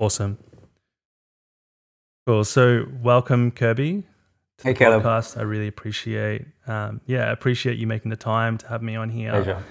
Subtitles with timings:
[0.00, 0.38] Awesome.
[2.26, 2.44] Cool.
[2.44, 4.02] So, welcome, Kirby,
[4.58, 5.02] to Hey, the Caleb.
[5.02, 5.38] podcast.
[5.38, 9.10] I really appreciate, um, yeah, I appreciate you making the time to have me on
[9.10, 9.30] here.
[9.30, 9.62] Pleasure.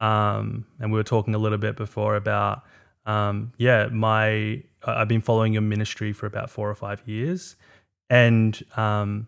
[0.00, 2.64] Um, and we were talking a little bit before about,
[3.06, 7.56] um, yeah, my I've been following your ministry for about four or five years,
[8.10, 9.26] and um,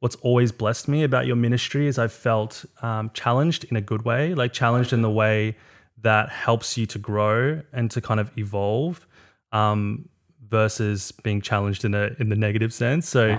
[0.00, 4.04] what's always blessed me about your ministry is I've felt um, challenged in a good
[4.04, 5.56] way, like challenged in the way
[6.02, 9.06] that helps you to grow and to kind of evolve,
[9.52, 10.08] um,
[10.48, 13.08] versus being challenged in a in the negative sense.
[13.08, 13.38] So,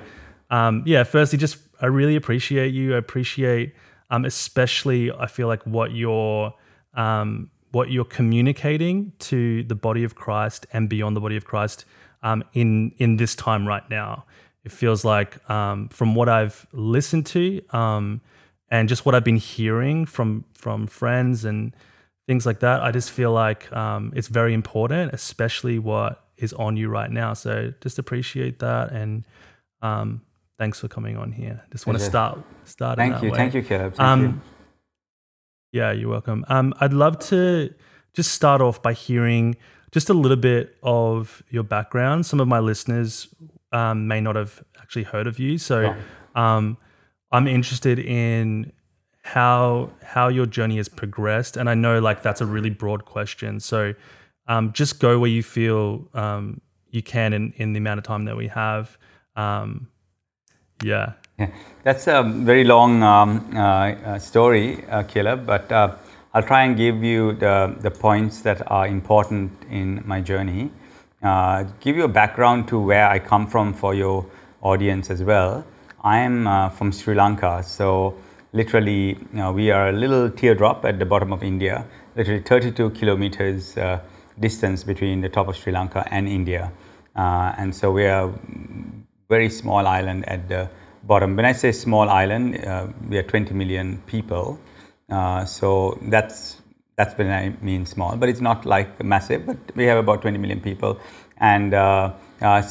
[0.50, 2.96] um, yeah, firstly, just I really appreciate you.
[2.96, 3.76] I appreciate,
[4.10, 6.54] um, especially I feel like what you're
[6.94, 11.86] um, what you're communicating to the body of Christ and beyond the body of Christ
[12.22, 14.26] um, in in this time right now.
[14.64, 18.22] It feels like um, from what I've listened to um,
[18.70, 21.76] and just what I've been hearing from from friends and
[22.28, 22.82] things like that.
[22.82, 27.34] I just feel like um, it's very important, especially what is on you right now.
[27.34, 29.24] So just appreciate that and
[29.82, 30.22] um,
[30.58, 31.64] thanks for coming on here.
[31.72, 32.98] Just want to start start.
[32.98, 33.32] Thank you.
[33.32, 33.38] way.
[33.38, 33.96] Thank you, Caleb.
[33.96, 34.42] Thank Um, you.
[35.80, 36.46] Yeah, you're welcome.
[36.50, 37.74] Um, I'd love to
[38.14, 39.56] just start off by hearing
[39.92, 42.26] just a little bit of your background.
[42.26, 43.28] Some of my listeners
[43.72, 45.96] um, may not have actually heard of you, so
[46.36, 46.78] um,
[47.32, 48.72] I'm interested in
[49.24, 51.58] how how your journey has progressed.
[51.58, 53.94] And I know like that's a really broad question, so
[54.48, 58.26] um, just go where you feel um, you can in, in the amount of time
[58.26, 58.98] that we have.
[59.36, 59.88] Um,
[60.84, 61.14] yeah.
[61.40, 61.50] Yeah,
[61.84, 65.96] that's a very long um, uh, uh, story, uh, Caleb, but uh,
[66.34, 70.72] I'll try and give you the, the points that are important in my journey.
[71.24, 74.26] Uh, give you a background to where I come from for your
[74.62, 75.66] audience as well.
[76.04, 78.16] I am uh, from Sri Lanka, so
[78.54, 82.92] literally, you know, we are a little teardrop at the bottom of India, literally 32
[82.92, 84.00] kilometers uh,
[84.40, 86.72] distance between the top of Sri Lanka and India.
[87.16, 88.32] Uh, and so we are
[89.30, 90.70] very small island at the
[91.04, 91.36] bottom.
[91.36, 94.60] When I say small island, uh, we are 20 million people.
[95.10, 96.62] Uh, so that's
[96.96, 99.48] that's when I mean small, but it's not like massive.
[99.48, 101.00] But we have about 20 million people,
[101.38, 102.62] and uh, uh,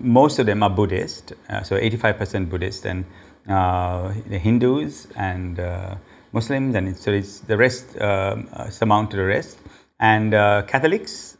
[0.00, 1.34] most of them are Buddhist.
[1.64, 3.04] So 85% Buddhist, and
[3.48, 5.96] the Hindus and uh,
[6.32, 9.58] Muslims, and it's, so it's the rest uh, surmount to the rest,
[10.00, 11.38] and uh, Catholics,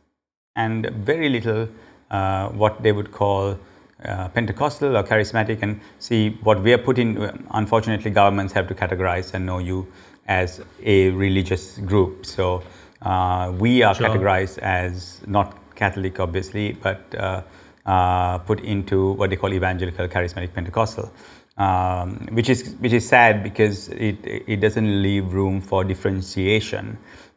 [0.56, 1.68] and very little
[2.10, 3.58] uh, what they would call
[4.04, 7.18] uh, Pentecostal or charismatic, and see what we are put in.
[7.50, 9.86] Unfortunately, governments have to categorize and know you
[10.26, 12.24] as a religious group.
[12.26, 12.62] So
[13.02, 14.08] uh, we are Sure.
[14.08, 17.42] categorized as not Catholic, obviously, but uh,
[17.86, 21.10] uh, put into what they call evangelical, charismatic, Pentecostal.
[21.58, 26.96] Um, which is which is sad because it it doesn't leave room for differentiation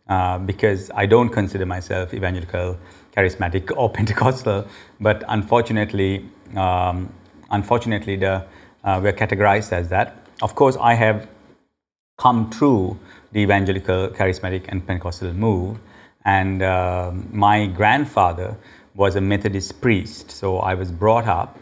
[0.09, 2.77] uh, because I don't consider myself evangelical,
[3.17, 4.67] charismatic, or Pentecostal.
[4.99, 7.11] But unfortunately, um,
[7.49, 8.45] unfortunately, the
[8.83, 10.15] uh, we're categorized as that.
[10.41, 11.27] Of course, I have
[12.17, 12.99] come through
[13.31, 15.79] the evangelical, charismatic, and Pentecostal move.
[16.25, 18.55] And um my grandfather
[18.93, 21.57] was a Methodist priest, so I was brought up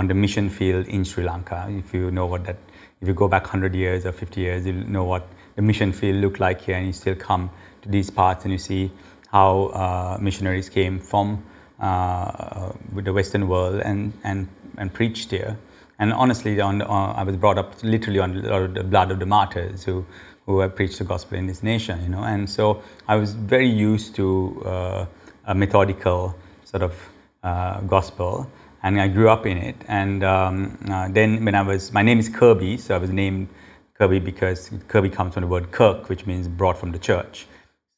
[0.00, 1.66] on the mission field in Sri Lanka.
[1.68, 2.56] If you know what that,
[3.02, 6.16] if you go back 100 years or 50 years, you'll know what the mission field
[6.22, 7.50] looked like here, and you still come
[7.82, 8.90] to these parts and you see
[9.30, 11.44] how uh, missionaries came from
[11.80, 15.58] uh, with the Western world and, and, and preached here.
[15.98, 18.40] And honestly, on, uh, I was brought up literally on
[18.72, 20.06] the, blood of the martyrs who,
[20.46, 22.22] who have preached the gospel in this nation, you know.
[22.22, 25.06] And so I was very used to uh,
[25.44, 26.34] a methodical
[26.64, 26.94] sort of
[27.42, 28.50] uh, gospel,
[28.82, 29.76] and I grew up in it.
[29.88, 33.48] And um, uh, then when I was, my name is Kirby, so I was named
[33.94, 37.46] Kirby because Kirby comes from the word Kirk, which means brought from the church.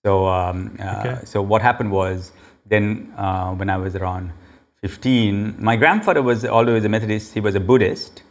[0.04, 1.20] So, um, uh, Okay.
[1.24, 2.32] so what happened was
[2.66, 4.32] then uh, when I was around
[4.82, 8.22] 15, my grandfather was, although he was a Methodist, he was a Buddhist.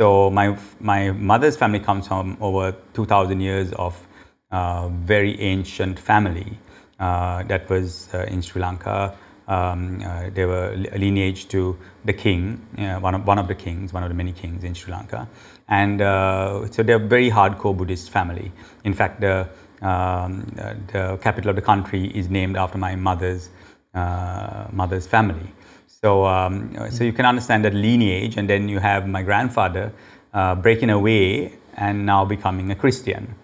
[0.00, 4.06] So my my mother's family comes from over 2,000 years of
[4.50, 6.58] uh, very ancient family
[7.00, 9.16] uh, that was uh, in Sri Lanka.
[9.48, 13.54] Um, uh, they were li- lineage to the king, uh, one of one of the
[13.54, 15.26] kings, one of the many kings in Sri Lanka,
[15.68, 18.52] and uh, so they're a very hardcore Buddhist family.
[18.84, 19.48] In fact, the
[19.80, 23.48] um, the the capital of the country is named after my mother's
[23.94, 25.52] uh, mother's family.
[25.86, 29.92] So, um, so you can understand that lineage, and then you have my grandfather
[30.32, 33.34] uh, breaking away and now becoming a Christian,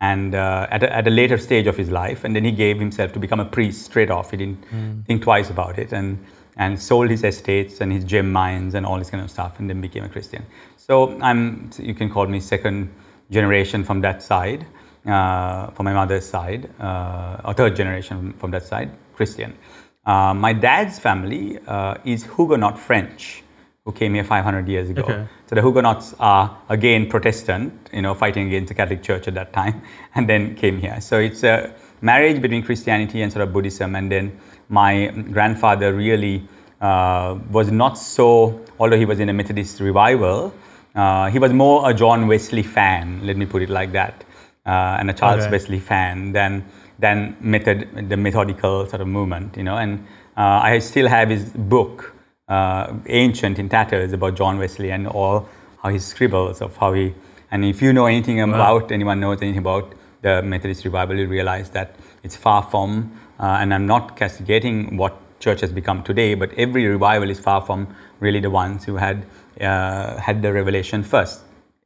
[0.00, 2.78] and uh, at, a, at a later stage of his life, and then he gave
[2.78, 4.30] himself to become a priest straight off.
[4.30, 4.64] He didn't
[5.06, 6.24] think twice about it, and
[6.56, 9.68] and sold his estates and his gem mines and all this kind of stuff, and
[9.68, 10.44] then became a Christian.
[10.76, 12.92] So I'm, you can call me second
[13.30, 14.66] generation from that side,
[15.06, 19.56] uh, from my mother's side, uh, or third generation from that side, Christian.
[20.04, 23.42] Uh, my dad's family uh, is Huguenot French,
[23.84, 25.02] who came here 500 years ago.
[25.02, 25.26] Okay.
[25.50, 29.52] So the Huguenots are again Protestant, you know, fighting against the Catholic Church at that
[29.52, 29.82] time,
[30.14, 31.00] and then came here.
[31.00, 33.96] So it's a marriage between Christianity and sort of Buddhism.
[33.96, 34.38] And then
[34.68, 36.46] my grandfather really
[36.80, 40.54] uh, was not so, although he was in a Methodist revival,
[40.94, 43.26] uh, he was more a John Wesley fan.
[43.26, 44.22] Let me put it like that,
[44.66, 45.50] uh, and a Charles Okay.
[45.50, 46.64] Wesley fan than
[47.00, 49.78] than method the methodical sort of movement, you know.
[49.78, 50.06] And
[50.36, 52.14] uh, I still have his book,
[52.50, 55.48] uh, Ancient in Tatters, about John Wesley and all
[55.82, 57.14] how he scribbles of how he.
[57.50, 61.70] And if you know anything about anyone knows anything about the Methodist revival, you realize
[61.70, 63.18] that it's far from.
[63.38, 67.62] Uh, and I'm not castigating what church has become today, but every revival is far
[67.62, 67.88] from
[68.20, 69.24] really the ones who had
[69.60, 71.40] uh, had the revelation first.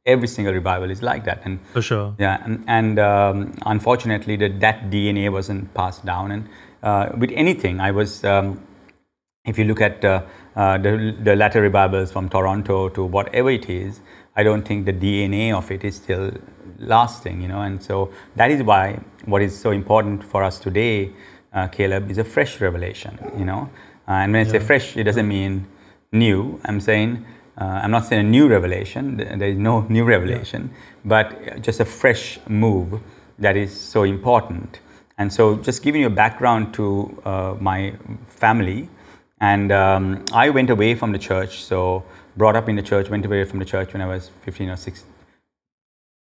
[0.05, 2.13] Every single revival is like that, and For sure.
[2.19, 6.31] yeah, and, and um, unfortunately, that that DNA wasn't passed down.
[6.31, 6.49] And
[6.83, 8.61] uh, with anything, I was, um,
[9.45, 10.05] if you look at
[10.55, 14.01] uh, the, the latter revivals from Toronto to whatever it is,
[14.35, 16.31] I don't think the DNA of it is still
[16.79, 17.61] lasting, you know.
[17.61, 21.11] And so that is why what is so important for us today,
[21.53, 23.69] uh, Caleb, is a fresh revelation, you know.
[24.07, 25.67] Uh, and when I say fresh, it doesn't mean
[26.11, 26.59] new.
[26.65, 27.25] I'm saying,
[27.59, 29.17] uh, I'm not saying a new revelation.
[29.17, 30.71] There is no new revelation,
[31.03, 33.01] but just a fresh move
[33.39, 34.79] that is so important.
[35.17, 37.93] And so, just giving you a background to uh, my
[38.27, 38.89] family,
[39.45, 41.63] and um, I went away from the church.
[41.63, 42.03] So,
[42.37, 44.75] brought up in the church, went away from the church when I was 15 or
[44.75, 45.11] 16.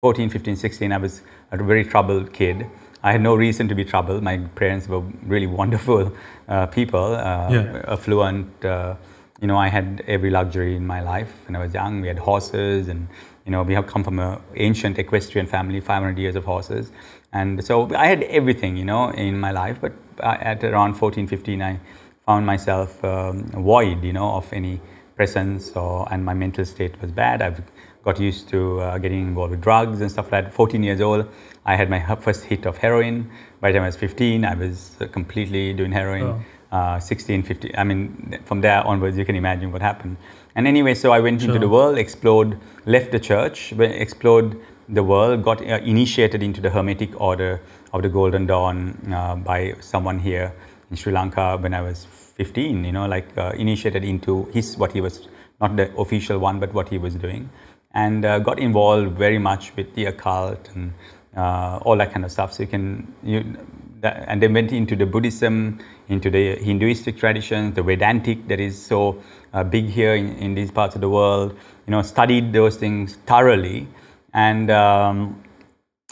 [0.02, 1.22] 14, 15, 16, I was
[1.52, 2.66] a very troubled kid.
[3.02, 4.22] I had no reason to be troubled.
[4.24, 5.00] My parents were
[5.34, 6.12] really wonderful
[6.48, 7.82] uh, people, uh, Yeah.
[7.88, 8.66] affluent.
[8.66, 8.96] Uh,
[9.42, 12.02] you know, I had every luxury in my life when I was young.
[12.02, 13.08] We had horses, and
[13.46, 16.92] you know, we have come from an ancient equestrian family, 500 years of horses,
[17.32, 19.78] and so I had everything, you know, in my life.
[19.82, 21.80] But uh, at around 14, 15, I
[22.26, 24.80] found myself um, void, you know, of any
[25.16, 27.42] presence, or and my mental state was bad.
[27.42, 27.62] I've
[28.04, 30.54] got used to uh, getting involved with drugs and stuff like that.
[30.54, 31.28] 14 years old,
[31.66, 33.30] I had my first hit of heroin.
[33.62, 36.24] By the time I was 15, I was uh, completely doing heroin.
[36.24, 36.44] Oh.
[36.72, 37.72] Uh, 16, 15.
[37.78, 40.18] I mean, from there onwards, you can imagine what happened.
[40.56, 44.60] And anyway, so I went into the world, explored, left the church, explored
[44.90, 47.62] the world, got uh, initiated into the Hermetic Order
[47.94, 50.52] of the Golden Dawn uh, by someone here
[50.94, 52.86] in Sri Lanka when I was 15.
[52.86, 55.28] You know, like uh, initiated into his what he was
[55.60, 57.50] not the official one, but what he was doing,
[57.94, 60.94] and uh, got involved very much with the occult and
[61.36, 62.54] uh, all that kind of stuff.
[62.54, 63.58] So you can you
[64.02, 65.80] that, and then went into the Buddhism,
[66.10, 69.22] into the Hinduistic traditions, the Vedantic that is so
[69.54, 71.58] uh, big here in, in these parts of the world.
[71.88, 73.88] You know, studied those things thoroughly,
[74.34, 75.42] and um,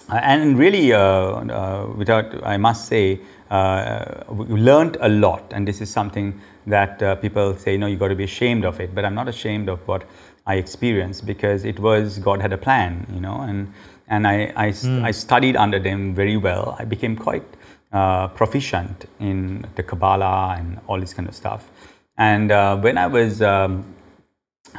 [0.10, 3.19] and really, uh, uh, without I must say,
[3.51, 7.98] uh, we learned a lot, and this is something that uh, people say, no, you
[7.98, 8.95] got to be ashamed of it.
[8.95, 10.03] But I'm not ashamed of what
[10.48, 13.74] I experienced because it was God had a plan, you know, and
[14.07, 16.75] and I I, I studied under them very well.
[16.80, 17.44] I became quite
[17.92, 21.69] uh, proficient in the Kabbalah and all this kind of stuff.
[22.18, 23.86] And uh, when I was um,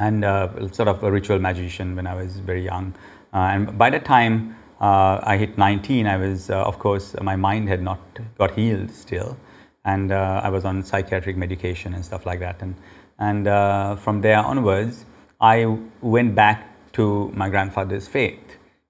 [0.00, 2.94] and uh, sort of a ritual magician when I was very young.
[3.34, 7.36] Uh, and by the time uh, I hit 19, I was, uh, of course, my
[7.36, 8.00] mind had not
[8.36, 9.36] got healed still,
[9.84, 12.60] and uh, I was on psychiatric medication and stuff like that.
[12.60, 12.74] And
[13.20, 15.04] and uh, from there onwards,
[15.40, 15.66] I
[16.00, 18.40] went back to my grandfather's faith.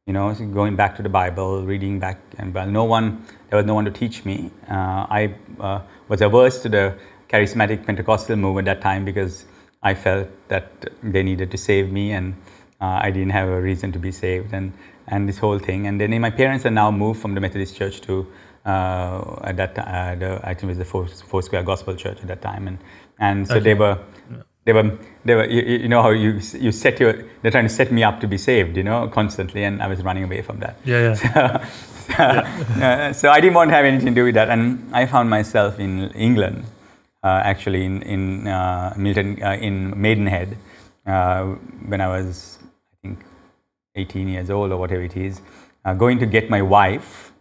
[0.06, 3.58] You know, so going back to the Bible, reading back, and well, no one, there
[3.58, 4.50] was no one to teach me.
[4.70, 6.96] Uh, I uh, was averse to the
[7.28, 9.44] charismatic Pentecostal movement at that time because
[9.82, 12.34] I felt that they needed to save me, and
[12.80, 14.72] I didn't have a reason to be saved, and
[15.12, 15.86] and this whole thing.
[15.86, 18.26] And then my parents are now moved from the Methodist Church to
[18.64, 22.18] uh, at that uh, the, I think it was the Four, Four Square Gospel Church
[22.22, 22.78] at that time, and
[23.18, 23.98] and so they were.
[24.64, 25.44] They were, they were.
[25.44, 27.14] You, you know how you you set your.
[27.40, 30.04] They're trying to set me up to be saved, you know, constantly, and I was
[30.04, 30.76] running away from that.
[30.84, 31.68] Yeah, yeah.
[32.18, 35.30] Uh, so I didn't want to have anything to do with that, and I found
[35.30, 36.64] myself in England,
[37.24, 40.58] uh, actually in in uh, Milton, uh, in Maidenhead,
[41.06, 41.44] uh,
[41.90, 42.58] when I was,
[42.92, 43.24] I think,
[43.94, 45.40] 18 years old or whatever it is,
[45.84, 47.32] uh, going to get my wife,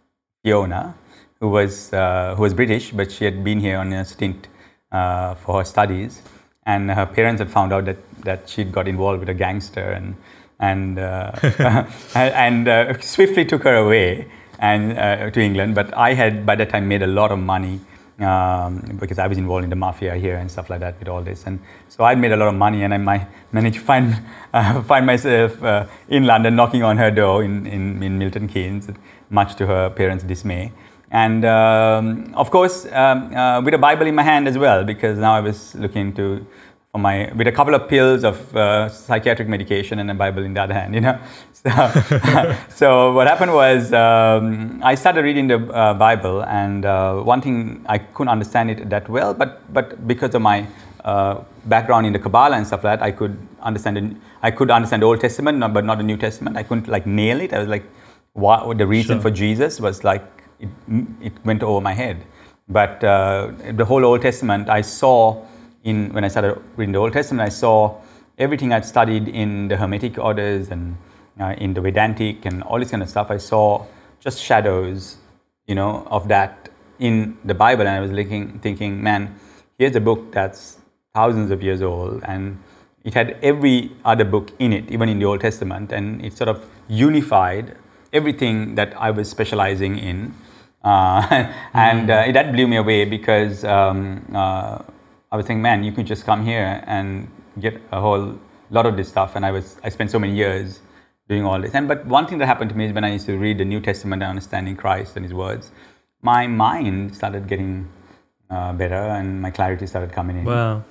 [0.44, 0.94] Fiona,
[1.40, 4.48] who was uh, who was British, but she had been here on a stint
[4.90, 6.22] uh, for her studies,
[6.66, 10.16] and her parents had found out that that she'd got involved with a gangster and
[10.60, 11.32] and uh,
[12.14, 14.28] and uh, swiftly took her away
[14.58, 15.74] and uh, to England.
[15.74, 17.80] But I had by that time made a lot of money
[18.20, 21.22] um, because I was involved in the mafia here and stuff like that with all
[21.22, 24.16] this, and so I'd made a lot of money, and I managed to find
[24.52, 28.88] uh, find myself uh, in London knocking on her door in, in, in Milton Keynes,
[29.30, 30.72] much to her parents' dismay.
[31.12, 35.18] and um, of course um, uh, with a Bible in my hand as well, because
[35.18, 36.46] now I was looking to
[36.92, 40.52] for my with a couple of pills of uh, psychiatric medication and a Bible in
[40.52, 41.18] the other hand, you know.
[41.62, 41.70] So,
[42.68, 47.86] so what happened was um, I started reading the uh, Bible, and uh, one thing
[47.88, 50.66] I couldn't understand it that well, but but because of my
[51.04, 54.16] uh, background in the Kabbalah and stuff like that, I could understand it.
[54.42, 56.56] I could understand the Old Testament, but not the New Testament.
[56.56, 57.52] I couldn't like nail it.
[57.52, 57.84] I was like,
[58.32, 59.22] what the reason sure.
[59.22, 60.26] for Jesus was like
[60.58, 60.68] it,
[61.20, 62.26] it went over my head.
[62.68, 65.46] But uh, the whole Old Testament, I saw
[65.84, 68.00] in when I started reading the Old Testament, I saw
[68.38, 70.96] everything I'd studied in the Hermetic orders and
[71.40, 73.30] uh, in the Vedantic and all this kind of stuff.
[73.30, 73.86] I saw
[74.20, 75.16] just shadows,
[75.66, 79.34] you know, of that in the Bible, and I was looking, thinking, man,
[79.78, 80.78] here's a book that's
[81.14, 82.62] thousands of years old, and
[83.04, 86.48] it had every other book in it, even in the Old Testament, and it sort
[86.48, 87.76] of unified
[88.12, 90.34] everything that I was specializing in.
[90.84, 94.82] Uh, and uh, that blew me away because um, uh,
[95.32, 98.38] I was thinking, man, you could just come here and get a whole
[98.70, 99.34] lot of this stuff.
[99.34, 100.80] And I was I spent so many years
[101.28, 101.74] doing all this.
[101.74, 103.64] And but one thing that happened to me is when I used to read the
[103.64, 105.72] New Testament and understanding Christ and His words,
[106.20, 107.88] my mind started getting
[108.50, 110.44] uh, better and my clarity started coming in.
[110.44, 110.84] Wow.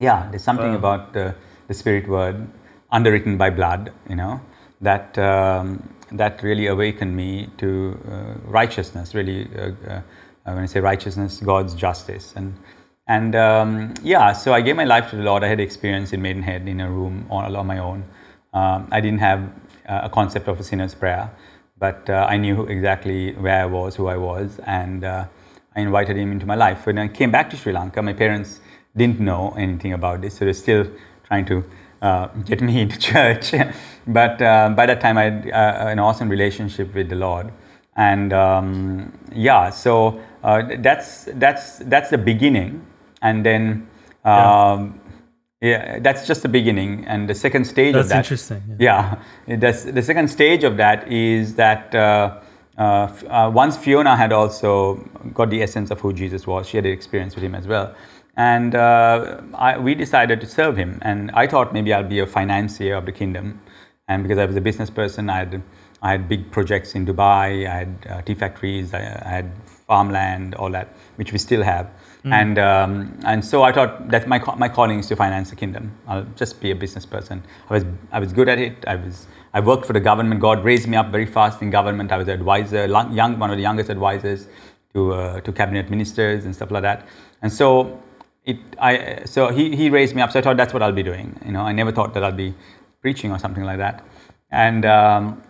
[0.00, 0.78] Yeah, there's something wow.
[0.78, 1.34] about the,
[1.66, 2.48] the Spirit word
[2.92, 4.40] underwritten by blood, you know,
[4.80, 9.14] that um, that really awakened me to uh, righteousness.
[9.14, 10.02] Really, uh, uh,
[10.44, 12.54] when I say righteousness, God's justice, and
[13.08, 14.32] and um, yeah.
[14.32, 15.42] So I gave my life to the Lord.
[15.42, 18.04] I had experience in Maidenhead in a room on, on my own.
[18.54, 19.50] Um, I didn't have
[19.86, 21.30] a concept of a sinner's prayer,
[21.78, 25.04] but I knew exactly where I was, who I was, and
[25.78, 26.86] I invited him into my life.
[26.86, 28.60] When I came back to Sri Lanka, my parents
[28.96, 30.90] didn't know anything about this, so they're still
[31.24, 31.64] trying to
[32.02, 33.54] uh, get me into church.
[34.06, 37.52] but uh, by that time, I had uh, an awesome relationship with the Lord,
[37.96, 42.84] and um, yeah, so uh, that's that's that's the beginning,
[43.22, 43.88] and then.
[44.24, 45.00] Um,
[45.60, 45.94] yeah.
[45.94, 45.98] yeah.
[46.00, 48.14] that's just the beginning, and the second stage that's of that.
[48.16, 48.76] That's interesting.
[48.78, 52.40] Yeah, yeah that's, the second stage of that is that uh,
[52.76, 54.96] uh, once Fiona had also
[55.34, 57.94] got the essence of who Jesus was, she had an experience with him as well
[58.38, 61.00] and uh, I, we decided to serve him.
[61.02, 63.60] And I thought maybe I'll be a financier of the kingdom.
[64.06, 65.62] And because I was a business person, I had,
[66.02, 70.54] I had big projects in Dubai, I had uh, tea factories, I, I, had farmland,
[70.54, 71.90] all that, which we still have.
[72.24, 72.32] Mm.
[72.32, 75.92] And, um, and so I thought that my, my calling is to finance the kingdom.
[76.06, 77.42] I'll just be a business person.
[77.70, 78.84] I was, I was good at it.
[78.86, 80.40] I, was, I worked for the government.
[80.40, 82.10] God raised me up very fast in government.
[82.10, 84.48] I was an advisor, young, one of the youngest advisors
[84.94, 87.06] to, uh, to cabinet ministers and stuff like that.
[87.42, 88.02] And so
[88.44, 90.32] it, I, so he, he raised me up.
[90.32, 91.38] So I thought that's what I'll be doing.
[91.44, 92.54] You know, I never thought that I'll be
[93.00, 94.04] preaching or something like that.
[94.50, 95.42] And um,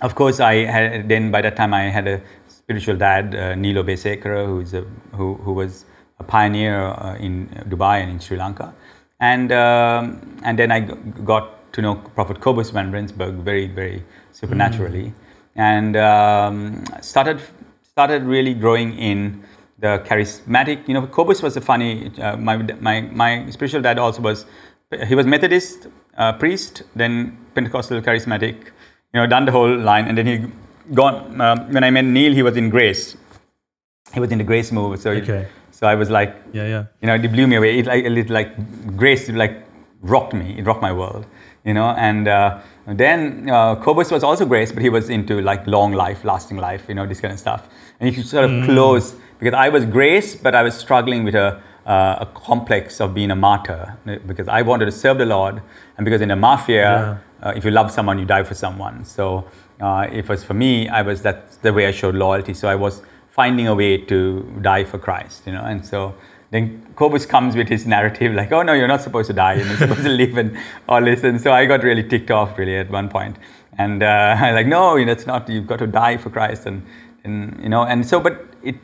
[0.00, 2.20] of course, I had then by that time I had a
[2.68, 4.82] spiritual dad, uh, Nilo Besekara, who's a,
[5.12, 5.86] who, who was
[6.18, 8.74] a pioneer uh, in Dubai and in Sri Lanka.
[9.20, 15.04] And, um, and then I got to know Prophet Kobus van Rensburg very, very supernaturally.
[15.04, 15.14] Mm.
[15.56, 17.40] And um, started,
[17.82, 19.42] started really growing in
[19.78, 20.86] the charismatic.
[20.86, 22.12] You know, Kobus was a funny.
[22.20, 24.44] Uh, my my my spiritual dad also was.
[25.06, 28.56] He was Methodist uh, priest, then Pentecostal charismatic.
[29.12, 30.46] You know, done the whole line, and then he
[30.94, 31.40] gone.
[31.40, 33.16] Uh, when I met Neil, he was in Grace.
[34.12, 35.00] He was in the Grace move.
[35.00, 35.48] So okay.
[35.70, 36.84] So I was like, yeah, yeah.
[37.00, 37.78] You know, it blew me away.
[37.78, 39.64] It like it like Grace like
[40.00, 40.58] rocked me.
[40.58, 41.26] It rocked my world.
[41.64, 45.66] You know, and uh, then uh, Kobus was also Grace, but he was into like
[45.66, 46.86] long life, lasting life.
[46.88, 47.68] You know, this kind of stuff.
[48.00, 48.64] And could sort of mm.
[48.64, 53.14] close because I was grace, but I was struggling with a, uh, a complex of
[53.14, 55.62] being a martyr because I wanted to serve the Lord,
[55.96, 57.48] and because in the mafia, yeah.
[57.48, 59.04] uh, if you love someone, you die for someone.
[59.04, 59.44] So
[59.80, 62.54] uh, it was for me, I was that's the way I showed loyalty.
[62.54, 66.14] So I was finding a way to die for Christ, you know, and so.
[66.50, 69.76] Then Kobus comes with his narrative like, oh no, you're not supposed to die, you're
[69.84, 70.56] supposed to live and
[70.88, 71.22] all this.
[71.22, 73.36] And so I got really ticked off really at one point.
[73.76, 76.64] And uh, I like, no, that's not, you've got to die for Christ.
[76.64, 76.86] And,
[77.24, 78.76] and you know, and so, but it,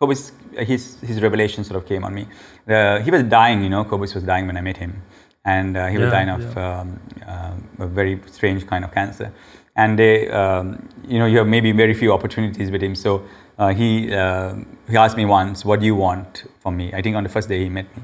[0.00, 0.30] Kobus,
[0.64, 2.28] his, his revelation sort of came on me.
[2.68, 5.02] Uh, he was dying, you know, Kobus was dying when I met him.
[5.44, 6.80] And uh, he yeah, was dying of yeah.
[6.80, 9.32] um, uh, a very strange kind of cancer.
[9.78, 12.94] And they, um, you know, you have maybe very few opportunities with him.
[12.94, 13.24] So
[13.58, 14.56] uh, he, uh,
[14.90, 16.92] he asked me once, what do you want from me?
[16.92, 18.02] I think on the first day he met me.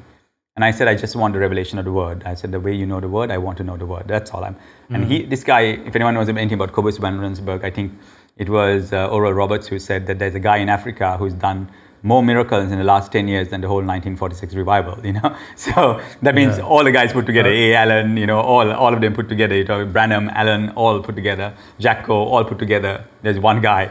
[0.57, 2.23] And I said, I just want the revelation of the word.
[2.25, 4.05] I said, the way you know the word, I want to know the word.
[4.07, 4.55] That's all I'm.
[4.55, 4.95] Mm-hmm.
[4.95, 5.31] And he, mm.
[5.31, 7.93] this guy, if anyone knows anything about Kobus van Rensburg, I think
[8.37, 11.69] it was uh, Oral Roberts who said that there's a guy in Africa who's done
[12.05, 15.35] more miracles in the last 10 years than the whole 1946 revival, you know?
[15.57, 16.65] So that means yeah.
[16.65, 17.75] all the guys put together, A.
[17.75, 21.17] Allen, you know, all, all of them put together, you know, Branham, Allen, all put
[21.17, 23.05] together, Jack Coe, all put together.
[23.23, 23.91] There's one guy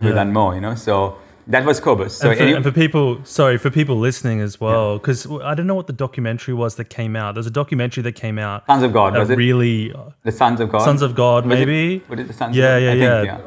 [0.00, 0.14] who yeah.
[0.14, 0.74] done more, you know?
[0.74, 1.16] So
[1.46, 2.10] that was Kobus.
[2.10, 5.54] So and, for, any- and for people, sorry, for people listening as well, because I
[5.54, 7.34] don't know what the documentary was that came out.
[7.34, 9.38] There's a documentary that came out Sons of God, was it?
[9.38, 10.82] really, the Sons of God.
[10.82, 12.02] Sons of God, Was maybe.
[12.10, 12.84] Was it the Sons Yeah, of God?
[12.84, 13.22] yeah, I yeah.
[13.22, 13.38] yeah.
[13.38, 13.40] Yeah.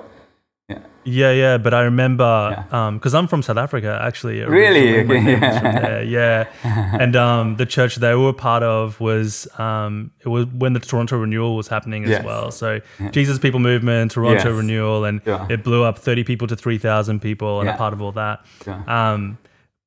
[1.10, 2.92] Yeah, yeah, but I remember Yeah.
[2.92, 4.42] because I'm from South Africa, actually.
[4.42, 5.00] Really?
[5.00, 5.80] Okay, yeah.
[5.80, 6.48] there, yeah.
[7.00, 11.18] and um, the church they were part of was um, it was when the Toronto
[11.18, 12.26] Renewal was happening as Yes.
[12.26, 12.52] well.
[12.52, 14.58] So Jesus People Movement, Toronto Yes.
[14.58, 15.48] Renewal, and Yeah.
[15.50, 18.46] it blew up 30 people to 3,000 people, and a part of all that.
[18.68, 18.82] Yeah.
[18.88, 19.38] Um,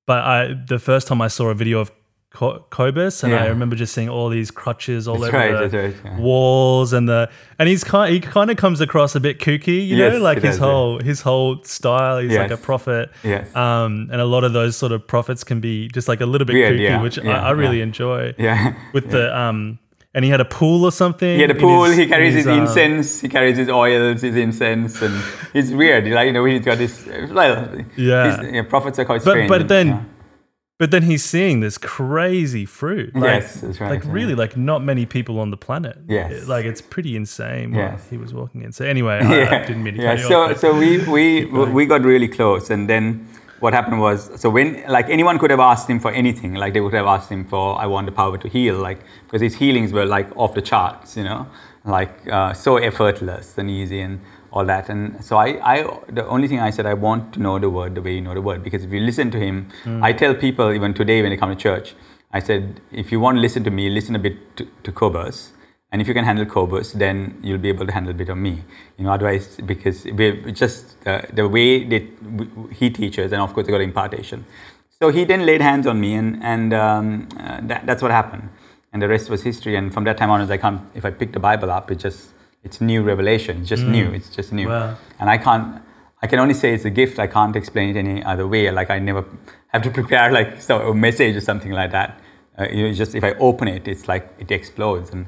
[0.07, 1.93] but I the first time I saw a video of
[2.33, 5.79] Co- Kobus, and I remember just seeing all these crutches all That's over right, the
[5.79, 6.19] right, yeah.
[6.21, 9.97] walls, and the and he's kind he kind of comes across a bit kooky, you
[9.97, 10.65] Yes, know, like his does, yeah.
[10.65, 12.19] whole his whole style.
[12.19, 13.55] He's like a prophet, Yes.
[13.57, 16.45] um, and a lot of those sort of prophets can be just like a little
[16.47, 17.83] bit Weird, kooky, yeah, which yeah, I, I really yeah.
[17.83, 18.35] enjoy.
[18.39, 18.75] Yeah.
[18.93, 19.81] With the um,
[20.15, 21.35] and he had a pool or something.
[21.35, 21.83] He had a pool.
[21.85, 23.21] his- he carries his, um, incense.
[23.21, 25.21] He carries his oils, his incense, and
[25.53, 26.07] it's weird.
[26.07, 27.07] Like you know, he's got this.
[27.07, 28.41] Well, Yeah.
[28.41, 29.49] his, yeah, prophets are quite But strange.
[29.49, 29.87] but then.
[29.89, 30.03] yeah.
[30.81, 33.15] But then he's seeing this crazy fruit.
[33.15, 34.13] Like, Yes, that's right, Like yeah.
[34.19, 35.97] really, like not many people on the planet.
[36.09, 36.49] Yes.
[36.49, 38.09] Like it's pretty insane what Yes.
[38.09, 38.73] he was walking in.
[38.73, 40.17] So anyway, I, I didn't mean to yeah.
[40.17, 40.59] So off.
[40.59, 41.45] so we we
[41.79, 43.05] we got really close, and then
[43.65, 46.81] what happened was so when like anyone could have asked him for anything, like they
[46.81, 49.93] would have asked him for I want the power to heal, like because his healings
[49.93, 51.47] were like off the charts, you know,
[51.85, 54.19] like uh, so effortless and easy and
[54.53, 54.89] all that.
[54.89, 57.95] And so I I the only thing I said I want to know the word
[57.95, 59.69] the way you know the word because if you listen to him,
[60.03, 61.95] I tell people even today when they come to church,
[62.33, 65.51] I said if you want to listen to me, listen a bit to, to Kobus.
[65.93, 68.39] And if you can handle Kobus, then you'll be able to handle a bit of
[68.39, 68.63] me.
[68.97, 72.05] You know, otherwise, because we just uh, the way that
[72.73, 74.45] he teaches, and of course, I got impartation.
[75.01, 78.49] So he then laid hands on me, and and um, uh, that, that's what happened.
[78.93, 79.75] And the rest was history.
[79.77, 80.81] And from that time onwards, I can't.
[80.95, 82.31] If I pick the Bible up, it just
[82.63, 83.61] it's new revelation.
[83.61, 84.11] It's just new.
[84.13, 84.69] It's just new.
[84.69, 84.97] Wow.
[85.19, 85.83] And I can't.
[86.23, 87.19] I can only say it's a gift.
[87.19, 88.71] I can't explain it any other way.
[88.71, 89.25] Like I never
[89.69, 92.21] have to prepare like so, a message or something like that.
[92.59, 95.27] Uh, you know, just if I open it, it's like it explodes and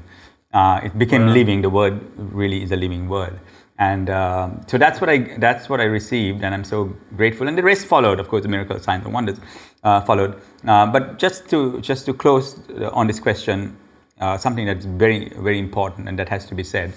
[0.53, 1.61] uh, it became living.
[1.61, 3.39] The word really is a living word,
[3.79, 7.47] and um, so that's what I that's what I received, and I'm so grateful.
[7.47, 9.39] And the rest followed, of course, the miracles, signs, and wonders
[9.83, 10.39] uh, followed.
[10.67, 13.75] Uh, but just to just to close uh, on this question,
[14.19, 16.93] uh, something that's very very important and that has to be said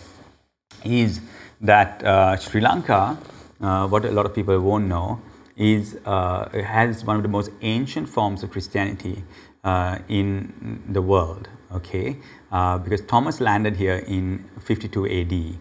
[0.85, 1.21] is
[1.61, 3.19] that uh, Sri Lanka,
[3.61, 5.21] uh, what a lot of people won't know,
[5.57, 9.25] is uh, has one of the most ancient forms of Christianity
[9.65, 11.49] uh, in the world.
[11.73, 12.19] Okay,
[12.53, 15.59] uh, because Thomas landed here in 52 AD.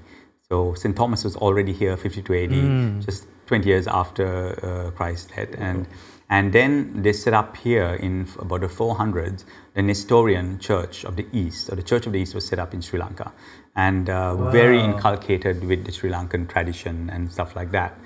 [0.47, 0.95] So St.
[0.95, 4.27] Thomas was already here 52 AD, just 20 years after
[4.61, 5.87] uh, Christ's death, and
[6.29, 9.43] and then they set up here in about the 400s
[9.75, 12.73] the Nestorian Church of the East, or the Church of the East was set up
[12.73, 13.31] in Sri Lanka,
[13.75, 17.97] and uh, very inculcated with the Sri Lankan tradition and stuff like that.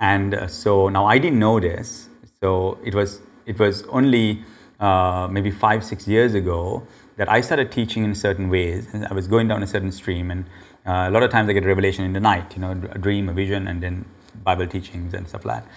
[0.00, 2.08] And uh, so now I didn't know this,
[2.40, 4.42] so it was it was only
[4.80, 8.88] uh, maybe five six years ago that I started teaching in certain ways.
[9.08, 10.44] I was going down a certain stream, and
[10.86, 13.28] uh, a lot of times I get revelation in the night, you know, a dream,
[13.28, 14.04] a vision, and then
[14.42, 15.70] Bible teachings and stuff like that.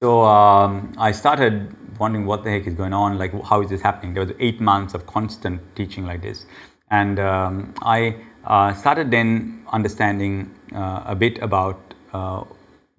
[0.00, 3.82] So um, I started wondering what the heck is going on, like how is this
[3.82, 4.14] happening?
[4.14, 6.46] There was eight months of constant teaching like this,
[6.90, 8.16] and um, I
[8.74, 12.44] started then understanding uh, a bit about uh,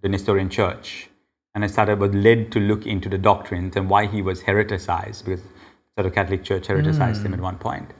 [0.01, 1.09] the Nestorian Church,
[1.55, 5.25] and I started was led to look into the doctrines and why he was hereticized
[5.25, 5.41] because
[5.95, 7.91] sort of Catholic Church hereticized him at one point.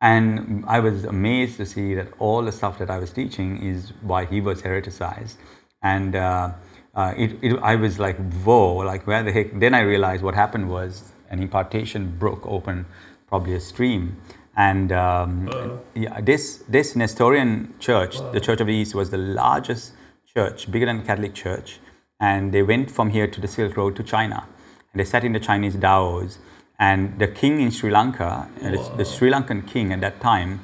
[0.00, 3.92] And I was amazed to see that all the stuff that I was teaching is
[4.02, 5.36] why he was hereticized.
[5.82, 6.52] And uh,
[6.94, 9.58] uh, it, it, I was like, whoa, like where the heck?
[9.58, 12.86] Then I realized what happened was an impartation broke open,
[13.26, 14.20] probably a stream.
[14.56, 19.92] And um, yeah, this, this Nestorian church, the Church of the East, was the largest
[20.34, 21.78] church, bigger than the Catholic Church.
[22.20, 24.46] And they went from here to the Silk Road to China.
[24.92, 26.38] And they sat in the Chinese Daos.
[26.78, 30.60] And the king in Sri Lanka, uh, the, the Sri Lankan king at that time,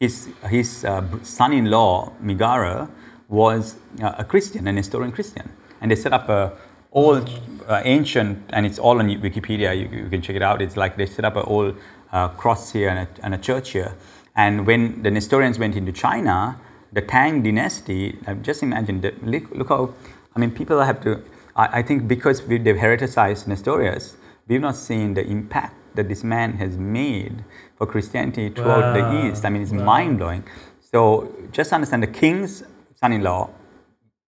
[0.00, 2.90] his, his uh, son-in-law, Migara,
[3.28, 5.48] was uh, a Christian, an Nestorian Christian.
[5.80, 6.52] And they set up a
[6.92, 7.28] old,
[7.68, 10.62] uh, ancient, and it's all on Wikipedia, you, you can check it out.
[10.62, 11.76] It's like they set up an old
[12.12, 13.94] uh, cross here and a, and a church here.
[14.34, 16.60] And when the Nestorians went into China,
[16.92, 19.94] the Tang dynasty, just imagine, that, look, how,
[20.34, 21.22] I mean, people have to,
[21.56, 24.16] I, I think because we, they've hereticized Nestorius,
[24.46, 27.44] we've not seen the impact that this man has made
[27.76, 29.12] for Christianity throughout Wow.
[29.12, 29.44] the East.
[29.44, 30.44] I mean, it's mind blowing.
[30.92, 32.62] So just understand the king's
[33.00, 33.50] son in law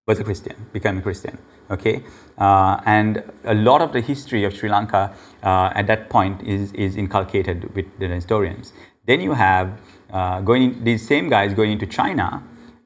[0.07, 1.37] was a Christian, became a Christian.
[1.71, 2.03] Okay,
[2.39, 6.73] uh, and a lot of the history of Sri Lanka uh, at that point is
[6.73, 8.73] is inculcated with the Nestorians.
[9.07, 9.79] Then you have
[10.11, 12.43] uh, going in, these same guys going into China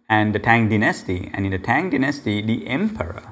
[0.08, 3.22] and the Tang dynasty, and in the Tang dynasty, the emperor,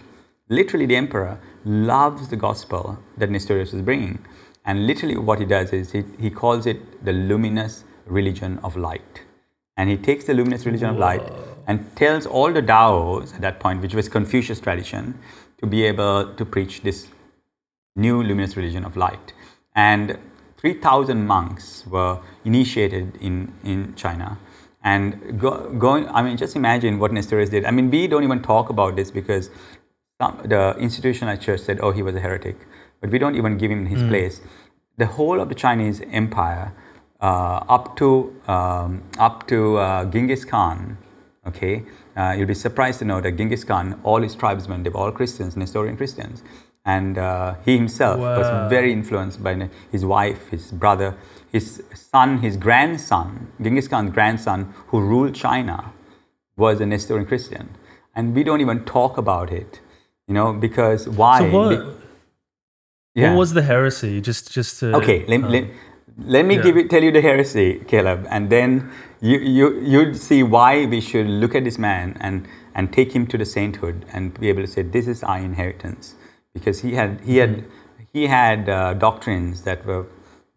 [0.48, 4.24] literally the emperor, loves the gospel that Nestorius is bringing.
[4.64, 9.22] And literally, what he does is he, he calls it the luminous religion of light.
[9.76, 11.22] And he takes the luminous religion of light
[11.66, 15.18] and tells all the Daos at that point, which was Confucius tradition,
[15.58, 17.08] to be able to preach this
[17.96, 19.32] new luminous religion of light.
[19.74, 20.18] And
[20.58, 24.38] 3,000 monks were initiated in, in China.
[24.82, 27.64] And go, going, I mean, just imagine what Nestorius did.
[27.64, 29.50] I mean, we don't even talk about this because
[30.20, 32.56] some, the institutionalized church said, oh, he was a heretic.
[33.00, 34.08] But we don't even give him his mm.
[34.08, 34.40] place.
[34.98, 36.72] The whole of the Chinese empire,
[37.20, 40.98] uh, up to, um, up to uh, Genghis Khan,
[41.46, 41.82] okay,
[42.16, 45.12] uh, you'll be surprised to know that Genghis Khan, all his tribesmen, they were all
[45.12, 46.42] Christians, Nestorian Christians.
[46.84, 48.38] And uh, he himself wow.
[48.38, 51.14] was very influenced by his wife, his brother,
[51.52, 55.92] his son, his grandson, Genghis Khan's grandson, who ruled China,
[56.56, 57.68] was a Nestorian Christian.
[58.14, 59.80] And we don't even talk about it,
[60.26, 61.40] you know, because why?
[61.40, 62.06] So what, Be-
[63.14, 63.30] yeah.
[63.30, 64.20] what was the heresy?
[64.20, 65.26] Just, just to, okay.
[65.26, 65.64] Let, um, let,
[66.18, 66.62] let me yeah.
[66.62, 71.00] give it, tell you the heresy, Caleb, and then you you you'd see why we
[71.00, 74.62] should look at this man and and take him to the sainthood and be able
[74.62, 76.14] to say this is our inheritance
[76.54, 77.64] because he had he had
[78.12, 80.06] he had uh, doctrines that were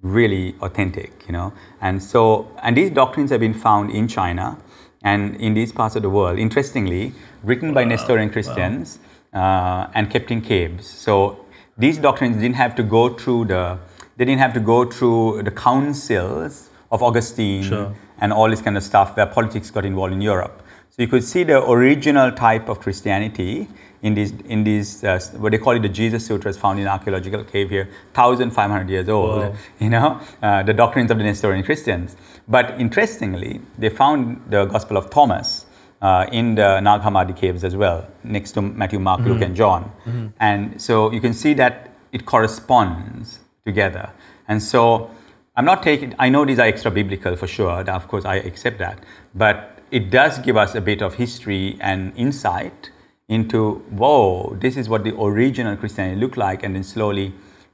[0.01, 4.57] really authentic, you know, and so and these doctrines have been found in China
[5.03, 6.39] and in these parts of the world.
[6.39, 8.99] Interestingly, written by Nestorian Christians
[9.33, 9.87] wow.
[9.87, 10.87] uh, and kept in caves.
[10.87, 11.45] So
[11.77, 13.79] these doctrines didn't have to go through the
[14.15, 17.95] they didn't have to go through the councils of Augustine sure.
[18.23, 20.63] And all this kind of stuff where politics got involved in Europe.
[20.91, 23.67] So you could see the original type of Christianity
[24.01, 27.43] in these, in these uh, what they call it the Jesus Sutras found in archaeological
[27.43, 32.15] cave here, 1,500 years old, you know, uh, the doctrines of the Nestorian Christians.
[32.47, 35.65] But interestingly, they found the Gospel of Thomas
[36.01, 39.31] uh, in the Nag Hammadi caves as well, next to Matthew, Mark, mm-hmm.
[39.31, 39.91] Luke, and John.
[40.05, 40.27] Mm-hmm.
[40.39, 44.09] And so you can see that it corresponds together.
[44.47, 45.11] And so
[45.55, 48.79] I'm not taking, I know these are extra biblical for sure, of course, I accept
[48.79, 49.03] that,
[49.35, 52.89] but it does give us a bit of history and insight
[53.27, 57.33] into, whoa, this is what the original Christianity looked like, and then slowly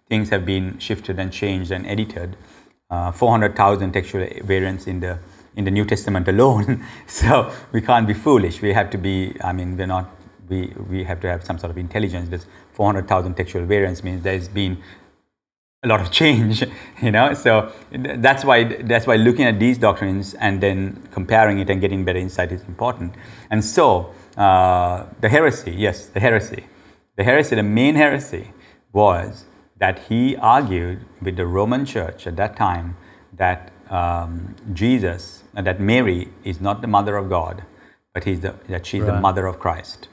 [0.09, 2.35] things have been shifted and changed and edited.
[2.89, 5.19] Uh, 400,000 textual variants in the
[5.55, 6.83] in the New Testament alone.
[7.07, 8.61] so we can't be foolish.
[8.61, 9.35] We have to be.
[9.43, 10.09] I mean, we're not.
[10.47, 12.29] We we have to have some sort of intelligence.
[12.29, 14.81] This 400,000 textual variants means there's been
[15.83, 16.63] a lot of change.
[17.01, 21.69] You know, so that's why that's why looking at these doctrines and then comparing it
[21.69, 23.15] and getting better insight is important.
[23.49, 26.65] And so uh, the heresy, yes, the heresy.
[27.15, 28.53] The heresy, the main heresy
[28.93, 29.45] was
[29.77, 32.95] that he argued with the Roman church at that time
[33.33, 37.63] that um, Jesus, uh, that Mary is not the mother of God,
[38.13, 39.15] but he's the, that she's right.
[39.15, 40.07] the mother of Christ.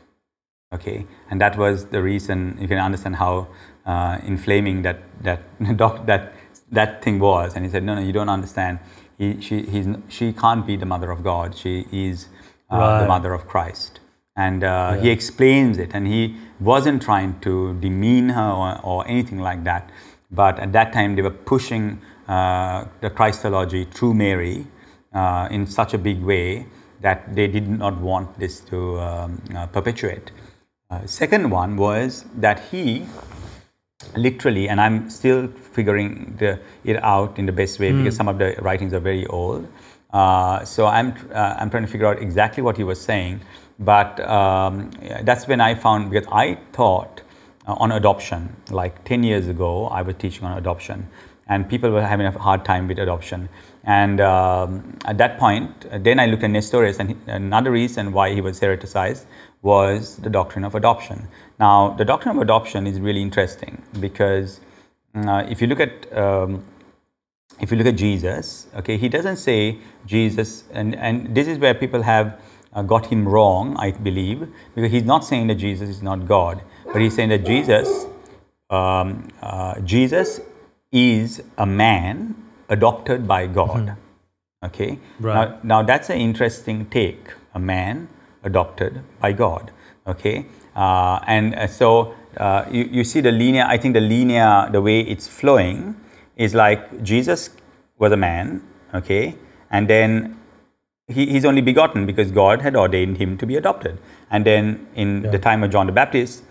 [0.72, 3.46] Okay, and that was the reason you can understand how
[3.86, 5.40] uh, inflaming that that
[5.76, 6.34] doc, that
[6.70, 7.54] that thing was.
[7.54, 8.80] And he said, no, no, you don't understand.
[9.16, 11.56] He, she, he's, she can't be the mother of God.
[11.56, 12.26] She is
[12.70, 13.00] uh, right.
[13.00, 14.00] the mother of Christ
[14.36, 15.02] and uh, yeah.
[15.02, 19.90] he explains it and he wasn't trying to demean her or, or, anything like that
[20.30, 24.66] but at that time they were pushing uh, the christology through mary
[25.14, 26.66] uh, in such a big way
[27.00, 30.30] that they did not want this to um, uh, perpetuate
[30.90, 33.06] uh, second one was that he
[34.14, 37.98] literally and i'm still figuring the, it out in the best way mm.
[37.98, 39.66] because some of the writings are very old
[40.12, 43.40] uh, so i'm i'm trying to figure out exactly what he was saying
[43.78, 44.90] but um,
[45.22, 47.20] that's when I found because I thought
[47.66, 51.08] uh, on adoption like 10 years ago I was teaching on adoption
[51.48, 53.48] and people were having a hard time with adoption
[53.84, 58.40] and um, at that point then I looked at Nestorius and another reason why he
[58.40, 59.26] was hereticized
[59.62, 61.26] was the doctrine of adoption.
[61.58, 64.60] Now the doctrine of adoption is really interesting because
[65.14, 66.64] uh, if you look at um,
[67.60, 71.74] if you look at Jesus, okay, he doesn't say Jesus, and, and this is where
[71.74, 72.38] people have
[72.74, 76.62] uh, got him wrong, I believe, because he's not saying that Jesus is not God,
[76.92, 78.06] but he's saying that Jesus,
[78.68, 80.40] um, uh, Jesus
[80.92, 82.34] is a man
[82.68, 83.86] adopted by God.
[83.86, 84.66] Mm-hmm.
[84.66, 84.98] Okay.
[85.20, 85.34] Right.
[85.34, 87.30] Now, now that's an interesting take.
[87.54, 88.08] A man
[88.42, 89.70] adopted by God.
[90.06, 90.46] Okay.
[90.74, 93.64] Uh, and uh, so uh, you, you see the linear.
[93.64, 95.96] I think the linear, the way it's flowing,
[96.36, 97.50] is like Jesus
[97.98, 98.62] was a man.
[98.94, 99.34] Okay.
[99.70, 100.38] And then
[101.08, 103.98] he, he's only begotten because God had ordained him to be adopted.
[104.30, 105.30] And then in yeah.
[105.30, 106.44] the time of John the Baptist,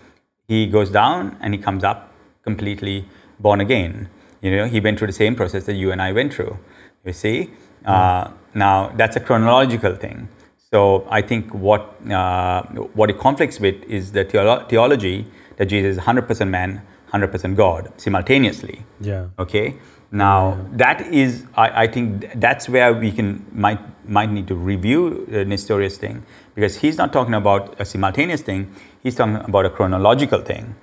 [0.48, 3.08] he goes down and he comes up completely
[3.40, 4.08] born again.
[4.40, 6.58] You know, he went through the same process that you and I went through.
[7.04, 7.50] You see,
[7.84, 7.88] mm.
[7.88, 10.28] uh, now that's a chronological thing.
[10.72, 12.62] So I think what uh,
[12.94, 15.26] what it conflicts with is the theolo- theology
[15.56, 18.84] that Jesus is 100% man, 100% God simultaneously.
[19.00, 19.28] Yeah.
[19.38, 19.76] Okay.
[20.10, 25.26] Now that is, I, I think that's where we can might might need to review
[25.28, 26.24] the Nestorius thing
[26.54, 28.74] because he's not talking about a simultaneous thing.
[29.02, 30.74] He's talking about a chronological thing.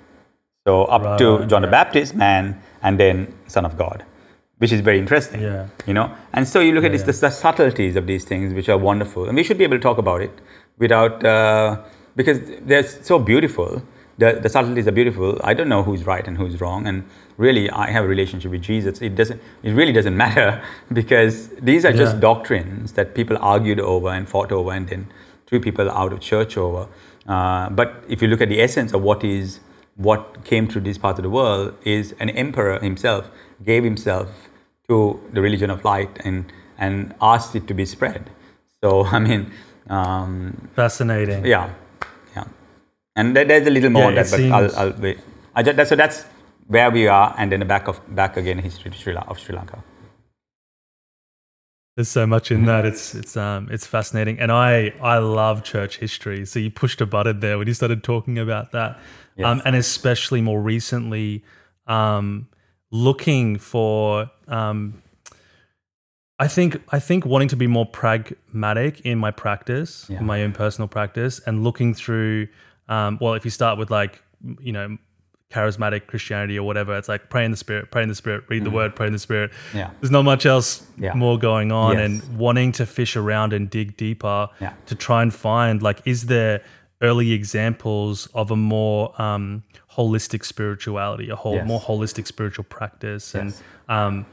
[0.66, 4.04] So up to Right, John the Baptist, man, and then Son of God,
[4.64, 5.42] which is very interesting.
[5.42, 5.66] Yeah.
[5.86, 8.70] You know, and so you look at this, the, the subtleties of these things, which
[8.70, 10.40] are wonderful, and we should be able to talk about it
[10.78, 11.82] without uh,
[12.16, 13.82] because they're so beautiful.
[14.16, 15.38] The, the subtleties are beautiful.
[15.44, 17.04] I don't know who's right and who's wrong, and
[17.36, 19.02] really, I have a relationship with Jesus.
[19.02, 19.42] It doesn't.
[19.62, 20.62] It really doesn't matter
[21.00, 22.20] because these are just Yeah.
[22.20, 25.06] doctrines that people argued over and fought over, and then
[25.46, 26.88] threw people out of church over.
[27.26, 29.60] Uh, but if you look at the essence of what is
[29.96, 33.30] what came through this part of the world, is an emperor himself
[33.62, 34.48] gave himself
[34.88, 38.30] to the religion of light and and asked it to be spread.
[38.82, 39.52] So I mean,
[39.88, 41.44] um, Fascinating.
[41.46, 41.70] yeah,
[42.36, 42.44] yeah.
[43.16, 45.18] And there, there's a little more Yeah, on that, but I'll, I'll wait.
[45.54, 46.24] I just, that's, so that's
[46.66, 49.54] where we are, and then the back of back again history to Sri, of Sri
[49.54, 49.82] Lanka.
[51.96, 52.84] There's so much in that.
[52.84, 56.44] It's it's um it's fascinating, and I I love church history.
[56.44, 58.98] So you pushed a button there when you started talking about that,
[59.44, 61.44] um, and especially more recently,
[61.86, 62.48] um,
[62.94, 65.02] looking for um,
[66.38, 70.18] I think I think wanting to be more pragmatic in my practice, Yeah.
[70.20, 72.48] in my own personal practice, and looking through.
[72.88, 74.22] Um, well, if you start with like
[74.60, 74.96] you know
[75.50, 78.64] charismatic Christianity or whatever, it's like pray in the spirit, pray in the spirit, read
[78.64, 79.50] the word, pray in the spirit.
[79.72, 79.90] Yeah.
[80.00, 81.14] There's not much else Yeah.
[81.14, 82.00] more going on, Yes.
[82.04, 84.72] and wanting to fish around and dig deeper Yeah.
[84.86, 86.60] to try and find like is there
[87.02, 89.62] early examples of a more um,
[89.96, 91.66] holistic spirituality, a whole Yes.
[91.66, 93.54] more holistic spiritual practice, and
[93.88, 94.26] um,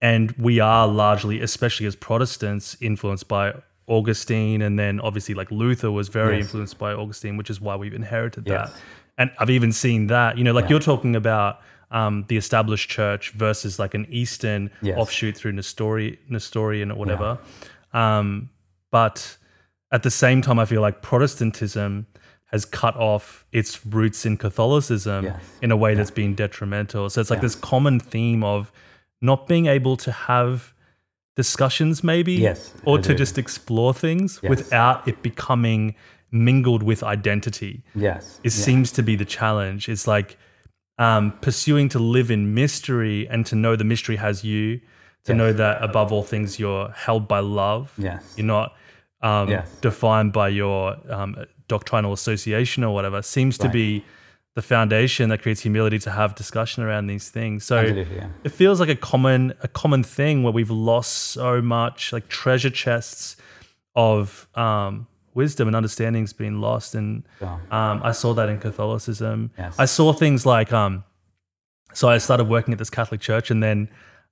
[0.00, 3.54] and we are largely, especially as Protestants, influenced by
[3.88, 6.44] Augustine, and then obviously like Luther was very Yes.
[6.46, 8.70] influenced by Augustine, which is why we've inherited Yes.
[8.70, 8.80] that.
[9.16, 10.70] And I've even seen that, you know, like Yeah.
[10.72, 14.98] you're talking about um, the established church versus like an Eastern Yes.
[14.98, 17.38] offshoot through Nestori, Nestorian or whatever.
[17.94, 18.50] Um,
[18.90, 19.38] but
[19.90, 22.06] at the same time, I feel like Protestantism
[22.48, 25.42] has cut off its roots in Catholicism Yes.
[25.62, 27.08] in a way that's been detrimental.
[27.10, 27.42] So it's like Yeah.
[27.42, 28.72] this common theme of
[29.20, 30.72] not being able to have
[31.36, 34.48] discussions, maybe, Yes, or to just explore things Yes.
[34.50, 35.94] without it becoming
[36.30, 38.40] mingled with identity Yes.
[38.44, 38.64] it yeah.
[38.64, 39.88] seems to be the challenge.
[39.88, 40.36] It's like
[41.00, 44.80] um, pursuing to live in mystery and to know the mystery has you,
[45.24, 47.92] to know that above all things you're held by love.
[47.98, 48.34] Yes.
[48.36, 48.74] You're not
[49.22, 49.48] um,
[49.80, 51.36] defined by your um,
[51.68, 53.22] doctrinal association or whatever.
[53.22, 54.04] Seems to be
[54.58, 57.64] the foundation that creates humility to have discussion around these things.
[57.64, 58.26] So yeah.
[58.42, 62.70] it feels like a common a common thing where we've lost so much like treasure
[62.70, 63.36] chests
[63.94, 67.22] of um, wisdom and understanding's been lost and
[67.70, 69.52] um, I saw that in Catholicism.
[69.56, 69.76] Yes.
[69.78, 71.04] I saw things like um,
[71.92, 73.88] so I started working at this Catholic church and then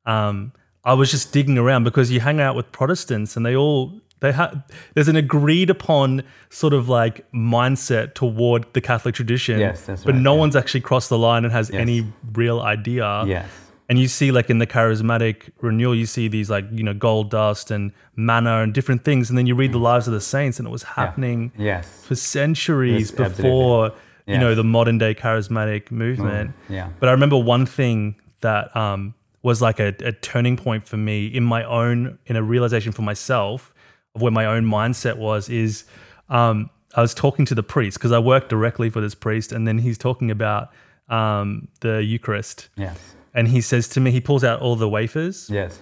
[0.06, 4.00] um, I was just digging around because you hang out with Protestants and they all
[4.20, 4.62] they have
[4.94, 9.58] there's an agreed upon sort of like mindset toward the Catholic tradition.
[9.60, 10.40] Yes, that's but right, no yeah.
[10.40, 11.80] one's actually crossed the line and has Yes.
[11.80, 13.24] any real idea.
[13.26, 13.48] Yes.
[13.88, 17.30] And you see, like in the charismatic renewal, you see these like you know gold
[17.30, 20.58] dust and manna and different things, and then you read the lives of the saints,
[20.58, 21.86] and it was happening Yes.
[22.04, 23.92] for centuries Yes, before
[24.26, 26.52] you know the modern day charismatic movement.
[26.68, 26.88] Yeah.
[26.98, 31.26] But I remember one thing that um, was like a, a turning point for me
[31.26, 33.72] in my own in a realization for myself
[34.16, 35.84] of where my own mindset was is
[36.28, 39.66] um, I was talking to the priest because I worked directly for this priest, and
[39.68, 40.70] then he's talking about
[41.08, 42.98] um, the Eucharist, Yes.
[43.34, 45.48] and he says to me, he pulls out all the wafers.
[45.50, 45.80] Yes.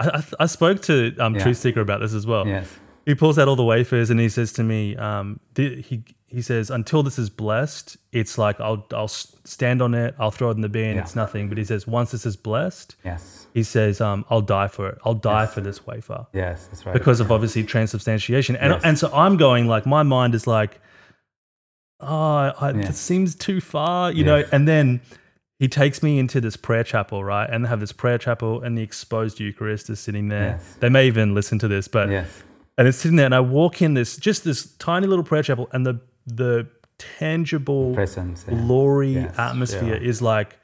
[0.00, 1.42] I, I, I spoke to um, Yeah.
[1.44, 2.46] Truth Seeker about this as well.
[2.46, 2.68] Yes.
[3.06, 6.42] He pulls out all the wafers and he says to me, um, th- he he
[6.42, 10.56] says, until this is blessed, it's like I'll I'll stand on it, I'll throw it
[10.56, 11.02] in the bin, Yeah.
[11.02, 11.48] it's nothing.
[11.48, 13.43] But he says, once this is blessed, Yes.
[13.54, 14.98] He says, um, I'll die for it.
[15.04, 16.66] I'll die for this wafer Yes.
[16.66, 16.92] That's right.
[16.92, 18.56] because of obviously transubstantiation.
[18.56, 18.82] And Yes.
[18.84, 20.80] and so I'm going like my mind is like,
[22.00, 24.44] oh, I, it seems too far, you know.
[24.52, 25.00] And then
[25.58, 27.48] he takes me into this prayer chapel, right?
[27.48, 30.58] And they have this prayer chapel, and the exposed Eucharist is sitting there.
[30.58, 30.76] Yes.
[30.80, 32.28] They may even listen to this, but Yes.
[32.76, 35.68] and it's sitting there, and I walk in this just this tiny little prayer chapel,
[35.72, 36.66] and the the
[36.98, 38.44] tangible Presence.
[38.48, 38.54] yeah.
[38.54, 40.08] glory Yes, atmosphere yeah.
[40.08, 40.58] is like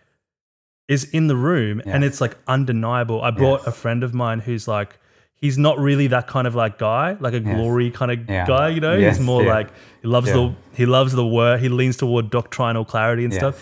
[0.90, 3.22] is in the room and it's like undeniable.
[3.22, 3.68] I brought Yes.
[3.68, 4.98] a friend of mine who's like
[5.36, 7.54] he's not really that kind of like guy, like a Yes.
[7.56, 8.46] glory kind of Yeah.
[8.46, 8.94] guy, you know?
[8.96, 9.54] Yes, he's more yeah.
[9.54, 9.68] like
[10.02, 10.34] he loves Yeah.
[10.34, 13.54] the he loves the word, he leans toward doctrinal clarity and stuff.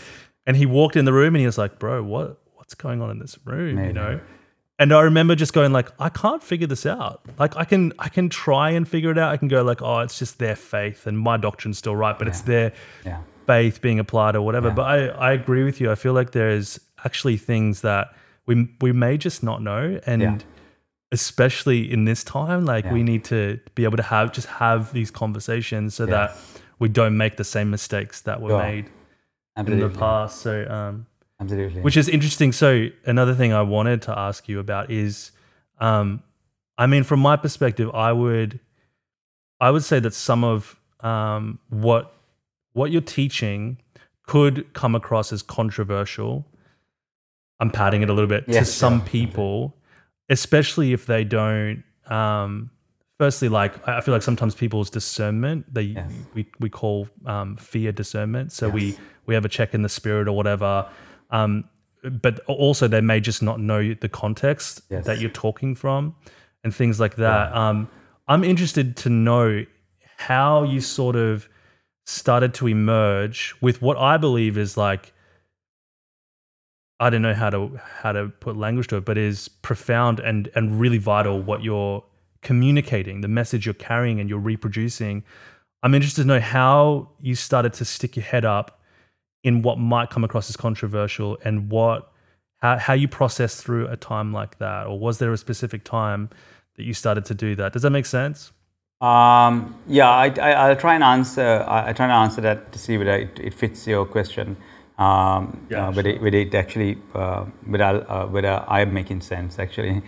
[0.47, 3.11] And he walked in the room and he was like, "Bro, what what's going on
[3.11, 4.21] in this room?" You know?
[4.81, 7.21] And I remember just going like, I can't figure this out.
[7.39, 9.31] Like I can I can try and figure it out.
[9.35, 12.27] I can go like, oh, it's just their faith and my doctrine's still right, but
[12.29, 12.73] it's their
[13.05, 13.19] Yeah.
[13.47, 14.69] faith being applied or whatever.
[14.69, 14.75] Yeah.
[14.75, 14.97] But I,
[15.29, 15.91] I agree with you.
[15.93, 18.15] I feel like there's actually things that
[18.47, 20.39] we we may just not know, and Yeah.
[21.13, 22.93] especially in this time, like Yeah.
[22.93, 26.37] we need to be able to have just have these conversations so that
[26.79, 28.63] we don't make the same mistakes that were Sure.
[28.63, 28.87] made
[29.57, 30.41] in the past.
[30.41, 31.07] So, um,
[31.41, 31.83] Absolutely.
[31.83, 32.53] which is interesting.
[32.53, 35.33] So another thing I wanted to ask you about is,
[35.81, 36.23] um,
[36.77, 38.61] I mean, from my perspective, I would,
[39.61, 42.13] I would say that some of um, what
[42.73, 43.79] what you're teaching
[44.25, 46.45] could come across as controversial.
[47.61, 49.09] I'm padding it a little bit to some sure.
[49.09, 49.77] people,
[50.29, 51.83] especially if they don't.
[52.07, 52.71] Um,
[53.19, 56.13] firstly, like I feel like sometimes people's discernment they Yes.
[56.35, 58.53] we we call um, fear discernment.
[58.53, 58.99] So we Yes.
[59.27, 60.89] we have a check in the spirit or whatever.
[61.31, 61.65] Um,
[62.23, 65.05] but also they may just not know the context Yes.
[65.07, 66.15] that you're talking from
[66.65, 67.53] and things like that.
[67.55, 67.89] Um,
[68.29, 69.65] I'm interested to know
[70.17, 71.49] how you sort of
[72.07, 75.13] started to emerge with what I believe is like
[77.01, 80.51] I don't know how to how to put language to it, but is profound and
[80.55, 82.05] and really vital what you're
[82.43, 85.25] communicating, the message you're carrying and you're reproducing.
[85.83, 88.81] I'm interested to know how you started to stick your head up
[89.45, 92.13] in what might come across as controversial and what
[92.61, 96.29] how, how you process through a time like that or was there a specific time
[96.77, 98.53] that you started to do that does that make sense
[99.01, 101.65] Um, yeah, I, I'll try and answer.
[101.69, 104.57] I, I try and answer that to see whether it, it fits your question.
[104.99, 109.59] Um, Yeah, uh, whether, it, whether it actually, uh, whether, I'll, uh, I'm making sense
[109.59, 110.03] actually.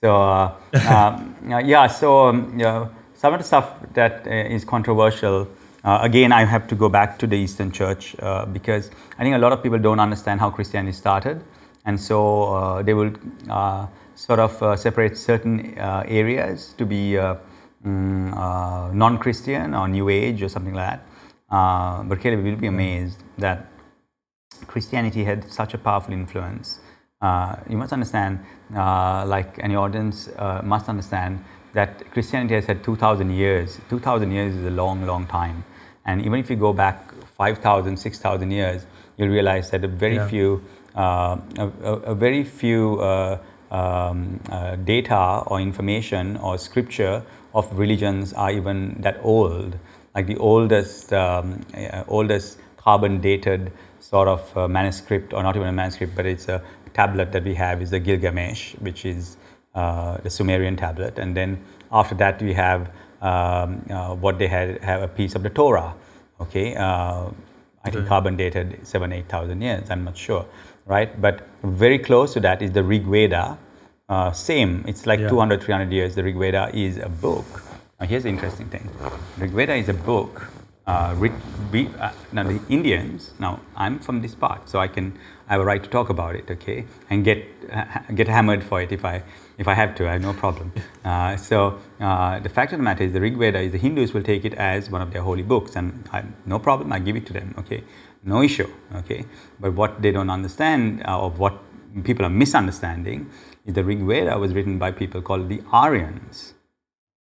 [0.00, 0.54] So uh,
[0.88, 5.48] um, uh, yeah, so um, yeah, some of the stuff that uh, is controversial.
[5.84, 9.34] Uh, again, I have to go back to the Eastern Church uh, because I think
[9.34, 11.42] a lot of people don't understand how Christianity started,
[11.84, 13.12] and so uh, they will
[13.48, 17.36] uh, sort of uh, separate certain uh, areas to be uh,
[17.86, 21.06] mm, uh, non-Christian or New Age or something like that.
[21.50, 23.66] Uh, but Caleb will be amazed that
[24.66, 26.80] Christianity had such a powerful influence.
[27.22, 28.38] Uh, you must understand,
[28.74, 31.42] uh, like any audience uh, must understand,
[31.72, 33.78] that Christianity has had 2,000 years.
[33.88, 35.64] 2,000 years is a long, long time.
[36.04, 40.28] And even if you go back 5,000, 6,000 years, you'll realize that a very Yeah.
[40.28, 40.62] few,
[40.94, 43.38] uh, a, a, a very few uh,
[43.70, 47.22] um, uh, data or information or scripture
[47.54, 49.76] of religions are even that old.
[50.14, 53.72] Like the oldest, um, uh, oldest carbon dated
[54.16, 56.58] sort of uh, manuscript, or not even a manuscript, but it's a
[57.00, 59.36] tablet that we have is the Gilgamesh, which is
[59.74, 61.18] uh, the Sumerian tablet.
[61.22, 61.50] And then
[62.00, 62.80] after that, we have
[63.20, 65.90] um, uh, what they had have a piece of the Torah.
[66.44, 67.24] Okay, uh,
[67.84, 69.84] I think carbon dated seven, eight thousand years.
[69.92, 70.44] I'm not sure,
[70.94, 71.10] right?
[71.26, 73.44] But very close to that is the Rig Veda.
[74.08, 75.28] Uh, same, it's like Yeah.
[75.34, 76.10] 200, 300 years.
[76.18, 77.48] The Rig Veda is a book.
[77.98, 78.84] Now, here's the interesting thing
[79.42, 80.34] Rig Veda is a book.
[80.86, 81.16] Uh,
[81.74, 85.18] uh, now, the Indians, now I'm from this part, so I can
[85.48, 88.80] I have a right to talk about it, okay, and get ha- get hammered for
[88.80, 89.24] it if I
[89.58, 90.08] if I have to.
[90.08, 90.72] I have no problem.
[91.04, 94.14] Uh, so uh, the fact of the matter is, the Rig Veda is the Hindus
[94.14, 96.92] will take it as one of their holy books, and I, no problem.
[96.92, 97.82] I give it to them, okay,
[98.22, 99.24] no issue, okay.
[99.58, 101.58] But what they don't understand, uh, or what
[102.04, 103.28] people are misunderstanding,
[103.64, 106.54] is the Rig Veda was written by people called the Aryans.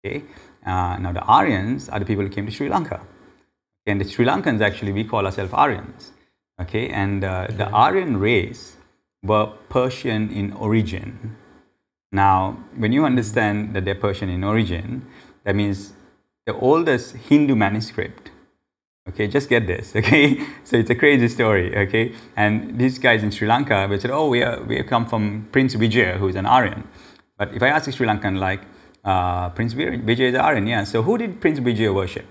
[0.06, 0.26] Okay,
[0.66, 3.00] uh, now the Aryans are the people who came to Sri Lanka,
[3.86, 6.12] and the Sri Lankans actually we call ourselves Aryans.
[6.62, 8.78] Okay, and uh, the Aryan race
[9.24, 11.36] were Persian in origin.
[12.12, 15.06] Now, when you understand that they're Persian in origin,
[15.46, 15.94] that means
[16.46, 18.30] the oldest Hindu manuscript.
[19.10, 19.96] Okay, just get this.
[19.96, 21.76] Okay, so it's a crazy story.
[21.76, 25.48] Okay, and these guys in Sri Lanka, they said, "Oh, we are we come from
[25.52, 26.88] Prince Vijaya, who is an Aryan."
[27.38, 28.62] But if I ask a Sri Lankan, like
[29.04, 30.84] uh, Prince Vijaya is an Aryan, yeah.
[30.84, 32.28] So who did Prince Vijaya worship?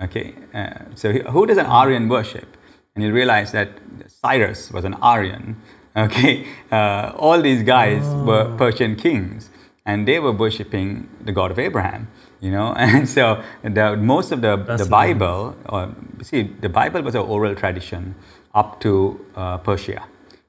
[0.00, 2.56] Okay, uh, so who does an Aryan worship?
[2.94, 3.70] And you realize that
[4.08, 5.56] Cyrus was an Aryan.
[5.96, 9.48] Okay, uh, all these guys were Persian kings,
[9.86, 12.08] and they were worshipping the God of Abraham.
[12.42, 17.14] You know, and so the, most of the, the Bible, or see, the Bible was
[17.14, 18.14] an oral tradition
[18.54, 20.02] up to uh, Persia.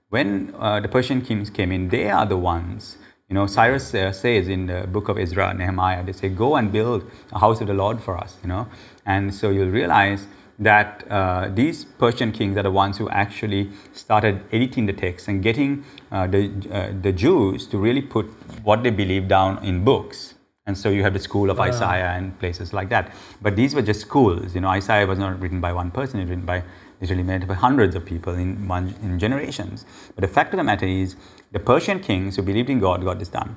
[0.10, 2.98] When uh, the Persian kings came in, they are the ones.
[3.30, 6.72] You know, Cyrus uh, says in the book of Ezra, Nehemiah, they say, "Go and
[6.72, 8.68] build a house of the Lord for us." You know,
[9.08, 10.28] and so you'll realize
[10.60, 15.44] that uh, these Persian kings are the ones who actually started editing the text and
[15.44, 18.26] getting uh, the uh, the Jews to really put
[18.64, 20.34] what they believe down in books.
[20.66, 23.14] And so you have the school of Isaiah and places like that.
[23.42, 24.54] But these were just schools.
[24.54, 26.64] You know, Isaiah was not written by one person; it was written by
[27.00, 29.86] literally made by hundreds of people in one in generations.
[30.16, 31.16] But the fact of the matter is,
[31.52, 33.56] the Persian kings who believed in God got this done.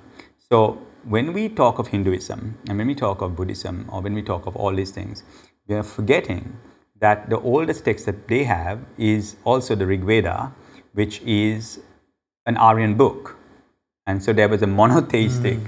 [0.51, 4.23] So when we talk of Hinduism and when we talk of Buddhism or when we
[4.23, 5.23] talk of all these things,
[5.67, 6.57] we are forgetting
[7.01, 10.53] that the oldest text that they have is also the Rig Veda,
[10.93, 11.81] which is
[12.47, 13.37] an Aryan book.
[14.07, 15.59] And so there was a monotheistic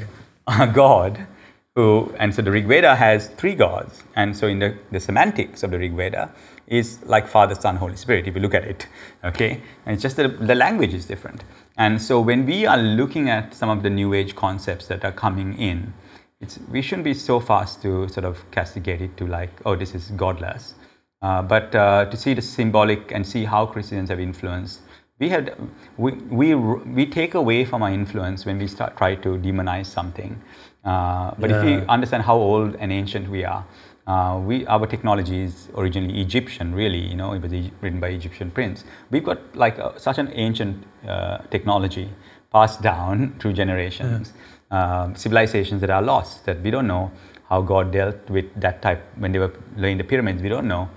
[0.47, 0.75] mm.
[0.75, 1.27] God
[1.75, 4.03] who, and so the Rig Veda has three gods.
[4.15, 6.31] And so in the, the semantics of the Rig Veda
[6.67, 8.87] is like Father, Son, Holy Spirit, if you look at it.
[9.25, 9.61] Okay?
[9.87, 11.45] And it's just that the language is different.
[11.77, 15.13] And so when we are looking at some of the New Age concepts that are
[15.13, 15.93] coming in,
[16.41, 19.95] it's, we shouldn't be so fast to sort of castigate it to like, oh, this
[19.95, 20.75] is godless.
[21.23, 24.81] Uh, but uh, to see the symbolic and see how Christians have influenced,
[25.21, 25.57] we have
[25.97, 30.43] we, we, we take away from our influence when we start try to demonize something.
[30.85, 31.59] Uh, but yeah.
[31.59, 33.65] if we understand how old and ancient we are,
[34.07, 36.99] uh, we our technology is originally Egyptian, really.
[36.99, 38.85] You know, it was written by Egyptian prince.
[39.11, 42.11] We've got like a, such an ancient uh, technology
[42.53, 44.33] passed down through generations.
[44.33, 44.39] Yeah.
[44.73, 47.11] Um, civilizations that are lost that we don't know
[47.51, 50.43] how God dealt with that type when they were laying the pyramids.
[50.43, 50.89] We don't know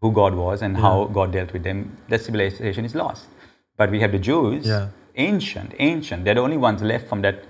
[0.00, 0.82] who God was and yeah.
[0.82, 1.98] how God dealt with them.
[2.08, 3.26] That civilization is lost.
[3.76, 4.88] But we have the Jews, yeah.
[5.16, 6.24] ancient, ancient.
[6.24, 7.44] They're the only ones left from that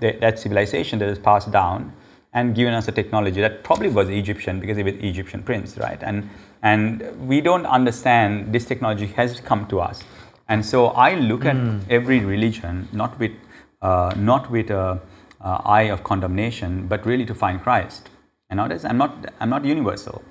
[0.00, 1.92] that civilization that is passed down
[2.36, 6.02] and given us a technology that probably was Egyptian because it was Egyptian prince, right?
[6.02, 6.28] And
[6.62, 10.04] and we don't understand this technology has come to us.
[10.48, 11.50] And so I look mm.
[11.52, 11.78] at hmm.
[11.98, 13.32] every religion not with
[13.80, 15.00] uh, not with a,
[15.40, 18.10] a, eye of condemnation, but really to find Christ.
[18.50, 20.22] And notice, I'm not I'm not universal.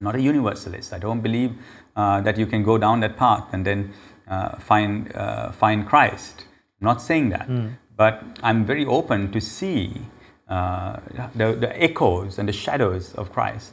[0.00, 0.92] I'm not a universalist.
[0.94, 1.52] I don't believe
[1.94, 3.92] uh, that you can go down that path and then
[4.28, 6.46] uh, find uh, find Christ.
[6.80, 7.74] I'm not saying that, mm.
[7.96, 10.06] but I'm very open to see
[10.48, 11.00] uh,
[11.34, 13.72] the, the echoes and the shadows of Christ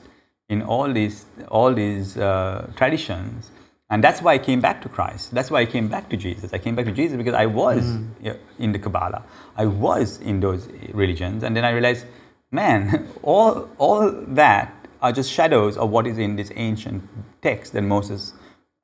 [0.50, 3.52] in all these all these uh, traditions
[3.90, 5.32] and that's why I came back to Christ.
[5.32, 6.54] That's why I came back to Jesus.
[6.54, 8.38] I came back to Jesus because I was mm.
[8.58, 9.24] in the Kabbalah.
[9.56, 11.44] I was in those religions.
[11.44, 12.06] And then I realized,
[12.52, 17.08] man, all, all that are just shadows of what is in this ancient
[17.44, 18.34] text that Moses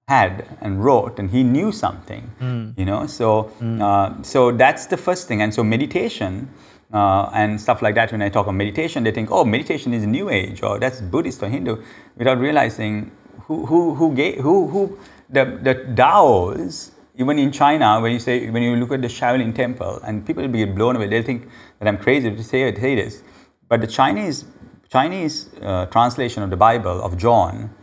[0.08, 1.18] had and wrote.
[1.18, 2.78] And he knew something, mm.
[2.78, 3.08] you know?
[3.08, 3.82] So, mm.
[3.82, 5.42] uh, so that's the first thing.
[5.42, 6.48] And so meditation
[6.94, 10.06] uh, and stuff like that, when I talk of meditation, they think, oh, meditation is
[10.06, 11.82] New Age or that's Buddhist or Hindu,
[12.18, 13.12] without realizing
[13.44, 14.98] who who who gave, who who
[15.30, 19.54] the the Daos even in China when you say when you look at the Shaolin
[19.54, 21.48] Temple and people will be blown away they'll think
[21.80, 23.24] that I'm crazy to say, it, say this.
[23.68, 24.46] But the Chinese
[24.89, 27.74] Chinese uh, translation of the Bible of John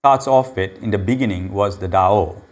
[0.00, 2.42] starts off with in the beginning was the Dao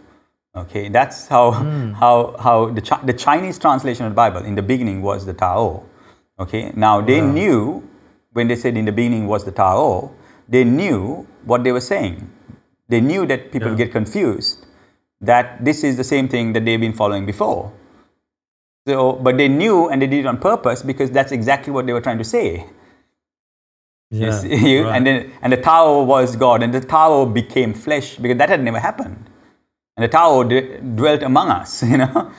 [0.55, 1.93] okay that's how mm.
[1.93, 5.83] how how the the Chinese translation of the Bible in the beginning was the Tao
[6.39, 7.31] okay now they yeah.
[7.31, 7.87] knew
[8.33, 10.11] when they said in the beginning was the Tao
[10.47, 12.29] they knew what they were saying
[12.87, 13.77] they knew that people yeah.
[13.77, 14.65] get confused,
[15.21, 17.73] that this is the same thing that they've been following before.
[18.87, 21.93] So, but they knew and they did it on purpose because that's exactly what they
[21.93, 22.65] were trying to say.
[24.11, 24.95] Yeah, you, right.
[24.95, 28.63] and then and the Tao was God, and the Tao became flesh because that had
[28.63, 29.25] never happened,
[29.97, 31.81] and the Tao d- dwelt among us.
[31.91, 32.31] You know,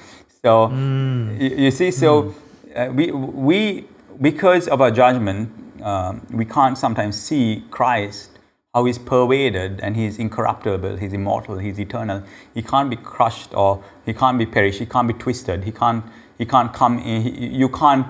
[0.42, 1.40] so mm.
[1.40, 2.34] you, you, see, so mm.
[2.76, 3.84] Uh, we we
[4.20, 5.50] because of our judgment,
[5.82, 8.36] um, we can't sometimes see Christ
[8.76, 12.22] how he's pervaded and he's incorruptible, he's immortal, he's eternal.
[12.52, 16.04] He can't be crushed or he can't be perished, he can't be twisted, he can't,
[16.36, 18.06] he can't come in, he, you can't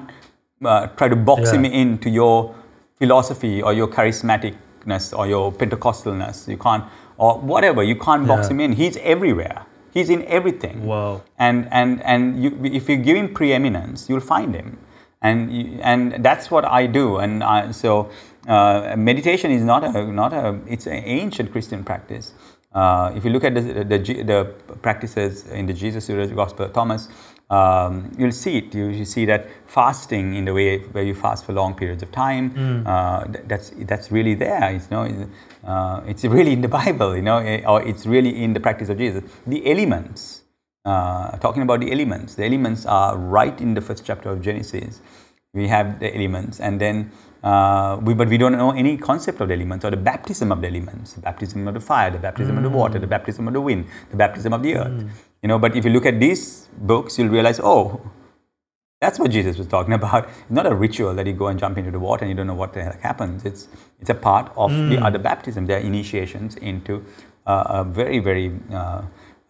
[0.64, 1.60] uh, try to box yeah.
[1.60, 2.52] him into your
[2.98, 6.48] philosophy or your charismaticness or your Pentecostalness.
[6.48, 6.84] You can't,
[7.16, 8.54] or whatever, you can't box yeah.
[8.54, 8.72] him in.
[8.72, 9.64] He's everywhere.
[9.96, 10.84] He's in everything.
[10.84, 11.22] Wow.
[11.38, 14.78] And, and, and you, if you give him preeminence, you'll find him
[15.22, 17.16] and and that's what I do.
[17.16, 18.10] And I, so
[18.46, 22.32] uh, meditation is not a not a it's an ancient Christian practice.
[22.72, 24.44] Uh, if you look at the, the, the,
[24.82, 27.08] practices in the Jesus Gospel of Thomas,
[27.48, 28.74] um, you'll see it.
[28.74, 32.10] You, you, see that fasting in the way where you fast for long periods of
[32.10, 32.50] time.
[32.50, 32.86] Mm.
[32.86, 34.74] Uh, that's that's really there.
[34.74, 35.28] It's, you know,
[35.64, 37.14] uh, it's really in the Bible.
[37.14, 39.22] You know, eh, or it's really in the practice of Jesus.
[39.46, 40.42] The elements
[40.86, 42.34] uh, talking about the elements.
[42.34, 45.00] The elements are right in the first chapter of Genesis.
[45.52, 47.10] We have the elements, and then
[47.46, 50.60] uh, we, but we don't know any concept of the elements or the baptism of
[50.60, 52.58] the elements, the baptism of the fire, the baptism mm.
[52.58, 55.00] of the water, the baptism of the wind, the baptism of the earth.
[55.00, 55.10] Mm.
[55.42, 58.00] You know, but if you look at these books, you'll realize, oh,
[59.00, 60.24] that's what Jesus was talking about.
[60.24, 62.48] It's not a ritual that you go and jump into the water and you don't
[62.48, 63.44] know what the heck happens.
[63.44, 63.68] It's
[64.00, 64.88] it's a part of mm.
[64.90, 65.66] the other baptism.
[65.66, 67.04] They're initiations into
[67.46, 69.02] uh, a very very uh,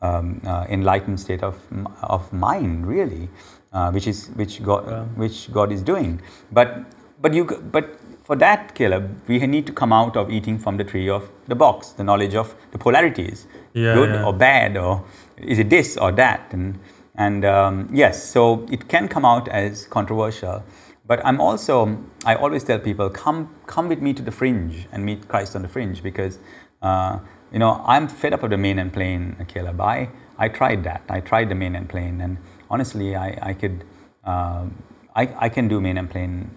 [0.02, 1.58] um, uh, enlightened state of,
[2.02, 3.30] of mind, really,
[3.72, 4.84] uh, which is which God
[5.16, 6.20] which God is doing.
[6.52, 6.84] But
[7.20, 10.84] but you but for that, Caleb, we need to come out of eating from the
[10.84, 14.24] tree of the box, the knowledge of the polarities, yeah, good yeah.
[14.24, 15.04] or bad, or
[15.38, 16.78] is it this or that, and
[17.14, 20.62] and um, yes, so it can come out as controversial.
[21.06, 25.04] But I'm also I always tell people come come with me to the fringe and
[25.04, 26.38] meet Christ on the fringe because
[26.82, 27.18] Uh,
[27.52, 29.80] you know, I'm fed up of the main and plain, Caleb.
[29.80, 30.08] I,
[30.38, 31.02] I tried that.
[31.08, 32.36] I tried the main and plain, and
[32.68, 33.84] honestly, I, I could,
[34.24, 34.66] uh,
[35.14, 36.50] I, I can do main and plain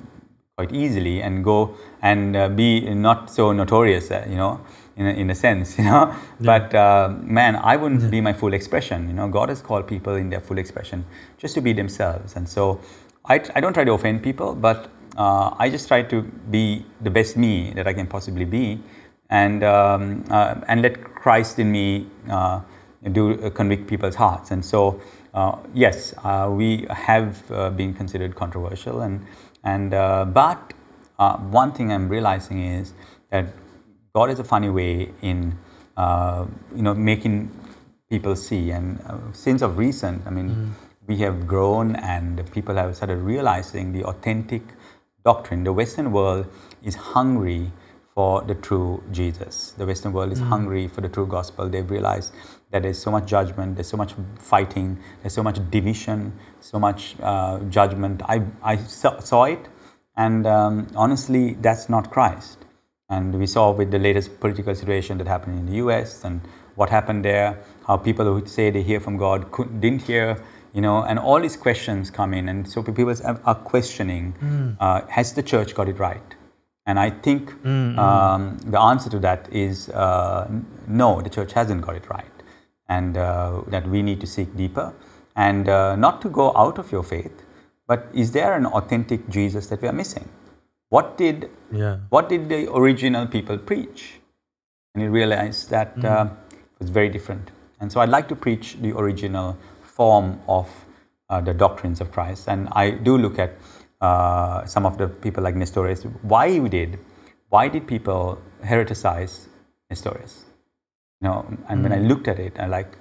[0.59, 1.57] quite easily and go
[2.01, 4.59] and uh, be not so notorious, uh, you know,
[4.97, 6.03] in a, in a sense, you know.
[6.07, 6.17] Yeah.
[6.51, 8.17] But uh, man, I wouldn't yeah.
[8.17, 9.07] be my full expression.
[9.07, 11.05] You know, God has called people in their full expression
[11.37, 12.81] just to be themselves, and so
[13.25, 16.21] I, I don't try to offend people, but uh, I just try to
[16.57, 18.81] be the best me that I can possibly be,
[19.29, 22.59] and um, uh, and let Christ in me uh,
[23.13, 24.51] do uh, convict people's hearts.
[24.51, 24.99] And so,
[25.33, 27.47] uh, yes, uh, we have
[27.77, 29.25] been considered controversial, and
[29.63, 29.91] and
[30.33, 30.73] but
[31.51, 32.93] one thing I'm realizing is
[33.31, 33.45] that
[34.13, 35.57] God is a funny way in
[36.75, 37.51] you know making
[38.09, 38.71] people see.
[38.71, 38.99] And
[39.33, 40.49] since of recent, I mean.
[40.49, 40.71] Mm.
[41.09, 44.61] We have grown, and people have started realizing the authentic
[45.25, 45.63] doctrine.
[45.63, 46.45] The Western world
[46.83, 47.71] is hungry
[48.13, 49.71] for the true Jesus.
[49.75, 50.47] The Western world is mm.
[50.49, 51.67] hungry for the true gospel.
[51.67, 52.31] They've realized
[52.71, 57.15] that there's so much judgment, there's so much fighting, there's so much division, so much
[57.21, 58.21] uh, judgment.
[58.25, 59.67] I, I saw it,
[60.15, 62.65] and um, honestly, that's not Christ.
[63.09, 66.41] And we saw with the latest political situation that happened in the US and
[66.75, 67.57] what happened there,
[67.87, 70.37] how people who say they hear from God could, didn't hear
[70.73, 74.77] you know, and all these questions come in, and so people are questioning: mm.
[74.79, 76.35] uh, Has the church got it right?
[76.85, 80.47] And I think mm, um, the answer to that is uh,
[80.87, 82.38] no, the church hasn't got it right,
[82.89, 84.93] and uh, that we need to seek deeper,
[85.35, 87.43] and uh, not to go out of your faith,
[87.87, 90.27] but is there an authentic Jesus that we are missing?
[90.89, 91.97] What did yeah.
[92.09, 94.19] what did the original people preach?
[94.93, 96.05] And you realize that mm.
[96.05, 97.51] Uh, it was very different.
[97.79, 100.67] And so I'd like to preach the original form of
[101.29, 102.49] uh, the doctrines of Christ.
[102.49, 103.55] And I do look at
[104.01, 106.03] uh, some of the people like Nestorius.
[106.21, 106.99] Why we did?
[107.49, 109.47] Why did people hereticize
[109.89, 110.45] Nestorius?
[111.21, 111.83] You know, and mm.
[111.83, 112.07] when I mm.
[112.07, 112.97] looked at it, I like,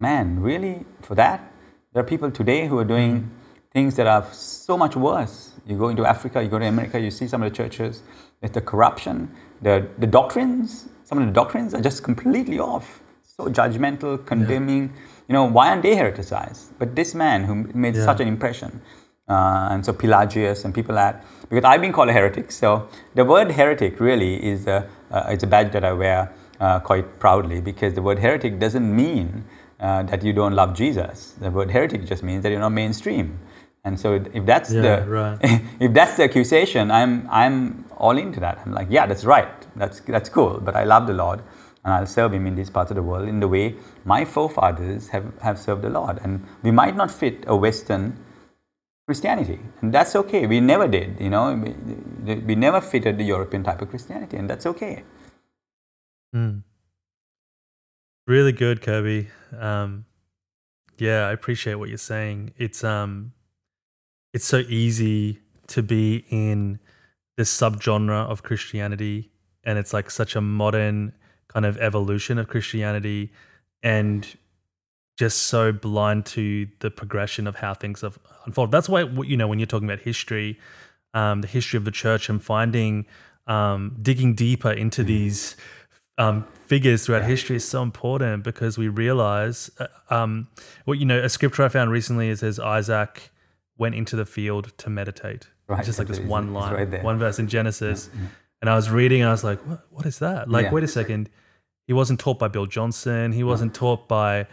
[0.00, 1.52] man, really for that?
[1.92, 3.28] There are people today who are doing mm.
[3.72, 5.52] things that are so much worse.
[5.66, 8.02] You go into Africa, you go to America, you see some of the churches,
[8.42, 13.00] it's the corruption, the, the doctrines, some of the doctrines are just completely off.
[13.22, 14.92] So judgmental, condemning.
[14.94, 16.72] Yeah you know, why aren't they hereticized?
[16.78, 18.04] But this man who made yeah.
[18.04, 18.82] such an impression,
[19.28, 22.50] uh, and so Pelagius and people that, because I've been called a heretic.
[22.52, 26.32] So the word heretic really is a, uh, it's a badge that I wear
[26.62, 29.44] uh, quite proudly because the word heretic doesn't mean
[29.80, 31.34] uh, that you don't love Jesus.
[31.40, 33.38] The word heretic just means that you're not mainstream.
[33.84, 35.38] And so if that's yeah, the right.
[35.80, 38.60] if that's the accusation, I'm I'm all into that.
[38.64, 39.52] I'm like, yeah, that's right.
[39.74, 40.60] That's that's cool.
[40.62, 41.42] But I love the Lord
[41.84, 45.08] and I'll serve Him in these parts of the world in the way my forefathers
[45.08, 46.20] have, have served the Lord.
[46.22, 48.16] And we might not fit a Western
[49.06, 50.46] Christianity, and that's okay.
[50.46, 51.54] We never did, you know,
[52.24, 55.02] we, we never fitted the European type of Christianity, and that's okay.
[56.34, 56.62] Mm.
[58.26, 59.28] Really good, Kirby.
[59.58, 60.04] Um,
[60.98, 62.52] yeah, I appreciate what you're saying.
[62.56, 63.32] It's um,
[64.32, 66.78] it's so easy to be in
[67.36, 69.30] this subgenre of Christianity,
[69.64, 71.12] and it's like such a modern
[71.48, 73.32] kind of evolution of Christianity
[73.82, 74.26] and
[75.18, 78.72] just so blind to the progression of how things have unfolded.
[78.72, 80.58] That's why, you know, when you're talking about history,
[81.12, 83.06] um, the history of the church and finding,
[83.46, 85.06] um, digging deeper into mm.
[85.06, 85.56] these
[86.18, 87.28] um, figures throughout yeah.
[87.28, 90.48] history is so important because we realize, uh, um,
[90.84, 93.30] what, you know, a scripture I found recently is says Isaac
[93.78, 95.48] went into the field to meditate.
[95.68, 95.84] Right.
[95.84, 98.10] just like this one line, right one verse in Genesis.
[98.12, 98.20] Yeah.
[98.60, 100.50] And I was reading and I was like, what, what is that?
[100.50, 100.72] Like, yeah.
[100.72, 101.30] wait a second
[101.86, 103.32] he wasn't taught by Bill Johnson.
[103.32, 104.46] He wasn't taught by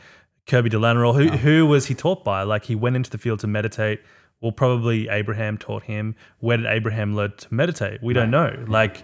[0.47, 1.15] Kirby de Lanerolle.
[1.15, 1.37] Who, no.
[1.37, 2.43] who was he taught by?
[2.43, 4.01] Like he went into the field to meditate.
[4.41, 6.15] Well, probably Abraham taught him.
[6.39, 8.01] Where did Abraham learn to meditate?
[8.01, 8.63] We don't know.
[8.67, 9.03] Like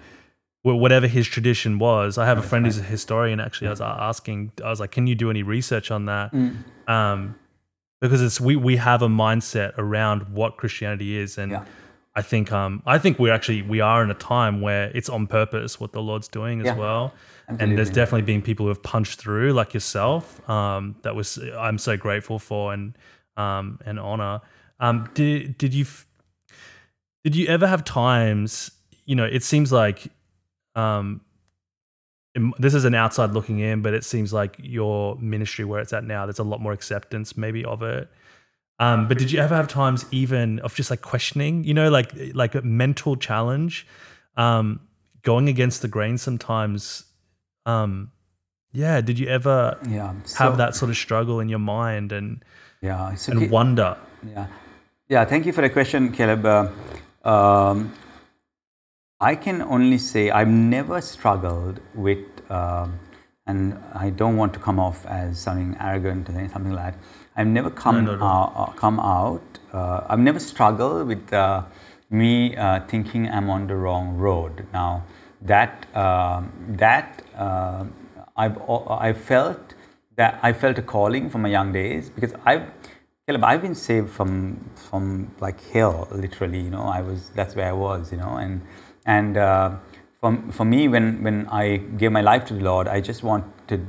[0.73, 2.17] whatever his tradition was.
[2.17, 3.39] I have a friend who's a historian.
[3.39, 4.51] Actually, I was asking.
[4.63, 6.63] I was like, "Can you do any research on that?" Mm.
[6.87, 7.35] Um,
[8.01, 11.65] because it's we we have a mindset around what Christianity is, and yeah.
[12.15, 15.27] I think um I think we're actually we are in a time where it's on
[15.27, 16.75] purpose what the Lord's doing as yeah.
[16.75, 17.13] well.
[17.47, 17.63] Absolutely.
[17.63, 20.47] And there's definitely been people who have punched through, like yourself.
[20.49, 22.97] Um, that was I'm so grateful for and
[23.37, 24.41] um, and honor.
[24.79, 25.85] Um, did did you
[27.23, 28.71] did you ever have times?
[29.05, 30.07] You know, it seems like
[30.75, 31.21] um,
[32.57, 36.03] this is an outside looking in, but it seems like your ministry where it's at
[36.03, 38.09] now, there's a lot more acceptance maybe of it.
[38.77, 42.11] Um, but did you ever have times even of just like questioning, you know, like
[42.33, 43.87] like a mental challenge,
[44.35, 44.81] um,
[45.21, 47.05] going against the grain sometimes
[47.65, 48.11] um,
[48.73, 52.43] yeah, did you ever yeah, so, have that sort of struggle in your mind and
[52.81, 53.47] yeah, and okay.
[53.47, 53.97] wonder?
[54.27, 54.47] Yeah,
[55.07, 55.25] yeah.
[55.25, 56.45] Thank you for the question, Caleb.
[56.45, 56.69] Uh,
[57.23, 57.93] um,
[59.31, 62.99] I can only say I've never struggled with um,
[63.47, 66.99] and I don't want to come off as sounding arrogant or something like that.
[67.35, 68.25] I've never come No, no, no.
[68.25, 69.41] out, uh, come out.
[69.73, 71.63] Uh, I've never struggled with uh,
[72.11, 74.67] me uh, thinking I'm on the wrong road.
[74.73, 75.03] Now
[75.41, 75.73] that
[76.03, 76.51] um
[76.83, 77.85] that uh,
[78.43, 78.57] I've
[79.07, 79.73] I felt
[80.19, 82.65] that I felt a calling from my young days because I've
[83.27, 84.33] Caleb, I've been saved from
[84.75, 86.59] from like hell, literally.
[86.59, 88.11] You know, I was that's where I was.
[88.11, 88.61] You know, and
[89.05, 89.71] and uh,
[90.19, 93.85] for for me, when when I gave my life to the Lord, I just wanted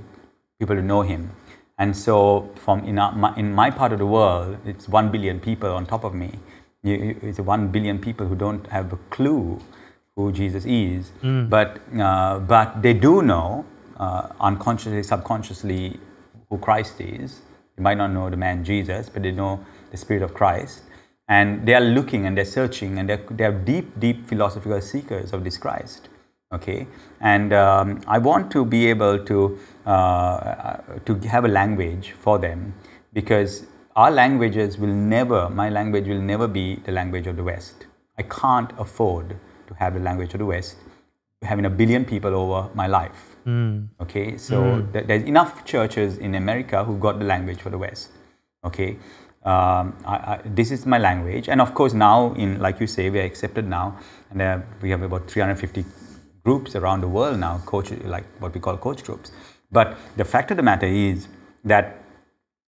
[0.59, 1.31] people to know Him.
[1.79, 5.41] And so, from in our, my, in my part of the world, it's one billion
[5.41, 6.31] people on top of me.
[6.83, 9.61] You, it's one billion people who don't have a clue
[10.17, 11.11] who Jesus is,
[11.51, 13.67] but uh, but they do know
[13.99, 16.01] uh, unconsciously, subconsciously
[16.49, 17.41] who Christ is.
[17.77, 19.61] They might not know the man Jesus, but they know
[19.91, 20.83] the Spirit of Christ,
[21.29, 25.33] and they are looking and they're searching and they're, they are deep, deep philosophical seekers
[25.33, 26.09] of this Christ.
[26.53, 26.87] Okay,
[27.21, 32.73] and um, I want to be able to uh, to have a language for them
[33.13, 33.67] because
[33.97, 37.87] our languages will never, my language will never be the language of the West.
[38.17, 40.77] I can't afford to have the language of the West,
[41.43, 43.37] having a billion people over my life.
[44.03, 44.63] Okay, so
[44.93, 48.11] th- there's enough churches in America who got the language for the West.
[48.65, 48.99] Okay,
[49.47, 53.11] um, I, I, this is my language, and of course now, in like you say,
[53.11, 53.97] we are accepted now,
[54.31, 55.85] and uh, we have about 350
[56.45, 59.31] groups around the world now, coach like what we call coach groups.
[59.71, 61.29] But the fact of the matter is
[61.65, 62.03] that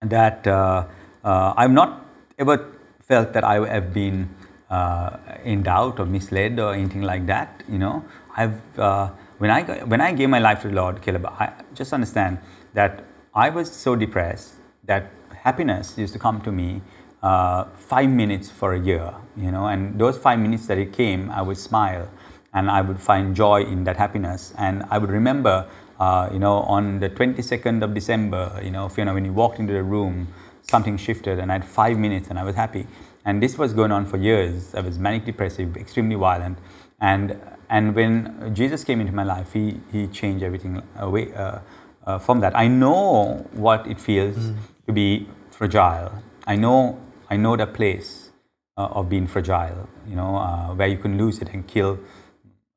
[0.01, 0.85] that uh,
[1.23, 2.05] uh, I've not
[2.39, 4.29] ever felt that I have been
[4.69, 7.63] uh, in doubt or misled or anything like that.
[7.69, 8.03] You know,
[8.35, 9.63] I've uh, when I
[9.93, 12.39] when I gave my life to the Lord, Caleb, I just understand
[12.73, 13.03] that
[13.35, 14.55] I was so depressed
[14.85, 15.11] that
[15.43, 16.81] happiness used to come to me
[17.21, 19.13] uh, five minutes for a year.
[19.35, 22.09] You know, and those five minutes that it came, I would smile
[22.53, 24.53] and I would find joy in that happiness.
[24.57, 25.67] And I would remember,
[25.99, 29.73] uh, you know, on the 22nd of December, you know, Fiona, when you walked into
[29.73, 30.27] the room,
[30.61, 32.87] something shifted and I had five minutes and I was happy.
[33.25, 34.75] And this was going on for years.
[34.75, 36.57] I was manic depressive, extremely violent.
[37.01, 37.39] And,
[37.69, 41.59] and when Jesus came into my life, he, he changed everything away uh,
[42.05, 42.55] uh, from that.
[42.55, 44.51] I know what it feels
[44.87, 46.11] to be fragile.
[46.45, 48.31] I know, I know the place
[48.77, 51.99] uh, of being fragile, you know, uh, where you can lose it and kill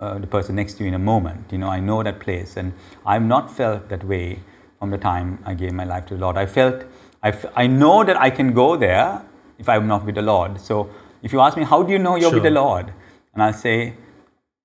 [0.01, 1.51] uh, the person next to you in a moment.
[1.51, 2.73] You know, I know that place, and
[3.05, 4.41] I've not felt that way
[4.79, 6.37] from the time I gave my life to the Lord.
[6.37, 6.85] I felt,
[7.23, 9.23] I, f- I know that I can go there
[9.59, 10.61] if I'm not with the Lord.
[10.61, 10.91] So
[11.23, 12.93] if you ask me, how do you know you're with the Lord?
[13.33, 13.95] And I'll say,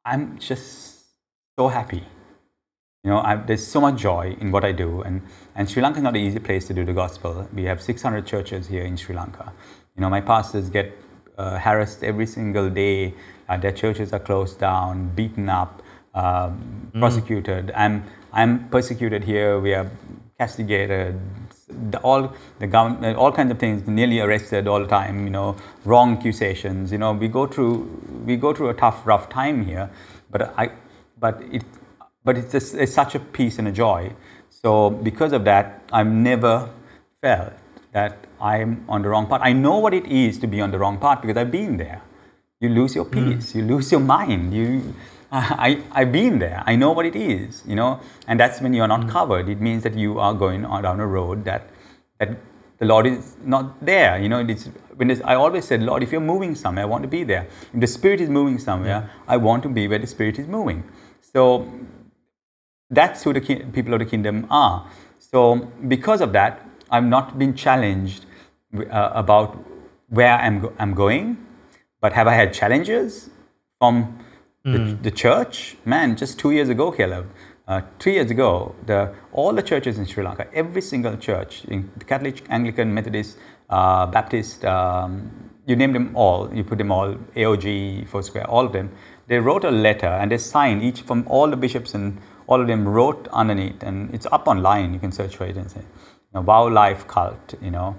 [0.06, 1.00] I'm just
[1.58, 2.04] so happy.
[3.04, 5.24] You know, I, there's so much joy in what I do, and,
[5.56, 7.48] and Sri Lanka is not an easy place to do the gospel.
[7.52, 9.52] We have 600 churches here in Sri Lanka.
[9.96, 10.96] You know, my pastors get
[11.36, 13.16] uh, harassed every single day.
[13.50, 15.82] Uh, their churches are closed down, beaten up,
[16.14, 17.72] um, prosecuted.
[17.76, 19.60] I'm I'm persecuted here.
[19.60, 19.90] We are
[20.38, 21.20] castigated.
[21.90, 23.88] The, all the government, all kinds of things.
[23.88, 25.24] Nearly arrested all the time.
[25.24, 26.92] You know, wrong accusations.
[26.92, 29.90] You know, we go through we go through a tough, rough time here.
[30.30, 30.72] But I,
[31.20, 31.64] but it,
[32.24, 34.14] but it's, just, it's such a peace and a joy.
[34.50, 36.70] So because of that, I've never
[37.22, 37.54] felt
[37.94, 39.42] that I'm on the wrong path.
[39.44, 42.02] I know what it is to be on the wrong path because I've been there.
[42.60, 43.34] You lose your hmm.
[43.34, 44.54] peace, you lose your mind.
[44.54, 44.94] You,
[45.32, 46.64] I, I've been there.
[46.66, 49.10] I know what it is, you know, and that's when you're not hmm.
[49.10, 49.50] covered.
[49.50, 51.70] It means that you are going on down a road that,
[52.20, 52.38] that
[52.78, 54.20] the Lord is not there.
[54.20, 57.04] You know, it's, when it's, I always said, Lord, if you're moving somewhere, I want
[57.04, 57.48] to be there.
[57.74, 60.84] If the Spirit is moving somewhere, I want to be where the Spirit is moving.
[61.22, 61.72] So
[62.92, 64.88] that's who the ki- people of the kingdom are.
[65.20, 65.56] So
[65.88, 68.26] because of that, I've not been challenged
[68.78, 69.58] uh, about
[70.10, 71.38] where I'm, go- I'm going,
[72.02, 73.30] but have I had challenges
[73.80, 74.20] from
[74.64, 75.78] the, the church?
[75.86, 77.30] Man, just two years ago, Caleb,
[77.68, 81.90] uh, three years ago, the, all the churches in Sri Lanka, every single church, in
[81.98, 83.38] the Catholic, Anglican, Methodist,
[83.70, 85.32] uh, Baptist, um,
[85.66, 88.92] you name them all, you put them all, AOG, Foursquare, all of them,
[89.28, 92.20] they wrote a letter and they signed each from all the bishops and
[92.52, 94.94] all of them wrote underneath, and it's up online.
[94.96, 97.90] You can search for it and say, you know, "Wow, life cult." You know,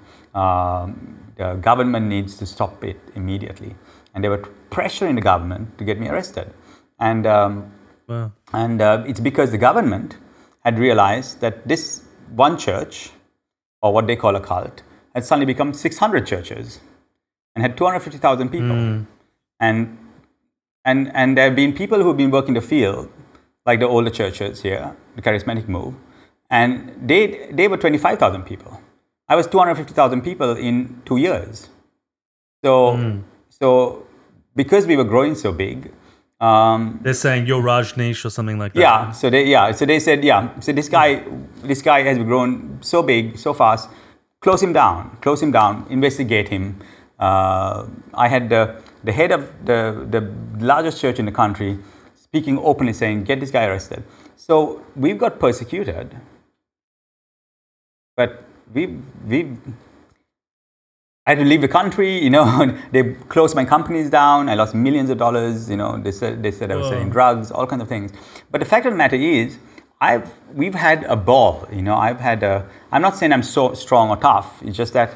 [0.42, 0.96] um,
[1.42, 3.70] the government needs to stop it immediately,
[4.14, 4.42] and they were
[4.78, 6.52] pressuring the government to get me arrested,
[7.10, 7.54] and um,
[8.12, 8.32] Wow.
[8.60, 10.16] and uh, it's because the government
[10.68, 11.84] had realized that this
[12.44, 12.96] one church,
[13.80, 14.82] or what they call a cult,
[15.14, 16.80] had suddenly become 600 churches
[17.54, 18.76] and had 250,000 people.
[19.60, 19.98] And,
[20.84, 23.08] and, and there have been people who have been working the field,
[23.66, 25.94] like the older churches here, the charismatic move,
[26.50, 28.80] and they, they were 25,000 people.
[29.28, 31.68] I was 250,000 people in two years.
[32.64, 34.06] So, so
[34.54, 35.92] because we were growing so big,
[36.42, 38.80] Um, They're saying you're Rajneesh or something like that.
[38.82, 39.12] yeah.
[39.12, 39.70] So they yeah.
[39.78, 40.48] So they said yeah.
[40.58, 41.22] So this guy
[41.70, 43.88] this guy has grown so big so fast.
[44.46, 45.16] Close him down.
[45.22, 45.86] Close him down.
[45.88, 46.64] Investigate him.
[47.26, 47.86] Uh,
[48.24, 48.62] I had the
[49.06, 49.78] the head of the
[50.14, 50.22] the
[50.72, 51.78] largest church in the country
[52.32, 54.02] speaking openly saying get this guy arrested.
[54.36, 56.16] So we've got persecuted,
[58.16, 59.58] but we've, we've
[61.26, 64.74] I had to leave the country, you know, they closed my companies down, I lost
[64.74, 67.82] millions of dollars, you know, they said, they said I was selling drugs, all kinds
[67.82, 68.12] of things.
[68.50, 69.58] But the fact of the matter is,
[70.00, 73.74] I've, we've had a ball, you know, I've had a, I'm not saying I'm so
[73.74, 75.14] strong or tough, it's just that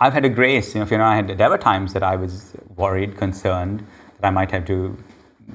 [0.00, 2.02] I've had a grace, you know, if you know, I had, there were times that
[2.02, 3.86] I was worried, concerned
[4.20, 4.98] that I might have to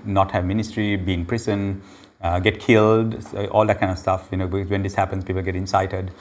[0.05, 1.81] not have ministry, be in prison,
[2.21, 5.23] uh, get killed, so all that kind of stuff, you know, because when this happens,
[5.23, 6.11] people get incited,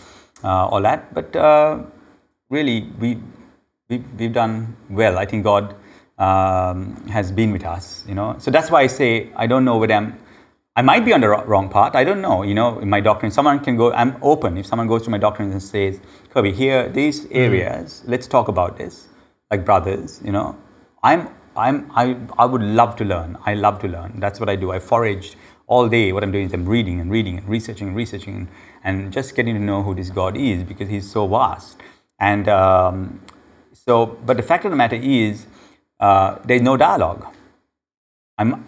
[0.43, 1.13] uh, all that.
[1.15, 1.83] But uh,
[2.49, 3.19] really, we,
[3.89, 5.19] we, we've done well.
[5.19, 5.75] I think God
[6.19, 8.37] um, has been with us, you know.
[8.39, 10.19] So that's why I say I don't know whether I'm,
[10.77, 11.95] I might be on the wrong path.
[11.95, 13.31] I don't know, you know, in my doctrine.
[13.33, 14.57] Someone can go, I'm open.
[14.57, 16.01] If someone goes to my doctrine and says,
[16.33, 19.09] Kirby, here, these areas, let's talk about this,
[19.51, 20.57] like brothers, you know,
[21.03, 21.29] I'm,
[21.61, 23.37] I'm, I, I would love to learn.
[23.47, 24.19] I love to learn.
[24.19, 24.73] That's what I do.
[24.73, 25.37] I foraged
[25.67, 26.13] all day.
[26.13, 28.49] What I'm doing is I'm reading and reading and researching and researching
[28.85, 31.77] and, just getting to know who this God is because he's so vast.
[32.19, 33.21] And um,
[33.73, 35.47] so, but the fact of the matter is,
[36.01, 37.27] uh, there's no dialogue.
[38.39, 38.65] I'm,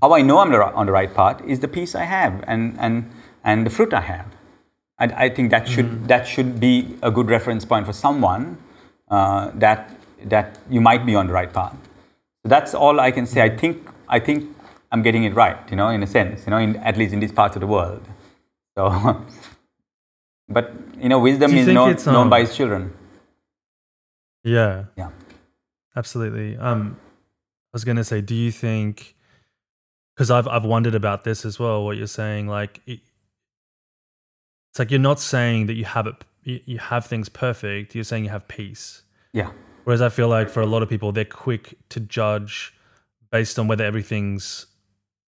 [0.00, 2.76] How I know I'm the, on the right path is the peace I have and,
[2.78, 3.10] and,
[3.44, 4.26] and the fruit I have.
[4.98, 8.58] And I think that should, that should be a good reference point for someone
[9.10, 9.90] uh, that,
[10.24, 11.76] that you might be on the right path.
[12.48, 13.42] That's all I can say.
[13.42, 14.56] I think, I think
[14.92, 17.20] I'm getting it right, you know, in a sense, you know, in, at least in
[17.20, 18.06] these parts of the world.
[18.76, 19.24] So,
[20.48, 22.92] but, you know, wisdom you is known, it's, known um, by its children.
[24.44, 24.84] Yeah.
[24.96, 25.10] Yeah.
[25.96, 26.56] Absolutely.
[26.56, 29.16] Um, I was going to say, do you think,
[30.14, 33.00] because I've, I've wondered about this as well, what you're saying, like, it,
[34.70, 37.94] it's like you're not saying that you have it, you have things perfect.
[37.94, 39.02] You're saying you have peace.
[39.32, 39.50] Yeah.
[39.86, 42.74] Whereas I feel like for a lot of people, they're quick to judge
[43.30, 44.66] based on whether everything's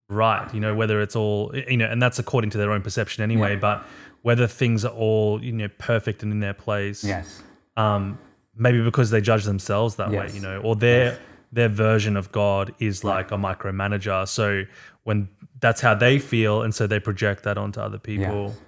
[0.08, 3.22] right, you know, whether it's all, you know, and that's according to their own perception
[3.22, 3.58] anyway, Yeah.
[3.60, 3.86] but
[4.22, 7.04] whether things are all, you know, perfect and in their place.
[7.04, 7.42] Yes.
[7.76, 8.18] Um,
[8.56, 11.18] maybe because they judge themselves that way, you know, or their
[11.52, 14.26] their version of God is like a micromanager.
[14.26, 14.64] So
[15.04, 15.28] when
[15.60, 18.46] that's how they feel, and so they project that onto other people.
[18.46, 18.58] Yes.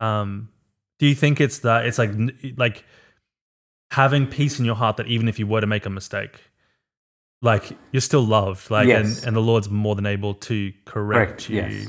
[0.00, 0.48] Um,
[0.98, 2.12] do you think it's that it's like
[2.56, 2.86] like
[3.90, 6.42] having peace in your heart that even if you were to make a mistake,
[7.42, 9.18] like you're still loved, like Yes.
[9.18, 11.50] and, and the Lord's more than able to correct Correct.
[11.50, 11.88] you, Yes.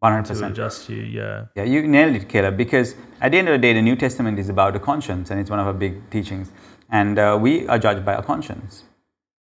[0.00, 0.52] One hundred to percent.
[0.52, 1.02] adjust you.
[1.02, 2.56] Yeah, Yeah, you nailed it, Caleb.
[2.56, 5.40] Because at the end of the day, the New Testament is about the conscience, and
[5.40, 6.50] it's one of our big teachings.
[6.90, 8.84] And uh, we are judged by our conscience,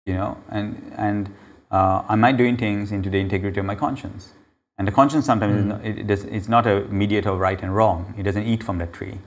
[0.05, 0.37] you know.
[0.49, 1.33] And and
[1.69, 4.33] uh, am I doing things into the integrity of my conscience?
[4.77, 7.61] And the conscience sometimes is not, it, it does, it's not a mediator of right
[7.61, 8.13] and wrong.
[8.17, 9.19] It doesn't eat from that tree.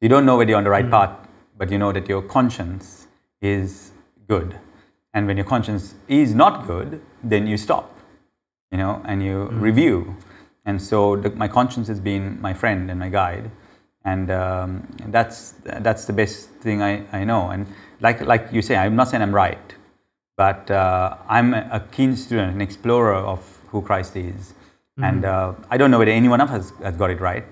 [0.00, 1.10] You don't know whether you're on the right path,
[1.56, 3.06] but you know that your conscience
[3.40, 3.92] is
[4.28, 4.58] good.
[5.12, 7.94] And when your conscience is not good, then you stop
[8.74, 10.16] you know, and you review.
[10.66, 13.48] And so the, my conscience has been my friend and my guide,
[14.04, 17.50] and um, that's that's the best thing I, I know.
[17.50, 17.68] And
[18.00, 19.74] like like you say, I'm not saying I'm right,
[20.36, 24.54] but uh, I'm a keen student, an explorer of who Christ is,
[24.98, 27.46] and uh, I don't know whether anyone else has, has got it right,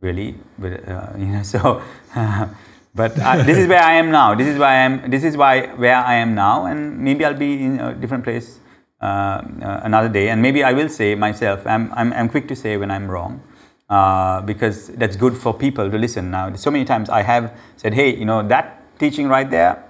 [0.00, 0.36] really.
[0.58, 1.82] But uh, you know, so.
[2.94, 4.34] But I, this is where I am now.
[4.34, 5.10] This is why I am.
[5.10, 8.60] This is why where I am now, and maybe I'll be in a different place
[9.00, 10.28] uh, uh, another day.
[10.28, 11.66] And maybe I will say myself.
[11.66, 13.42] I'm, I'm, I'm quick to say when I'm wrong,
[13.88, 16.30] uh, because that's good for people to listen.
[16.30, 19.82] Now, so many times I have said, "Hey, you know that teaching right there,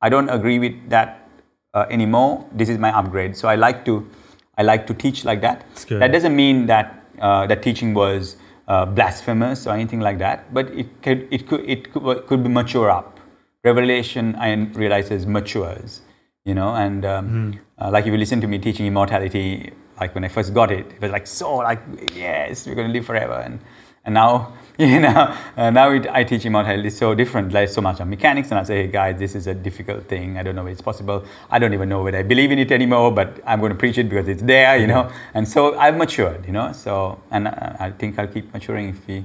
[0.00, 1.28] I don't agree with that
[1.74, 2.46] uh, anymore.
[2.52, 4.08] This is my upgrade." So I like to,
[4.56, 5.66] I like to teach like that.
[5.98, 8.36] That doesn't mean that uh, that teaching was
[8.68, 12.48] uh, blasphemous or anything like that, but it could it could it could, could be
[12.48, 13.20] mature up.
[13.64, 16.02] Revelation I realize, is matures,
[16.44, 20.24] you know, and um, uh, like if you listen to me teaching immortality, like when
[20.24, 21.80] I first got it, it was like so like
[22.14, 23.58] yes, we're going to live forever, and
[24.04, 27.52] and now you know uh, now it, I teach him how it is so different,
[27.52, 30.36] like so much on mechanics, and I say, hey guys, this is a difficult thing.
[30.36, 31.24] I don't know if it's possible.
[31.48, 33.98] I don't even know whether I believe in it anymore, but I'm going to preach
[33.98, 35.12] it because it's there, you know.
[35.32, 36.72] And so I've matured, you know.
[36.72, 39.24] So and I, I think I'll keep maturing if we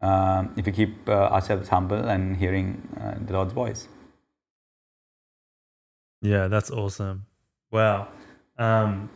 [0.00, 3.88] um, if we keep uh, ourselves humble and hearing uh, the Lord's voice.
[6.22, 7.26] Yeah, that's awesome.
[7.70, 8.08] Wow.
[8.58, 9.10] Um,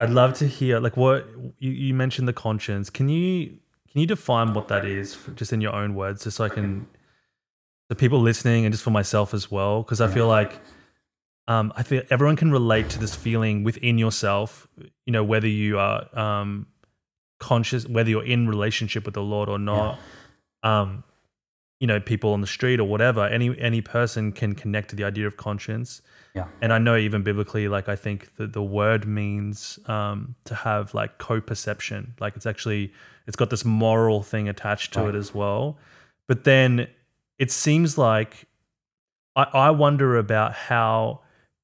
[0.00, 1.26] I'd love to hear like what
[1.58, 2.90] you, you mentioned the conscience.
[2.90, 3.58] Can you
[3.94, 6.88] can you define what that is just in your own words, just so I can
[7.88, 9.84] the people listening and just for myself as well?
[9.84, 10.60] Because I feel like
[11.46, 14.66] um, I feel everyone can relate to this feeling within yourself.
[15.06, 16.66] You know, whether you are um,
[17.38, 20.00] conscious, whether you're in relationship with the Lord or not.
[20.64, 21.04] Um,
[21.78, 23.26] you know, people on the street or whatever.
[23.26, 26.02] Any any person can connect to the idea of conscience.
[26.34, 26.46] Yeah.
[26.60, 30.94] And I know even biblically, like I think that the word means um, to have
[30.94, 32.14] like co-perception.
[32.18, 32.92] Like it's actually
[33.26, 35.14] it's got this moral thing attached to Right.
[35.14, 35.78] it as well.
[36.28, 36.88] But then
[37.38, 38.46] it seems like
[39.36, 41.20] I, I wonder about how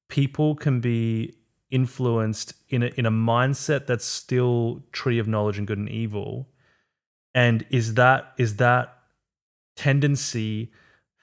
[0.09, 1.35] people can be
[1.69, 6.49] influenced in a, in a mindset that's still tree of knowledge and good and evil
[7.33, 8.97] and is that is that
[9.77, 10.69] tendency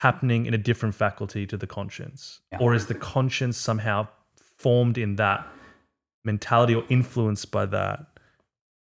[0.01, 2.59] happening in a different faculty to the conscience Yeah.
[2.61, 4.09] or is the conscience somehow
[4.59, 5.47] formed in that
[6.25, 8.07] mentality or influenced by that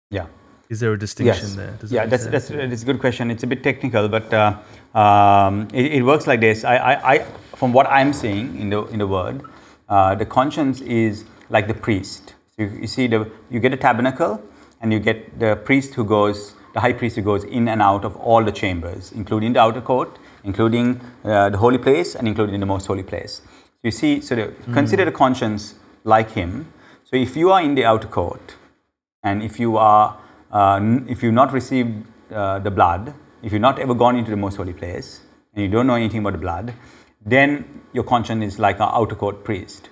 [0.10, 0.28] Yeah.
[0.74, 3.32] Is there a distinction there Does yeah, make that's, that's, that's a good question.
[3.34, 6.64] It's a bit technical, but uh, um, it, it works like this.
[6.64, 7.20] I, I, I,
[7.62, 9.44] from what I'm seeing in the, in the word,
[9.90, 12.36] uh, the conscience is like the priest.
[12.56, 14.42] So you, you see, the, you get a tabernacle,
[14.82, 18.04] and you get the priest who goes, the high priest who goes in and out
[18.04, 22.60] of all the chambers, including the outer court, including uh, the holy place, and including
[22.60, 23.42] the most holy place.
[23.46, 26.74] So you see, so the, consider the conscience like him.
[27.04, 28.56] So if you are in the outer court,
[29.24, 30.18] and if you are,
[31.08, 34.56] if you've not received uh, the blood, if you've not ever gone into the most
[34.56, 35.22] holy place,
[35.54, 36.74] and you don't know anything about the blood,
[37.26, 39.90] then your conscience is like an outer court priest,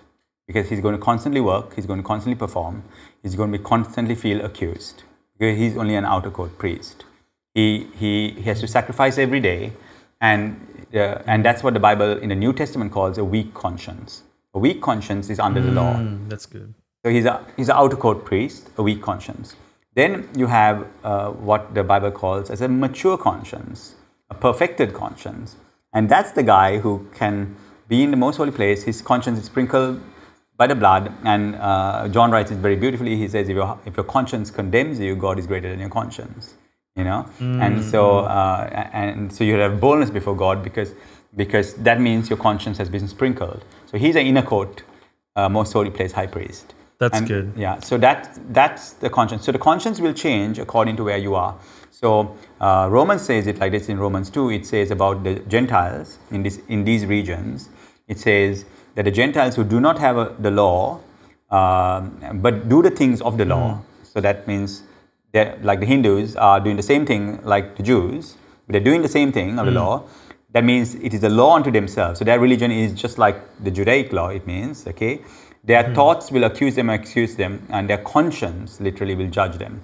[0.47, 2.83] because he's going to constantly work, he's going to constantly perform,
[3.21, 5.03] he's going to be constantly feel accused,
[5.37, 7.05] because he's only an outer court priest.
[7.53, 9.73] He he, he has to sacrifice every day,
[10.21, 14.23] and uh, and that's what the Bible in the New Testament calls a weak conscience.
[14.53, 15.95] A weak conscience is under the law.
[15.95, 19.55] Mm, that's good So he's a he's an outer court priest, a weak conscience.
[19.93, 23.95] Then you have uh, what the Bible calls as a mature conscience,
[24.29, 25.57] a perfected conscience,
[25.93, 27.55] and that's the guy who can
[27.89, 28.83] be in the most holy place.
[28.83, 29.99] His conscience is sprinkled
[30.55, 33.17] by the blood, and uh, John writes it very beautifully.
[33.17, 36.53] He says, "If your if your conscience condemns you, God is greater than your conscience."
[36.95, 40.93] You know, and so uh, and so you have boldness before God because
[41.35, 43.63] because that means your conscience has been sprinkled.
[43.87, 44.83] So he's an inner court,
[45.35, 46.75] uh, most holy place high priest.
[47.01, 47.53] That's And- good.
[47.57, 49.45] Yeah, so that that's the conscience.
[49.45, 51.55] So the conscience will change according to where you are.
[51.89, 52.09] So
[52.59, 54.51] uh, Romans says it like this in Romans two.
[54.57, 57.69] It says about the Gentiles in this in these regions.
[58.07, 60.99] It says that the Gentiles who do not have a, the law,
[61.49, 63.81] um, but do the things of the law.
[64.13, 64.83] So that means
[65.33, 68.35] that like the Hindus are doing the same thing like the Jews,
[68.67, 70.03] but they're doing the same thing of the law.
[70.53, 72.19] That means it is a law unto themselves.
[72.19, 73.37] So their religion is just like
[73.67, 74.27] the Judaic law.
[74.39, 75.21] It means okay,
[75.63, 79.83] their thoughts will accuse them, accuse them, and their conscience literally will judge them.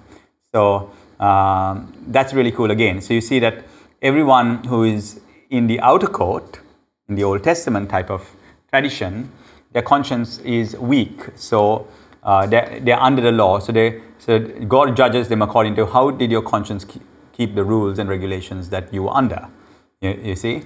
[0.52, 3.00] So um, that's really cool again.
[3.00, 3.64] So you see that
[4.02, 5.20] everyone who is
[5.50, 6.60] in the outer court,
[7.08, 8.28] in the Old Testament type of
[8.70, 9.30] tradition,
[9.72, 11.22] their conscience is weak.
[11.36, 11.86] So
[12.22, 13.58] uh, they're, they're under the law.
[13.60, 17.02] So they so God judges them according to how did your conscience keep,
[17.32, 19.48] keep the rules and regulations that you were under.
[20.00, 20.62] You, you see.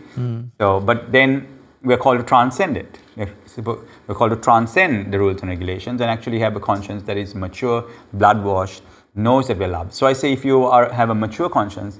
[0.58, 1.51] So, but then
[1.84, 2.98] we're called to transcend it.
[3.16, 7.34] We're, called to transcend the rules and regulations and actually have a conscience that is
[7.34, 8.82] mature, blood washed,
[9.14, 9.92] knows that we're loved.
[9.92, 11.98] So I say, if you are have a mature conscience,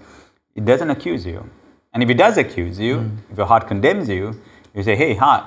[0.54, 1.48] it doesn't accuse you.
[1.92, 3.16] And if it does accuse you, mm.
[3.30, 4.40] if your heart condemns you,
[4.74, 5.44] you say, hey, heart,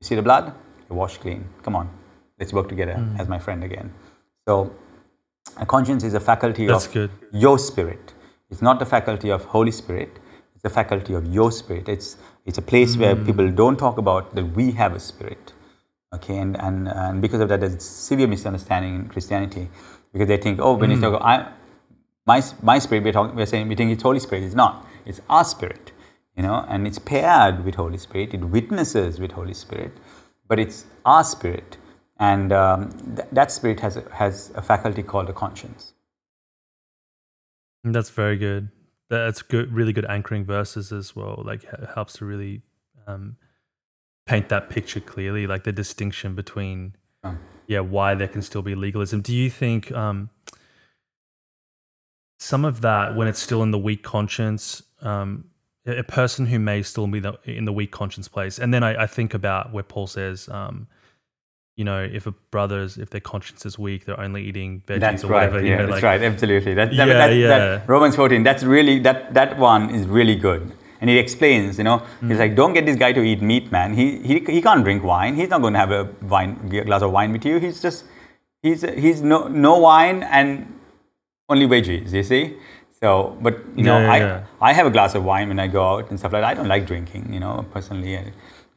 [0.00, 0.52] you see the blood?
[0.88, 1.44] You're washed clean.
[1.62, 1.88] Come on,
[2.38, 3.20] let's work together mm.
[3.20, 3.92] as my friend again.
[4.46, 4.74] So,
[5.56, 7.10] a conscience is a faculty That's of good.
[7.32, 8.14] your spirit.
[8.50, 10.18] It's not the faculty of Holy Spirit.
[10.54, 11.88] It's the faculty of your spirit.
[11.88, 12.16] It's
[12.48, 15.52] it's a place where people don't talk about that we have a spirit.
[16.14, 19.68] Okay, and, and and because of that, there's severe misunderstanding in Christianity
[20.12, 21.34] because they think, oh, when you talk, I,
[22.26, 24.44] my my spirit, we're talking, we're saying we think it's Holy Spirit.
[24.44, 24.86] It's not.
[25.04, 25.92] It's our spirit,
[26.38, 28.32] you know, and it's paired with Holy Spirit.
[28.32, 29.92] It witnesses with Holy Spirit,
[30.48, 31.76] but it's our spirit,
[32.18, 35.92] and um, th- that spirit has a, has a faculty called a conscience.
[37.84, 38.70] That's very good.
[39.10, 39.72] That's good.
[39.72, 41.42] Really good anchoring verses as well.
[41.44, 42.62] Like it helps to really
[43.06, 43.36] um,
[44.26, 46.94] paint that picture clearly, like the distinction between
[47.24, 47.36] Yeah.
[47.66, 49.22] yeah why there can still be legalism.
[49.22, 50.30] Do you think um,
[52.38, 54.82] some of that when it's still in the weak conscience?
[55.00, 55.44] Um,
[55.86, 58.82] a a person who may still be the, in the weak conscience place, and then
[58.82, 60.86] I, I think about where Paul says, um,
[61.78, 65.24] you know, if a brother's if their conscience is weak, they're only eating veggies That's
[65.24, 65.36] or right.
[65.48, 65.58] whatever.
[65.64, 66.22] you Yeah, know, that's like- right.
[66.30, 66.74] Absolutely.
[66.74, 67.48] That, that, Yeah, that, yeah.
[67.48, 68.42] that Romans 14.
[68.48, 70.62] That's really that that one is really good.
[71.00, 72.28] And he explains, you know, Mm.
[72.30, 73.94] he's like, don't get this guy to eat meat, man.
[74.00, 75.36] He, he he can't drink wine.
[75.40, 76.04] He's not going to have a
[76.34, 77.54] wine a glass of wine with you.
[77.66, 78.04] He's just
[78.64, 80.50] he's he's no no wine and
[81.48, 82.12] only veggies.
[82.12, 82.42] You see.
[83.00, 83.10] So,
[83.40, 84.70] but you know, Yeah, I.
[84.70, 86.50] I have a glass of wine when I go out and stuff like that.
[86.52, 88.14] I don't like drinking, you know, personally.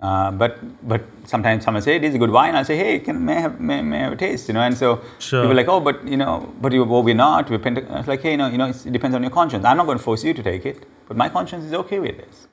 [0.01, 2.55] Uh, but but sometimes someone say it is a good wine.
[2.55, 4.61] I say, hey, can may I have may, may I have a taste, you know?
[4.61, 5.41] And so Sure.
[5.43, 7.49] people are like, oh, but you know, but you, well, we're not.
[7.51, 7.85] We're Pente-.
[7.99, 9.63] It's like, hey, no, you know, it's, it depends on your conscience.
[9.63, 12.17] I'm not going to force you to take it, but my conscience is okay with
[12.17, 12.47] this.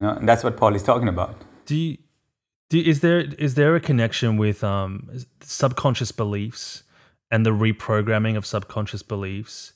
[0.00, 1.34] You know, and that's what Paul is talking about.
[1.64, 1.96] Do you,
[2.68, 5.08] do is there is there a connection with um
[5.40, 6.82] subconscious beliefs
[7.30, 9.72] and the reprogramming of subconscious beliefs?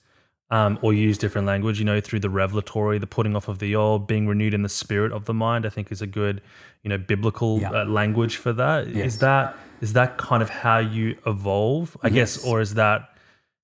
[0.48, 3.74] Um, or use different language, you know, through the revelatory, the putting off of the
[3.74, 5.66] old, being renewed in the spirit of the mind.
[5.66, 6.40] I think is a good,
[6.84, 7.70] you know, biblical Yeah.
[7.72, 8.86] uh, language for that.
[8.86, 9.16] Is Yes.
[9.18, 13.10] that is that kind of how you evolve, I guess, or is that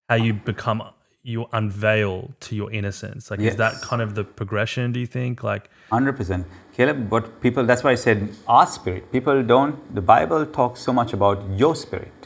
[0.09, 0.83] how you become
[1.23, 3.31] you unveil to your innocence?
[3.31, 4.91] Like, is that kind of the progression?
[4.91, 5.45] Do you think?
[5.45, 7.09] Like, Hundred percent, Caleb.
[7.09, 9.13] But people, that's why I said our spirit.
[9.13, 9.77] People don't.
[9.95, 12.22] The Bible talks so much about your spirit.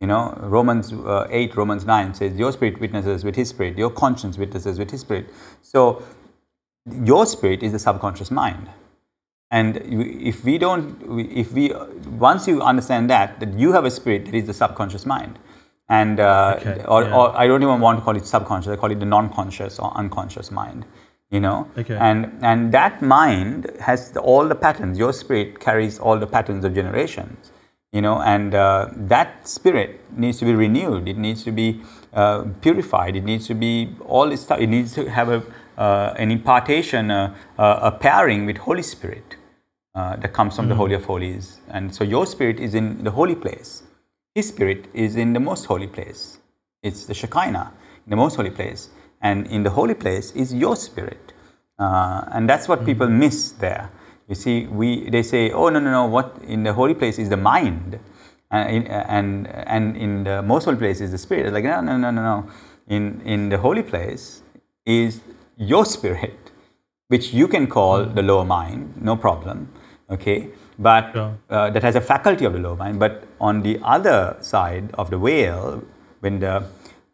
[0.00, 3.78] You know, Romans uh, eight, Romans nine says your spirit witnesses with His spirit.
[3.78, 5.26] Your conscience witnesses with His spirit.
[5.62, 6.02] So,
[7.02, 8.68] your spirit is the subconscious mind.
[9.50, 11.72] And if we don't, if we,
[12.18, 15.38] once you understand that, that you have a spirit that is the subconscious mind,
[15.88, 17.16] and uh, Okay, or, yeah.
[17.16, 19.96] or I don't even want to call it subconscious, I call it the non-conscious or
[19.96, 20.84] unconscious mind.
[21.30, 21.96] You know, Okay.
[21.96, 24.96] and and that mind has the, all the patterns.
[24.96, 27.50] Your spirit carries all the patterns of generations.
[27.92, 31.08] You know, and uh, that spirit needs to be renewed.
[31.08, 31.80] It needs to be
[32.12, 33.16] uh, purified.
[33.16, 34.60] It needs to be all this stuff.
[34.60, 35.42] It needs to have a
[35.76, 39.36] uh, an impartation, uh, uh, a pairing with Holy Spirit
[39.94, 41.60] uh, that comes from the Holy of Holies.
[41.68, 43.82] And so your spirit is in the holy place.
[44.34, 46.38] His spirit is in the most holy place.
[46.82, 47.72] It's the Shekinah,
[48.06, 48.88] in the most holy place.
[49.20, 51.32] And in the holy place is your spirit.
[51.78, 53.90] Uh, and that's what people miss there.
[54.28, 57.28] You see, we, they say, oh, no, no, no, what in the holy place is
[57.28, 57.98] the mind.
[58.52, 61.46] Uh, in, and, and in the most holy place is the spirit.
[61.46, 62.50] It's like, no, no, no, no, no.
[62.88, 64.42] In, in the holy place
[64.84, 65.20] is
[65.56, 66.46] your spirit
[67.08, 69.68] which you can call the lower mind, no problem,
[70.10, 70.48] okay?
[70.78, 72.98] But uh, that has a faculty of the lower mind.
[72.98, 75.82] But on the other side of the veil,
[76.20, 76.64] when the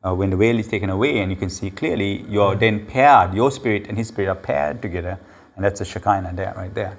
[0.05, 3.35] uh, when the veil is taken away and you can see clearly, you're then paired.
[3.35, 5.17] Your spirit and his spirit are paired together,
[5.57, 6.99] and that's the Shekinah there, right there.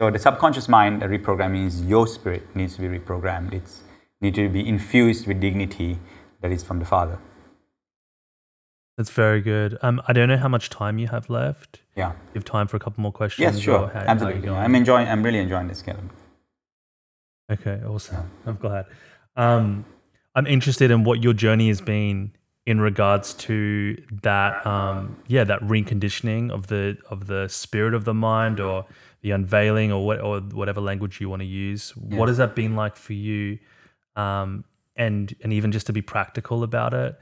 [0.00, 3.52] So the subconscious mind, the reprogramming is your spirit needs to be reprogrammed.
[3.52, 3.82] It's
[4.20, 5.98] need to be infused with dignity
[6.40, 7.18] that is from the Father.
[8.96, 9.78] that's very good.
[9.82, 11.80] Um, I don't know how much time you have left.
[11.96, 12.10] Yeah.
[12.12, 13.42] You have time for a couple more questions.
[13.42, 13.88] Yes, sure.
[13.88, 14.42] how- how Absolutely.
[14.42, 14.56] doing?
[14.58, 15.08] I'm enjoying.
[15.08, 16.10] I'm really enjoying this, Caleb.
[17.50, 18.30] Okay, awesome.
[18.46, 18.86] I'm glad.
[19.36, 19.84] Um,
[20.34, 22.32] I'm interested in what your journey has been
[22.66, 24.64] in regards to that.
[24.66, 28.86] Um, yeah, that reconditioning of the of the spirit of the mind, or
[29.22, 31.96] the unveiling, or what, or whatever language you want to use.
[31.96, 33.58] What has that been like for you?
[34.16, 34.64] Um,
[34.96, 37.18] and and even just to be practical about it.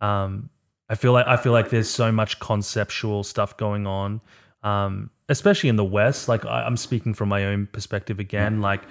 [0.00, 0.50] Um,
[0.88, 4.20] I feel like I feel like there's so much conceptual stuff going on,
[4.62, 6.28] um, especially in the West.
[6.28, 8.60] Like I, I'm speaking from my own perspective again.
[8.60, 8.82] Like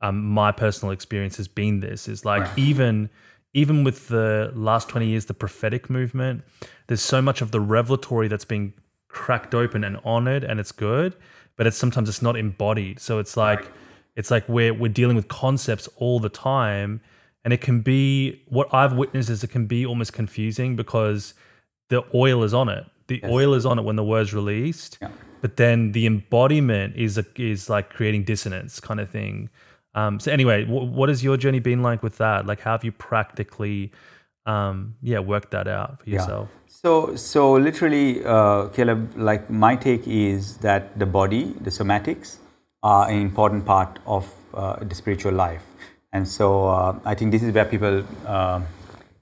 [0.00, 3.10] um, my personal experience has been this is like even
[3.52, 6.42] even with the last 20 years, the prophetic movement,
[6.86, 8.72] there's so much of the revelatory that's being
[9.08, 11.16] cracked open and honored, and it's good,
[11.56, 13.00] but it's sometimes it's not embodied.
[13.00, 13.70] So it's like
[14.16, 17.00] it's like we're we're dealing with concepts all the time,
[17.44, 21.34] and it can be what I've witnessed is it can be almost confusing because
[21.88, 22.84] the oil is on it.
[23.08, 25.08] The oil is on it when the word's released, Yeah.
[25.40, 29.50] but then the embodiment is a, is like creating dissonance kind of thing.
[29.94, 32.46] Um, so anyway, w- what has your journey been like with that?
[32.46, 33.92] Like, how have you practically,
[34.46, 36.48] um, yeah, worked that out for yourself?
[36.66, 42.36] So, so literally, uh, Caleb, like my take is that the body, the somatics,
[42.82, 45.62] are an important part of uh, the spiritual life.
[46.12, 48.62] And so uh, I think this is where people uh,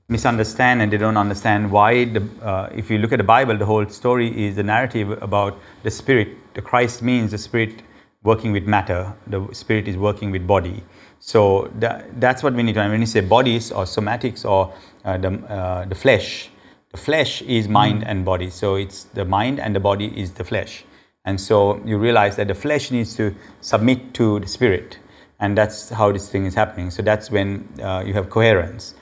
[0.08, 3.66] misunderstand and they don't understand why the, uh, if you look at the Bible, the
[3.66, 6.28] whole story is the narrative about the spirit.
[6.54, 7.82] The Christ means the spirit
[8.30, 9.02] working with matter.
[9.34, 10.78] The spirit is working with body.
[11.20, 11.40] So
[11.80, 12.80] that, that's what we need to.
[12.80, 14.72] And when you say bodies or somatics or
[15.04, 16.50] uh, the uh, the flesh,
[16.92, 18.50] the flesh is mind and body.
[18.50, 20.84] So it's the mind and the body is the flesh.
[21.24, 24.98] And so you realize that the flesh needs to submit to the spirit,
[25.40, 26.90] and that's how this thing is happening.
[26.90, 28.94] So that's when uh, you have coherence.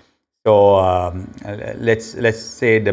[0.46, 1.30] So um,
[1.88, 2.92] let's let's say the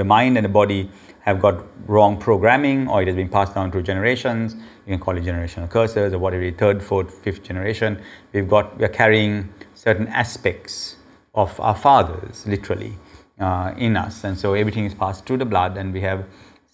[0.00, 1.56] the mind and the body have got
[1.88, 4.56] wrong programming, or it has been passed down through generations.
[4.86, 8.00] You can call it generational curses or whatever, third, fourth, fifth generation.
[8.32, 10.96] We've got we are carrying certain aspects
[11.34, 12.98] of our fathers, literally,
[13.40, 16.26] uh, in us, and so everything is passed through the blood, and we have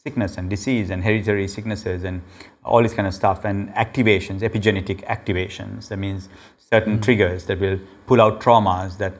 [0.02, 2.22] sickness and disease and hereditary sicknesses and
[2.64, 5.88] all this kind of stuff and activations, epigenetic activations.
[5.88, 9.14] That means certain triggers that will pull out traumas that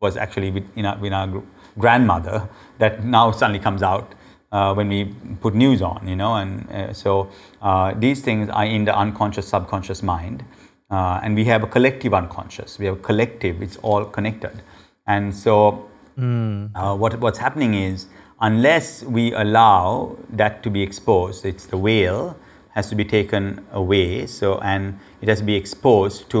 [0.00, 1.42] was actually with, in, our, in our
[1.78, 2.48] grandmother
[2.78, 4.14] that now suddenly comes out.
[4.52, 7.28] Uh, when we put news on, you know, and uh, so
[7.66, 10.44] uh, these things are in the unconscious, subconscious mind,
[10.88, 12.78] uh, and we have a collective unconscious.
[12.78, 14.62] We have a collective; it's all connected,
[15.08, 16.70] and so mm.
[16.96, 18.06] what what's happening is
[18.40, 22.36] unless we allow that to be exposed, it's the veil
[22.70, 24.26] has to be taken away.
[24.26, 26.40] So and it has to be exposed to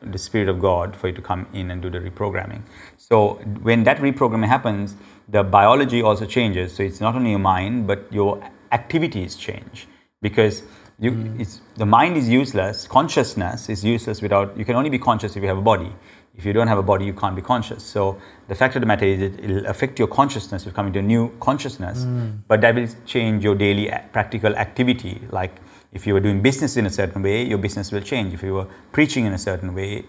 [0.00, 2.62] the spirit of God for you to come in and do the reprogramming.
[2.96, 4.96] So when that reprogramming happens,
[5.28, 6.72] the biology also changes.
[6.72, 8.42] So it's not only your mind, but your
[8.72, 9.86] activities change
[10.22, 10.62] because
[10.98, 11.60] you, mm.
[11.76, 12.86] the mind is useless.
[12.86, 14.56] Consciousness is useless without.
[14.56, 15.92] You can only be conscious if you have a body.
[16.34, 17.84] If you don't have a body, you can't be conscious.
[17.84, 18.18] So
[18.48, 20.64] the fact of the matter is, it, will affect your consciousness.
[20.64, 22.38] You'll come into a new consciousness, mm.
[22.48, 25.20] but that will change your daily practical activity.
[25.30, 25.60] Like
[25.92, 28.32] if you were doing business in a certain way, your business will change.
[28.32, 30.06] If you were preaching in a certain way,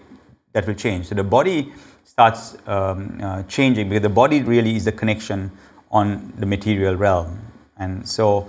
[0.54, 1.08] that will change.
[1.08, 1.72] So the body
[2.04, 5.50] starts um, uh, changing because the body really is the connection
[5.90, 7.38] on the material realm.
[7.76, 8.48] And so,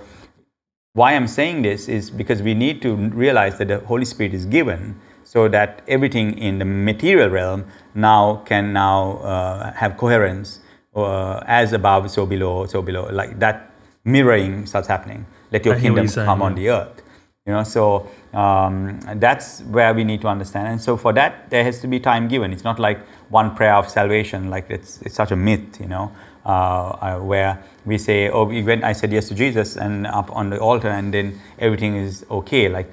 [0.96, 4.46] why I'm saying this is because we need to realize that the Holy Spirit is
[4.46, 10.62] given so that everything in the material realm now can now uh, have coherence
[10.96, 13.10] uh, as above, so below, so below.
[13.12, 13.72] Like that
[14.06, 15.26] mirroring starts happening.
[15.52, 16.46] Let your kingdom saying, come yeah.
[16.46, 17.02] on the earth.
[17.46, 20.70] You know, so um, that's where we need to understand.
[20.70, 22.54] And so for that, there has to be time given.
[22.54, 26.12] It's not like one prayer of salvation, like it's, it's such a myth, you know,
[26.46, 30.50] uh, uh, where we say, oh, when I said yes to Jesus and up on
[30.50, 32.70] the altar and then everything is okay.
[32.70, 32.90] Like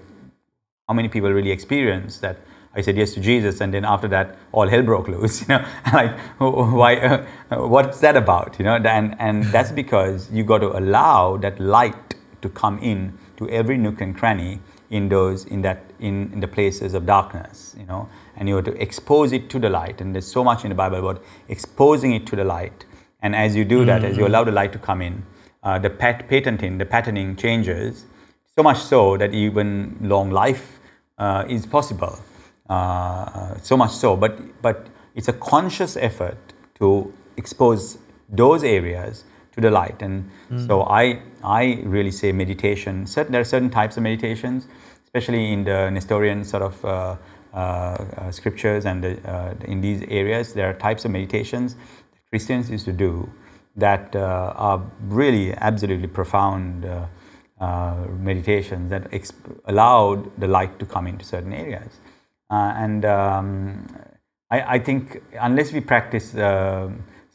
[0.88, 2.38] how many people really experience that?
[2.74, 5.42] I said yes to Jesus, and then after that, all hell broke loose.
[5.48, 6.96] You know, like why?
[6.96, 7.26] Uh,
[7.68, 8.58] what's that about?
[8.58, 13.18] You know, and and that's because you got to allow that light to come in
[13.38, 17.74] to every nook and cranny in those in that in, in the places of darkness
[17.78, 20.64] you know and you have to expose it to the light and there's so much
[20.64, 22.84] in the bible about exposing it to the light
[23.22, 23.86] and as you do mm-hmm.
[23.86, 25.22] that as you allow the light to come in
[25.62, 28.04] uh, the pat- patenting the patterning changes
[28.54, 30.80] so much so that even long life
[31.18, 32.18] uh, is possible
[32.68, 36.38] uh, so much so but but it's a conscious effort
[36.74, 37.98] to expose
[38.28, 40.00] those areas to the light.
[40.02, 40.66] And mm.
[40.66, 43.06] so I, I really say meditation.
[43.06, 44.66] Certain, there are certain types of meditations,
[45.04, 47.16] especially in the Nestorian sort of uh,
[47.52, 50.54] uh, uh, scriptures and the, uh, in these areas.
[50.54, 51.76] There are types of meditations
[52.32, 53.30] Christians used to do
[53.76, 61.06] that uh, are really absolutely profound uh, meditations that exp- allowed the light to come
[61.06, 61.92] into certain areas.
[62.50, 63.86] and um,
[64.50, 66.34] I, I, think unless we practice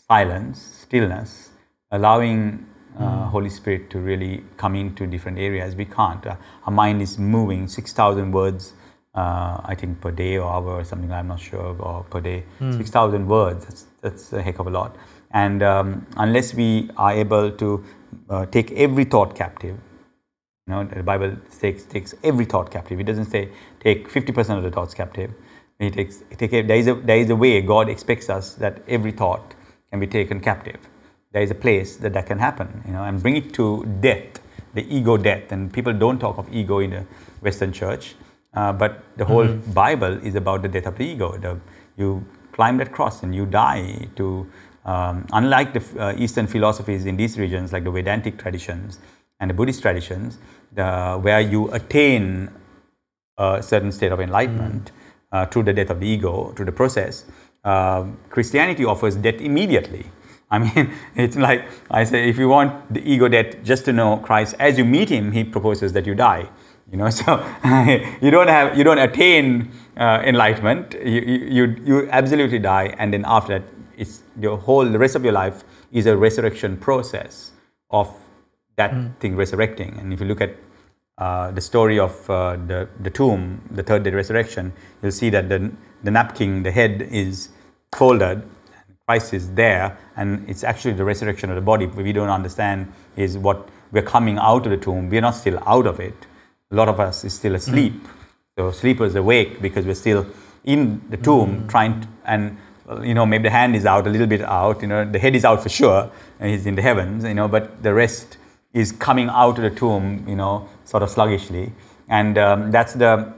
[0.08, 1.50] silence, stillness,
[1.92, 2.66] allowing
[2.98, 3.30] uh, mm.
[3.30, 5.76] Holy Spirit to really come into different areas.
[5.76, 6.26] We can't.
[6.26, 6.36] Uh,
[6.66, 8.74] our mind is moving 6,000 words,
[9.14, 12.44] uh, I think, per day or hour or something, I'm not sure, or per day.
[12.60, 12.78] Mm.
[12.78, 14.96] 6,000 words, that's, a heck of a lot.
[15.32, 17.84] And um, unless we are able to
[18.30, 19.78] uh, take every thought captive,
[20.68, 23.00] you know, the Bible takes, takes every thought captive.
[23.00, 23.50] It doesn't say
[23.80, 25.32] take 50% of the thoughts captive.
[25.80, 29.12] It takes, take, there, is a, there is a way God expects us that every
[29.12, 29.54] thought
[29.92, 30.80] can be taken captive
[31.32, 34.40] there is a place that that can happen, you know, and bring it to death,
[34.74, 35.52] the ego death.
[35.52, 37.06] And people don't talk of ego in the
[37.42, 38.16] Western church,
[38.54, 39.72] uh, but the whole mm-hmm.
[39.72, 41.38] Bible is about the death of the ego.
[41.38, 41.60] The,
[41.98, 42.26] you
[42.58, 44.26] climb that cross and you die to,
[44.86, 49.00] um, unlike the uh, Eastern philosophies in these regions, like the Vedantic traditions
[49.40, 50.40] and the Buddhist traditions,
[50.74, 52.50] the, where you attain
[53.38, 55.38] a certain state of enlightenment mm-hmm.
[55.38, 57.26] uh, through the death of the ego, through the process.
[57.64, 60.06] Uh, Christianity offers death immediately.
[60.50, 64.18] I mean, it's like I say, if you want the ego death just to know
[64.18, 66.50] Christ, as you meet Him, He proposes that you die.
[66.92, 67.46] You know, so
[68.22, 70.94] you don't have, you don't attain uh, enlightenment.
[71.04, 73.68] You, you, you absolutely die, and then after that,
[73.98, 77.52] it's your whole the rest of your life is a resurrection process
[77.90, 78.14] of
[78.76, 79.18] that mm.
[79.20, 79.98] thing resurrecting.
[80.00, 80.56] And if you look at
[81.18, 84.72] uh, the story of uh, the the tomb, the third day resurrection,
[85.02, 85.72] you'll see that the
[86.04, 87.50] the napkin, the head is
[87.96, 88.44] folded
[89.08, 91.86] Christ is there, and it's actually the resurrection of the body.
[91.86, 95.10] What we don't understand is what we're coming out of the tomb.
[95.10, 96.26] We're not still out of it.
[96.72, 97.94] A lot of us is still asleep.
[97.94, 98.10] Mm.
[98.58, 100.26] So sleepers awake because we're still
[100.64, 101.70] in the tomb mm.
[101.70, 102.58] trying to, and
[103.04, 104.82] you know maybe the hand is out a little bit out.
[104.82, 107.24] You know the head is out for sure, and he's in the heavens.
[107.24, 108.38] You know, but the rest
[108.74, 110.26] is coming out of the tomb.
[110.28, 111.72] You know, sort of sluggishly,
[112.10, 113.32] and um, that's the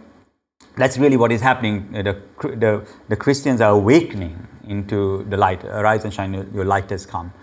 [0.77, 1.91] that's really what is happening.
[1.91, 5.63] The, the, the Christians are awakening into the light.
[5.65, 7.33] Arise and shine, your light has come.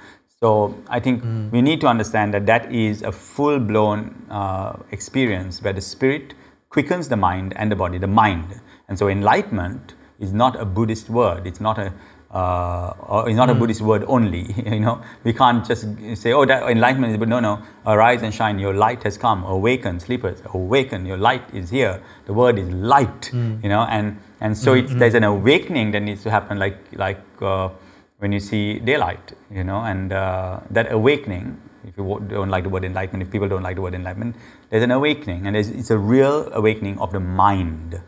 [0.40, 1.50] So I think mm.
[1.50, 6.34] we need to understand that that is a full blown uh, experience where the spirit
[6.76, 8.60] quickens the mind and the body, the mind.
[8.88, 11.46] And so enlightenment is not a Buddhist word.
[11.46, 11.92] It's not a,
[12.40, 14.42] uh, or it's not a Buddhist word only.
[14.74, 15.86] You know, we can't just
[16.22, 17.54] say, "Oh, that enlightenment is." But no, no.
[17.86, 18.58] Arise and shine.
[18.58, 19.44] Your light has come.
[19.56, 20.42] Awaken, sleepers.
[20.52, 21.06] Awaken.
[21.06, 21.94] Your light is here.
[22.26, 23.30] The word is light.
[23.64, 27.22] You know, and and so it's, there's an awakening that needs to happen, like like
[27.52, 27.70] uh,
[28.18, 29.32] when you see daylight.
[29.60, 31.56] You know, and uh, that awakening.
[31.86, 34.36] If you don't like the word enlightenment, if people don't like the word enlightenment,
[34.70, 38.00] there's an awakening, and it's a real awakening of the mind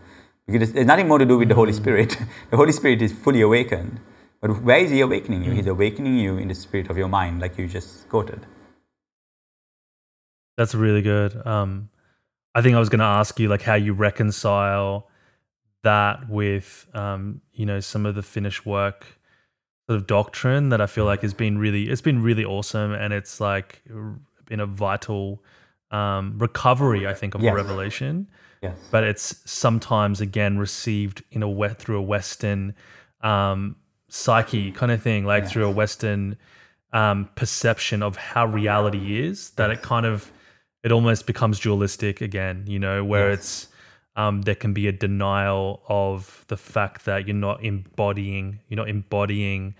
[0.47, 2.17] because there's nothing more to do with the Holy Spirit.
[2.51, 4.01] the Holy Spirit is fully awakened.
[4.41, 5.53] But where is He awakening you?
[5.53, 8.47] He's awakening you in the spirit of your mind, like you just quoted.
[10.57, 11.47] That's really good.
[11.47, 11.91] Um,
[12.55, 15.09] I think I was going to ask you like how you reconcile
[15.83, 19.18] that with um, you know some of the finished work
[19.89, 23.13] sort of doctrine that I feel like has been really it's been really awesome and
[23.13, 23.83] it's like
[24.45, 25.43] been a vital
[25.91, 27.51] um, recovery I think of Yes.
[27.53, 28.29] the revelation.
[28.61, 28.77] Yes.
[28.91, 32.75] but it's sometimes again received in a we- through a Western
[33.23, 33.77] um,
[34.09, 36.37] psyche kind of thing, like through a Western
[36.93, 39.51] um, perception of how reality is.
[39.51, 40.33] That it kind of
[40.83, 43.39] it almost becomes dualistic again, you know, where Yes.
[43.39, 43.69] it's
[44.19, 48.89] um, there can be a denial of the fact that you're not embodying you're not
[48.89, 49.75] embodying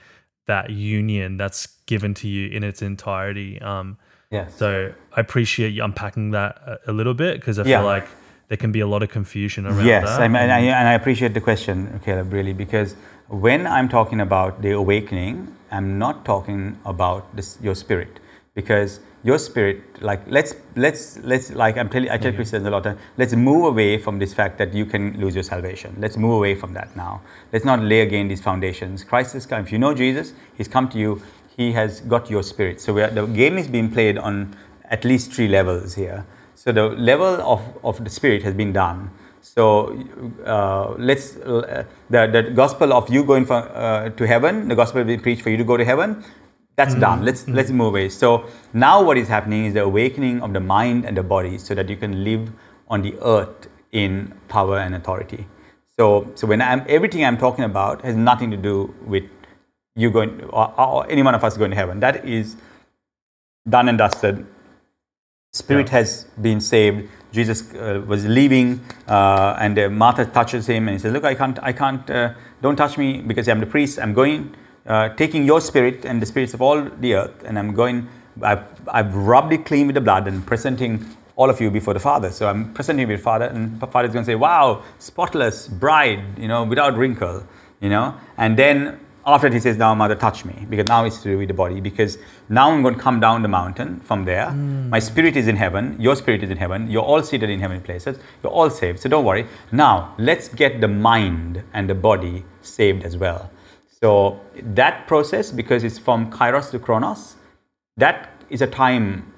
[0.47, 3.61] that union that's given to you in its entirety.
[3.61, 3.99] Um,
[4.31, 4.57] Yes.
[4.57, 7.79] so I appreciate you unpacking that a, a little bit because I Yeah.
[7.79, 8.07] feel like
[8.49, 10.21] there can be a lot of confusion around yes, that.
[10.31, 12.95] Mean, and, I, and I appreciate the question, Caleb, really, because
[13.29, 15.37] when I'm talking about the awakening,
[15.71, 18.21] I'm not talking about this, your spirit,
[18.55, 22.87] because your spirit, like let's let's let's like I'm telling I tell Christians a lot,
[22.87, 25.97] of, let's move away from this fact that you can lose your salvation.
[25.99, 27.21] Let's move away from that now.
[27.53, 29.03] Let's not lay again these foundations.
[29.03, 29.65] Christ has come.
[29.65, 31.21] If you know Jesus, He's come to you.
[31.57, 32.81] He has got your spirit.
[32.81, 36.25] So we are, the game is being played on at least three levels here.
[36.55, 39.11] So the level of, of the spirit has been done.
[39.41, 39.99] So
[40.45, 45.03] uh, let's uh, the the gospel of you going for, uh, to heaven, the gospel
[45.05, 46.25] being preached for you to go to heaven.
[46.79, 47.25] That's done.
[47.25, 48.09] Let's let's move away.
[48.09, 51.75] So now what is happening is the awakening of the mind and the body, so
[51.75, 52.53] that you can live
[52.89, 55.47] on the earth in power and authority.
[55.99, 59.25] So so when I'm everything I'm talking about has nothing to do with
[59.97, 62.01] you going or, or any one of us going to heaven.
[62.01, 62.57] That is
[63.69, 64.47] done and dusted
[65.53, 70.95] spirit has been saved jesus uh, was leaving uh, and uh, martha touches him and
[70.97, 72.33] he says look i can't i can't uh,
[72.63, 74.55] don't touch me because i'm the priest i'm going
[74.89, 78.09] uh, taking your spirit and the spirits of all the earth and i'm going
[78.43, 81.05] I've, I've rubbed it clean with the blood and presenting
[81.37, 84.13] all of you before the father so i'm presenting you with father and father is
[84.13, 87.47] going to say wow spotless bride you know without wrinkle
[87.81, 88.99] you know and then
[89.29, 91.55] after that, he says, Now, mother, touch me, because now it's to do with the
[91.55, 91.81] body.
[91.81, 92.17] Because
[92.49, 94.51] now I'm going to come down the mountain from there.
[94.91, 97.83] My spirit is in heaven, your spirit is in heaven, you're all seated in heavenly
[97.83, 99.01] places, you're all saved.
[99.01, 99.47] So don't worry.
[99.71, 103.51] Now, let's get the mind and the body saved as well.
[104.01, 107.35] So that process, because it's from kairos to Chronos,
[107.97, 109.33] that is a time,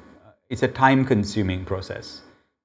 [0.51, 2.21] it's a time consuming process.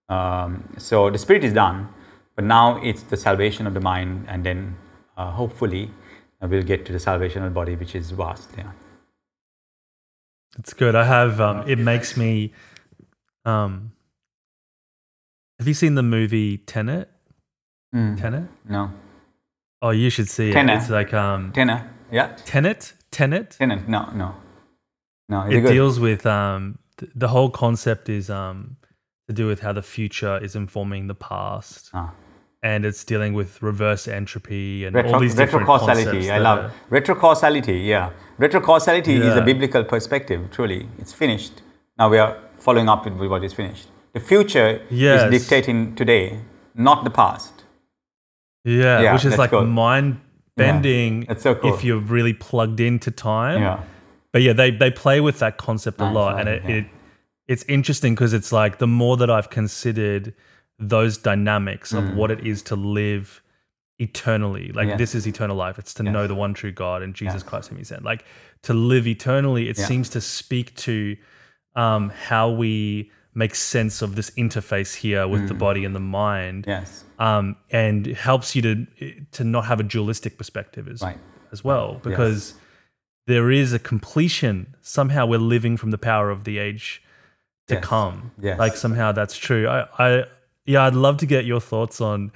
[0.09, 1.87] Um, so the spirit is done,
[2.35, 4.75] but now it's the salvation of the mind, and then
[5.15, 5.89] uh, hopefully
[6.41, 8.49] uh, we'll get to the salvation of the body, which is vast.
[8.57, 8.71] Yeah.
[10.57, 10.95] It's good.
[10.95, 11.39] I have.
[11.39, 12.51] Um, it makes me.
[13.45, 13.93] Um,
[15.59, 17.09] have you seen the movie Tenet?
[17.93, 18.19] Mm.
[18.19, 18.49] Tenet?
[18.67, 18.91] No.
[19.85, 20.69] Oh, you should see it.
[20.77, 21.79] It's like um, Tenor.
[22.11, 22.27] Yeah.
[22.51, 22.93] Tenet.
[23.11, 23.49] Tenet.
[23.61, 23.87] Tenant.
[23.95, 24.01] No.
[24.21, 24.27] No.
[25.33, 25.37] No.
[25.47, 25.73] It it good?
[25.75, 28.77] deals with um, th- the whole concept is um,
[29.27, 32.09] to do with how the future is informing the past, Ah.
[32.71, 36.01] and it's dealing with reverse entropy and Retro, all these different concepts.
[36.01, 36.31] retrocausality.
[36.31, 37.77] I love are- retrocausality.
[37.93, 38.09] Yeah.
[38.39, 40.41] Retrocausality is a biblical perspective.
[40.51, 41.55] Truly, it's finished.
[41.99, 42.33] Now we are
[42.65, 43.87] following up with what is finished.
[44.13, 45.17] The future Yes.
[45.23, 46.39] is dictating today,
[46.89, 47.54] not the past.
[48.65, 49.65] Yeah, Yeah, which is like cool.
[49.65, 50.19] mind
[50.57, 51.73] bending That's so cool.
[51.73, 53.61] if you're really plugged into time.
[53.61, 53.83] Yeah.
[54.33, 56.75] But yeah, they they play with that concept a lot, I and it, it, yeah.
[56.77, 56.85] it
[57.47, 60.33] it's interesting because it's like the more that I've considered
[60.79, 63.41] those dynamics of what it is to live
[63.99, 64.91] eternally, like Mm.
[64.91, 64.97] Yeah.
[64.97, 65.79] this is eternal life.
[65.79, 66.11] It's to Yes.
[66.11, 67.43] know the one true God and Jesus Yes.
[67.43, 68.03] Christ whom He sent.
[68.03, 68.25] Like
[68.63, 69.85] to live eternally, it Yeah.
[69.85, 71.15] seems to speak to
[71.77, 75.59] um, how we make sense of this interface here with the Mm.
[75.59, 77.03] body and the mind Yes.
[77.19, 78.75] um, and helps you to
[79.31, 81.17] to not have a dualistic perspective as Right.
[81.51, 82.53] as well because
[83.27, 84.75] there is a completion.
[84.81, 87.01] Somehow we're living from the power of the age
[87.67, 87.83] to Yes.
[87.83, 88.31] come.
[88.41, 88.57] Yes.
[88.59, 89.67] Like somehow that's true.
[89.67, 90.23] I, I
[90.65, 92.31] yeah, I'd love to get your thoughts on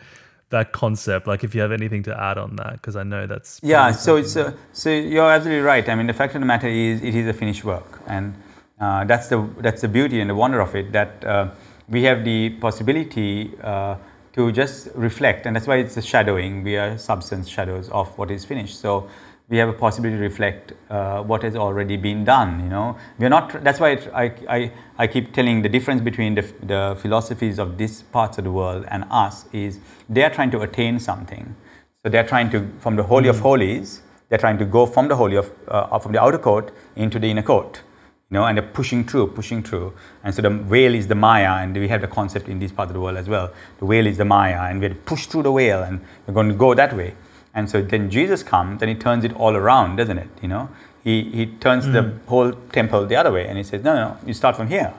[0.50, 1.28] that concept.
[1.28, 4.18] Like if you have anything to add on that, because I know that's Yeah, so
[4.18, 5.88] it's uh, so you're absolutely right.
[5.88, 8.34] I mean, the fact of the matter is, it is a finished work, and
[8.80, 10.92] uh, that's the that's the beauty and the wonder of it.
[10.92, 11.50] That uh,
[11.90, 13.96] we have the possibility uh,
[14.34, 16.64] to just reflect, and that's why it's a shadowing.
[16.64, 18.80] We are substance shadows of what is finished.
[18.80, 19.10] So
[19.50, 22.64] we have a possibility to reflect uh, what has already been done.
[22.64, 23.64] You know, we're not.
[23.64, 28.04] That's why I, I, I keep telling the difference between the, the philosophies of these
[28.04, 31.56] parts of the world and us is they are trying to attain something.
[32.04, 33.32] So they're trying to from the holy mm.
[33.32, 34.04] of holies.
[34.30, 37.30] They're trying to go from the holy of uh, from the outer court into the
[37.30, 37.82] inner court.
[38.30, 39.94] You know, and they're pushing through, pushing through.
[40.24, 42.90] And so the veil is the Maya, and we have the concept in this part
[42.90, 43.52] of the world as well.
[43.80, 46.34] The veil is the Maya, and we have to push through the veil, and we're
[46.36, 47.16] going to go that way.
[47.54, 50.30] And so then Jesus comes and he turns it all around, doesn't it?
[50.42, 50.70] You know,
[51.04, 51.94] he, he turns mm.
[51.94, 54.94] the whole temple the other way and he says, no, no, you start from here.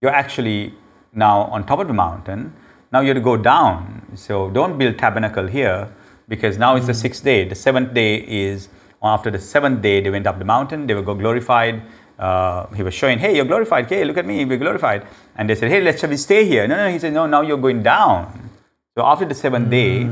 [0.00, 0.74] You're actually
[1.12, 2.54] now on top of the mountain.
[2.92, 4.12] Now you have to go down.
[4.14, 5.92] So don't build tabernacle here
[6.28, 6.88] because now it's mm.
[6.88, 7.48] the sixth day.
[7.48, 8.68] The seventh day is
[9.02, 11.82] after the seventh day, they went up the mountain, they were glorified.
[12.18, 13.88] Uh, he was showing, hey, you're glorified.
[13.88, 15.06] Hey, look at me, we're glorified.
[15.36, 16.66] And they said, hey, let's shall we stay here?
[16.66, 18.50] No, no, he said, no, now you're going down.
[18.96, 19.70] So after the seventh mm.
[19.70, 20.04] day,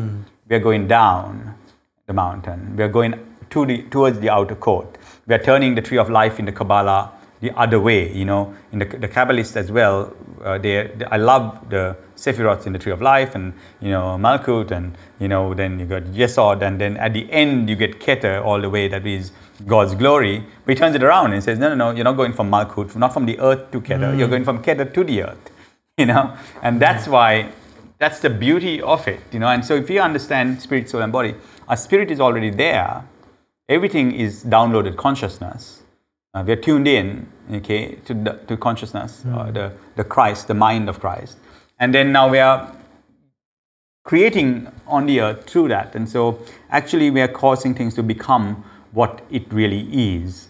[0.48, 1.54] we are going down
[2.06, 2.76] the mountain.
[2.76, 3.14] We are going
[3.50, 4.98] to the, towards the outer court.
[5.26, 8.12] We are turning the tree of life in the Kabbalah the other way.
[8.12, 10.14] You know, in the, the Kabbalists as well.
[10.44, 14.18] Uh, they, they, I love the Sephiroth in the tree of life, and you know
[14.20, 17.98] Malkut, and you know then you got Yesod, and then at the end you get
[18.00, 18.88] Keter all the way.
[18.88, 19.32] That is
[19.66, 20.44] God's glory.
[20.64, 22.94] But he turns it around and says, no, no, no, you're not going from Malkut,
[22.96, 24.12] not from the earth to Keter.
[24.12, 24.18] Mm.
[24.18, 25.50] You're going from Keter to the earth.
[25.96, 27.52] You know, and that's why
[27.98, 29.46] that's the beauty of it, you know.
[29.46, 31.36] And so if you understand spirit, soul, and body,
[31.68, 33.04] our spirit is already there.
[33.68, 35.82] Everything is downloaded consciousness.
[36.34, 39.38] Uh, we are tuned in, okay, to, the, to consciousness, mm.
[39.38, 41.38] uh, the, the Christ, the mind of Christ.
[41.78, 42.74] And then now we are
[44.04, 45.94] creating on the earth through that.
[45.94, 46.40] And so
[46.70, 48.64] actually we are causing things to become
[48.94, 50.48] what it really is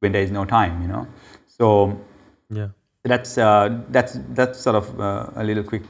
[0.00, 1.06] when there is no time, you know.
[1.46, 1.98] So
[2.50, 2.68] yeah,
[3.04, 5.82] that's uh, that's that's sort of uh, a little quick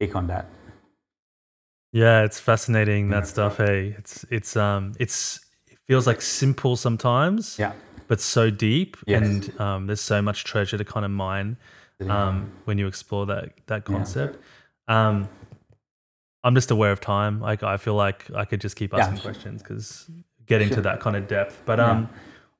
[0.00, 0.46] take on that.
[1.92, 3.58] Yeah, it's fascinating that stuff.
[3.58, 7.58] Hey, it's it's um it's it feels like simple sometimes.
[7.58, 7.72] Yeah.
[8.08, 9.22] But so deep, yes.
[9.22, 11.58] and um, there's so much treasure to kind of mine
[12.08, 14.38] um, when you explore that that concept.
[14.88, 15.08] Yeah.
[15.08, 15.28] Um,
[16.42, 17.40] I'm just aware of time.
[17.40, 19.22] Like I feel like I could just keep asking yeah.
[19.22, 20.10] questions because
[20.48, 20.82] get into sure.
[20.84, 21.62] that kind of depth.
[21.64, 22.08] But um,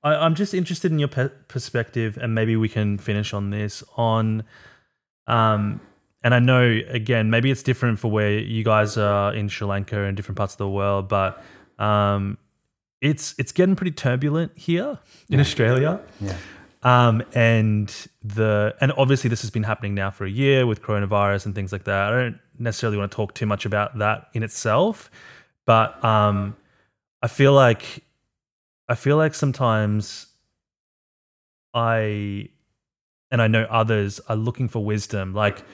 [0.04, 0.10] yeah.
[0.18, 3.82] I, am just interested in your pe- perspective, and maybe we can finish on this
[3.96, 4.44] on
[5.26, 5.80] um
[6.24, 10.02] and I know again, maybe it's different for where you guys are in Sri Lanka
[10.02, 11.42] and different parts of the world, but
[11.78, 12.38] um,
[13.00, 14.98] it's it's getting pretty turbulent here
[15.30, 15.40] in.
[15.40, 16.00] Australia.
[16.20, 16.36] Yeah.
[16.82, 17.88] Um, and
[18.22, 21.72] the and obviously this has been happening now for a year with coronavirus and things
[21.72, 22.12] like that.
[22.12, 25.10] I don't necessarily want to talk too much about that in itself,
[25.66, 26.56] but um,
[27.22, 28.04] I feel like
[28.88, 30.26] I feel like sometimes
[31.74, 32.48] I
[33.30, 35.64] and I know others are looking for wisdom, like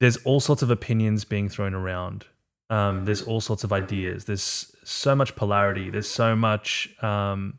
[0.00, 2.26] there's all sorts of opinions being thrown around.
[2.70, 4.24] Um, there's all sorts of ideas.
[4.24, 5.90] There's so much polarity.
[5.90, 7.58] There's so much um,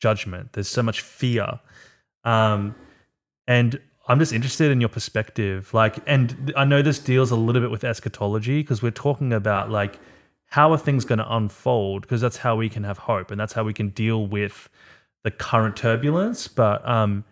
[0.00, 0.54] judgment.
[0.54, 1.60] There's so much fear.
[2.24, 2.74] Um,
[3.46, 5.72] and I'm just interested in your perspective.
[5.72, 9.70] Like, and I know this deals a little bit with eschatology because we're talking about
[9.70, 9.98] like
[10.50, 13.52] how are things going to unfold because that's how we can have hope and that's
[13.52, 14.68] how we can deal with
[15.24, 16.46] the current turbulence.
[16.46, 17.24] But um,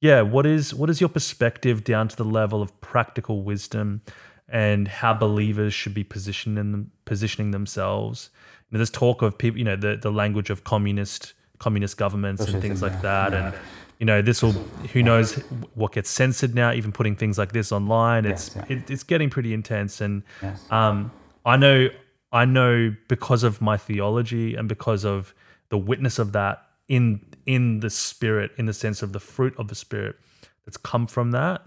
[0.00, 4.02] yeah, what is what is your perspective down to the level of practical wisdom
[4.48, 8.30] and how believers should be positioning positioning themselves?
[8.70, 12.44] You know, there's talk of people, you know, the, the language of communist communist governments
[12.44, 13.46] and things like that, yeah.
[13.46, 13.56] and
[13.98, 14.52] you know, this will
[14.92, 15.34] who knows
[15.74, 16.72] what gets censored now.
[16.72, 18.76] Even putting things like this online, it's yes, yeah.
[18.76, 20.00] it, it's getting pretty intense.
[20.00, 20.60] And yes.
[20.70, 21.12] um,
[21.44, 21.88] I know
[22.32, 25.34] I know because of my theology and because of
[25.68, 29.68] the witness of that in in the spirit, in the sense of the fruit of
[29.68, 30.16] the spirit
[30.64, 31.62] that's come from that.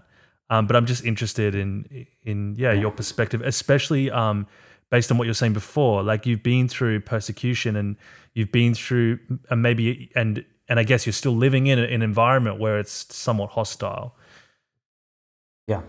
[0.48, 4.46] Um, but I'm just interested in in yeah your perspective, especially um,
[4.90, 6.02] based on what you're saying before.
[6.02, 7.96] Like you've been through persecution and
[8.34, 9.18] you've been through
[9.50, 13.50] and maybe and and I guess you're still living in an environment where it's somewhat
[13.50, 14.16] hostile.
[15.66, 15.82] Yeah,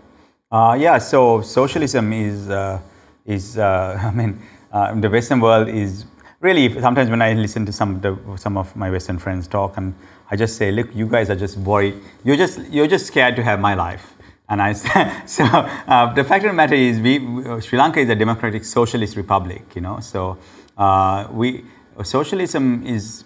[0.50, 0.98] uh, yeah.
[0.98, 2.80] So socialism is uh,
[3.24, 4.42] is uh, I mean
[4.72, 6.04] uh, the Western world is
[6.40, 9.76] really sometimes when I listen to some of the, some of my Western friends talk,
[9.76, 9.94] and
[10.30, 11.94] I just say, look, you guys are just worried.
[12.24, 14.14] You're just you're just scared to have my life.
[14.48, 14.72] And I
[15.26, 17.18] so uh, the fact of the matter is, we
[17.60, 19.74] Sri Lanka is a democratic socialist republic.
[19.74, 20.38] You know, so
[20.76, 21.64] uh, we
[22.02, 23.24] socialism is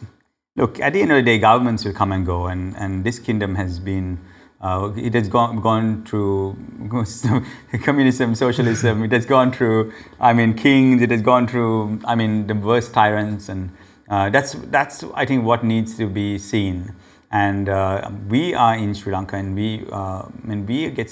[0.57, 3.19] look at the end of the day, governments will come and go, and and this
[3.19, 4.19] kingdom has been
[4.63, 6.57] uh, it has gone, gone through
[7.83, 9.03] communism, socialism.
[9.03, 11.03] It has gone through, I mean, kings.
[11.03, 13.71] It has gone through, I mean, the worst tyrants, and
[14.09, 16.95] uh, that's that's I think what needs to be seen.
[17.31, 21.11] And uh, we are in Sri Lanka, and we, uh, I mean, we get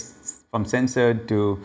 [0.51, 1.59] from censored to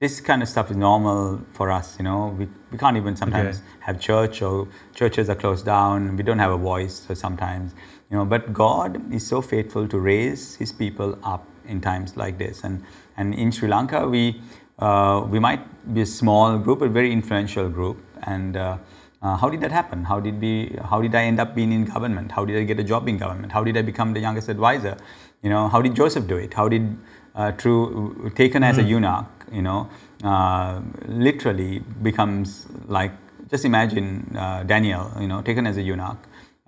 [0.00, 1.98] this kind of stuff is normal for us.
[1.98, 3.66] You know, we, we can't even sometimes Okay.
[3.80, 6.16] have church or churches are closed down.
[6.16, 6.94] We don't have a voice.
[7.06, 7.74] So sometimes,
[8.10, 12.38] you know, but God is so faithful to raise His people up in times like
[12.38, 12.64] this.
[12.64, 12.82] And
[13.16, 14.40] and in Sri Lanka, we
[14.78, 17.98] uh, we might be a small group, a very influential group.
[18.22, 18.78] And uh,
[19.22, 20.04] uh, how did that happen?
[20.04, 20.76] How did we?
[20.82, 22.32] How did I end up being in government?
[22.32, 23.52] How did I get a job in government?
[23.52, 24.96] How did I become the youngest advisor?
[25.42, 26.54] You know, how did Joseph do it?
[26.54, 26.96] How did
[27.34, 29.26] uh, true taken as a eunuch?
[29.52, 29.90] You know,
[30.24, 33.12] uh, literally becomes like
[33.50, 35.12] just imagine uh, Daniel.
[35.20, 36.18] You know, taken as a eunuch,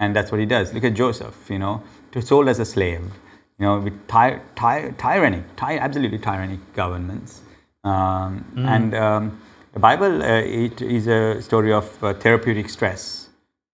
[0.03, 0.74] and that's what he does.
[0.74, 1.37] Look at Joseph.
[1.55, 1.74] You know,
[2.31, 3.03] sold as a slave.
[3.59, 7.41] You know, with ty- ty- tyrannic, ty- absolutely tyrannic governments.
[7.85, 8.33] Um,
[8.74, 9.41] And um,
[9.77, 13.29] the Bible, uh, it is a story of uh, therapeutic stress.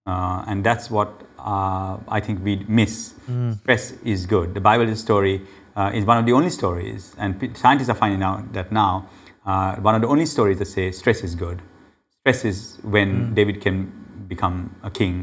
[0.06, 3.14] Uh, and that's what uh, I think we miss.
[3.62, 4.54] Stress is good.
[4.58, 5.36] The Bible is a story,
[5.76, 8.92] uh, is one of the only stories, and p- scientists are finding out that now,
[9.46, 11.58] uh, one of the only stories that say stress is good.
[12.20, 13.76] Stress is when David can
[14.28, 15.14] become a king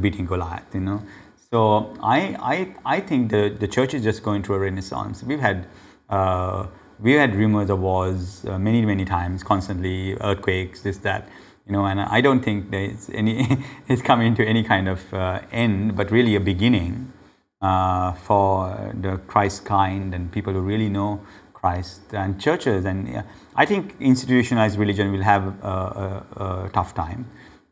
[0.00, 1.02] beating Goliath, you know.
[1.50, 2.36] So I,
[2.84, 5.22] I, I think the, the church is just going through a renaissance.
[5.22, 5.66] We've had,
[6.08, 6.66] uh,
[7.00, 11.28] we had rumors of wars uh, many, many times, constantly, earthquakes, this, that,
[11.66, 15.40] you know, and I don't think there's any, it's coming to any kind of uh,
[15.50, 17.12] end, but really a beginning
[17.60, 21.20] uh, for the Christ kind and people who really know
[21.52, 22.84] Christ and churches.
[22.84, 23.24] And
[23.56, 27.26] I think institutionalized religion will have a, a, a tough time,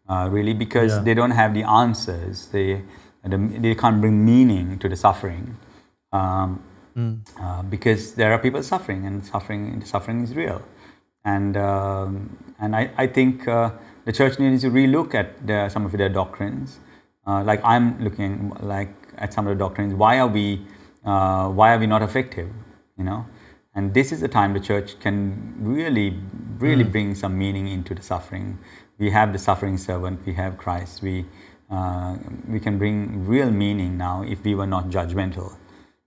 [0.09, 1.03] uh, really, because Yeah.
[1.05, 2.47] they don't have the answers.
[2.49, 2.83] They,
[3.25, 5.57] they can't bring meaning to the suffering.
[6.13, 6.63] Um,
[7.41, 10.63] uh, because there are people suffering, and suffering suffering is real,
[11.25, 13.71] and um, and I, I think uh,
[14.05, 16.81] the church needs to relook at their, some of their doctrines.
[17.27, 19.95] Uh, like I'm looking like at some of the doctrines.
[19.95, 20.67] Why are we
[21.05, 22.49] uh, why are we not effective?
[22.97, 23.27] You know,
[23.77, 26.19] and this is the time the church can really
[26.59, 28.59] really bring some meaning into the suffering.
[28.99, 30.27] We have the suffering servant.
[30.27, 31.03] We have Christ.
[31.03, 31.27] We
[31.71, 32.17] uh,
[32.49, 35.57] we can bring real meaning now if we were not judgmental.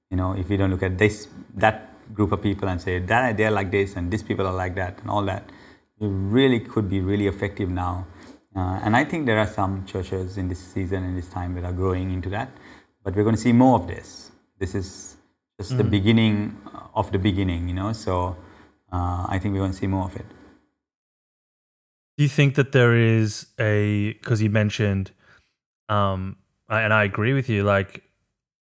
[0.10, 3.38] You know if we don't look at this that group of people and say that
[3.38, 5.50] they're like this and these people are like that and all that
[6.02, 8.06] it really could be really effective now.
[8.54, 11.64] Uh, and i think there are some churches in this season and this time that
[11.64, 12.50] are growing into that.
[13.04, 14.32] But we're going to see more of this.
[14.60, 15.16] This is
[15.58, 16.58] just the beginning
[16.96, 17.94] of the beginning you know?
[17.94, 18.36] So
[18.92, 20.26] uh, i think we're going to see more of it
[22.22, 25.10] Do you think that there is a because you mentioned,
[25.90, 26.36] um,
[26.70, 27.64] I- and I agree with you.
[27.64, 28.04] Like,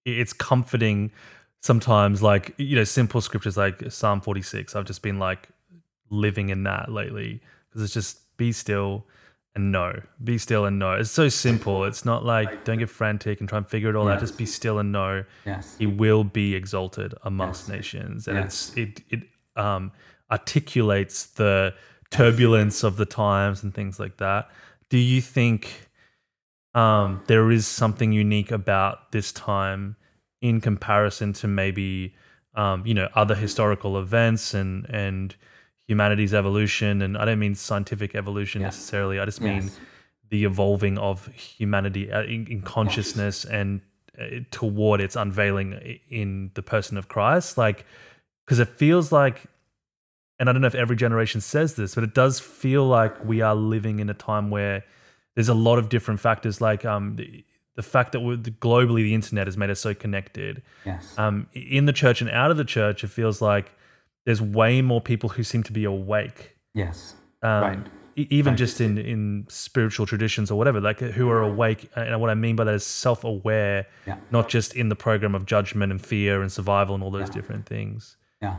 [0.06, 1.10] it's comforting
[1.60, 2.22] sometimes.
[2.22, 4.74] Like you know, simple scriptures like Psalm forty six.
[4.74, 5.50] I've just been like
[6.08, 9.04] living in that lately because it's just be still
[9.54, 10.94] and know, be still and know.
[10.94, 11.84] It's so simple.
[11.84, 14.18] It's not like don't get frantic and try and figure it all out.
[14.18, 15.24] Just be still and know.
[15.44, 17.76] yes He will be exalted amongst Yes.
[17.76, 18.72] nations, and Yes.
[18.76, 19.92] it's it it um,
[20.30, 21.74] articulates the
[22.12, 24.48] turbulence of the times and things like that.
[24.90, 25.88] Do you think
[26.74, 29.96] um, there is something unique about this time
[30.40, 32.14] in comparison to maybe
[32.54, 35.34] um, you know other historical events and and
[35.86, 37.02] humanity's evolution?
[37.02, 38.68] And I don't mean scientific evolution Yeah.
[38.68, 39.18] necessarily.
[39.18, 39.80] I just mean Yes.
[40.30, 43.80] the evolving of humanity uh, in, in consciousness and
[44.20, 47.58] uh, toward its unveiling in the person of Christ.
[47.58, 47.84] Like,
[48.44, 49.46] because it feels like,
[50.42, 53.42] and I don't know if every generation says this, but it does feel like we
[53.42, 54.82] are living in a time where
[55.36, 57.44] there's a lot of different factors, like um, the,
[57.76, 60.60] the fact that we're, globally the internet has made us so connected.
[60.84, 63.72] yes Um, in the church and out of the church, it feels like
[64.26, 67.14] there's way more people who seem to be awake yes
[67.44, 67.78] um, Right.
[68.16, 68.58] even Right.
[68.58, 71.88] just in in spiritual traditions or whatever, like who are awake.
[71.96, 74.16] And what I mean by that is self aware, Yeah.
[74.30, 77.38] not just in the program of judgment and fear and survival and all those Yeah.
[77.38, 78.16] different things.
[78.42, 78.56] yeah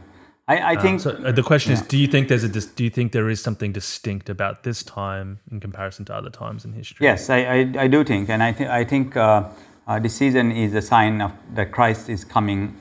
[0.48, 1.12] i, I Um, think so.
[1.12, 3.72] uh, The question is, do you think there's a do you think there is something
[3.72, 7.06] distinct about this time in comparison to other times in history?
[7.06, 9.50] Yes, I, I, I do think, and I think I think uh,
[9.88, 12.80] uh, this season is a sign of that Christ is coming.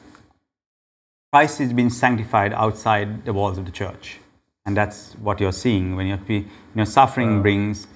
[1.33, 4.19] Christ is being sanctified outside the walls of the church,
[4.67, 6.45] and that's what you're seeing when you're you
[6.75, 7.87] know suffering brings.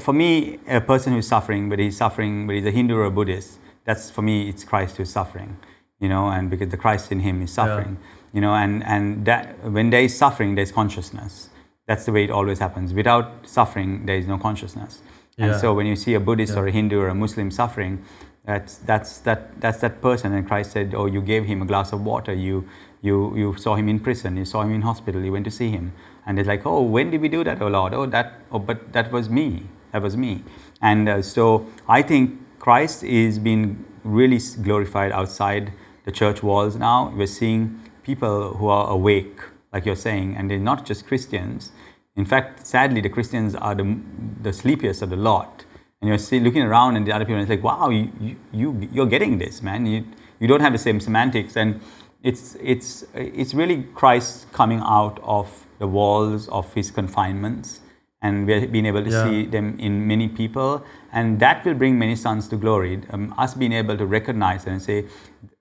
[0.00, 3.10] For me, a person who's suffering, but he's suffering, but he's a Hindu or a
[3.10, 3.58] Buddhist.
[3.84, 5.56] That's for me, it's Christ who's suffering,
[5.98, 7.98] you know, and because the Christ in him is suffering,
[8.34, 11.48] you know, and and that when there is suffering, there's consciousness.
[11.86, 12.92] That's the way it always happens.
[12.92, 15.00] Without suffering, there is no consciousness.
[15.38, 18.04] And so when you see a Buddhist or a Hindu or a Muslim suffering,
[18.44, 20.32] that's that's that that's that person.
[20.32, 22.32] And Christ said, "Oh, you gave him a glass of water.
[22.32, 22.68] You
[23.02, 24.36] you you saw him in prison.
[24.36, 25.22] You saw him in hospital.
[25.22, 25.92] You went to see him."
[26.26, 27.94] And it's like, "Oh, when did we do that, oh Lord?
[27.94, 28.40] Oh, that.
[28.52, 29.64] Oh, but that was me.
[29.92, 30.42] That was me."
[30.82, 35.72] And uh, so I think Christ is being really glorified outside
[36.04, 37.12] the church walls now.
[37.16, 39.38] We're seeing people who are awake,
[39.72, 41.72] like you're saying, and they're not just Christians.
[42.16, 43.98] In fact, sadly, the Christians are the,
[44.42, 45.64] the sleepiest of the lot.
[46.00, 48.36] And you're see, looking around and the other people, and it's like, wow, you, you,
[48.52, 49.86] you, you're getting this, man.
[49.86, 50.04] You,
[50.38, 51.56] you don't have the same semantics.
[51.56, 51.80] And
[52.22, 57.80] it's, it's, it's really Christ coming out of the walls of his confinements.
[58.22, 59.24] And we're being able to Yeah.
[59.24, 60.84] see them in many people.
[61.14, 63.02] And that will bring many sons to glory.
[63.10, 65.06] Um, us being able to recognize and say,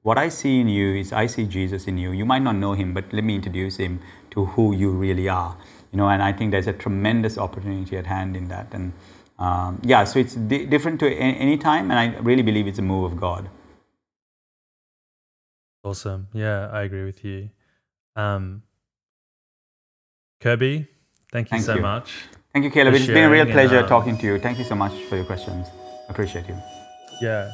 [0.03, 2.11] what I see in you is I see Jesus in you.
[2.11, 4.01] You might not know him, but let me introduce him
[4.31, 5.57] to who you really are.
[5.93, 8.73] You know, and I think there's a tremendous opportunity at hand in that.
[8.73, 8.93] And
[9.39, 12.83] um, yeah, so it's di- different to any time, and I really believe it's a
[12.83, 13.49] move of God.
[15.83, 16.29] Awesome.
[16.33, 17.51] Yeah, I agree with you.
[18.15, 18.63] Um,
[20.41, 20.87] Kirby,
[21.31, 21.81] thank you Thank so you.
[21.81, 22.25] much.
[22.53, 22.93] Thank you, Caleb.
[22.93, 24.39] It's been a real sharing and, pleasure um, talking to you.
[24.39, 25.67] Thank you so much for your questions.
[26.07, 26.55] Appreciate you.
[27.19, 27.51] Yeah.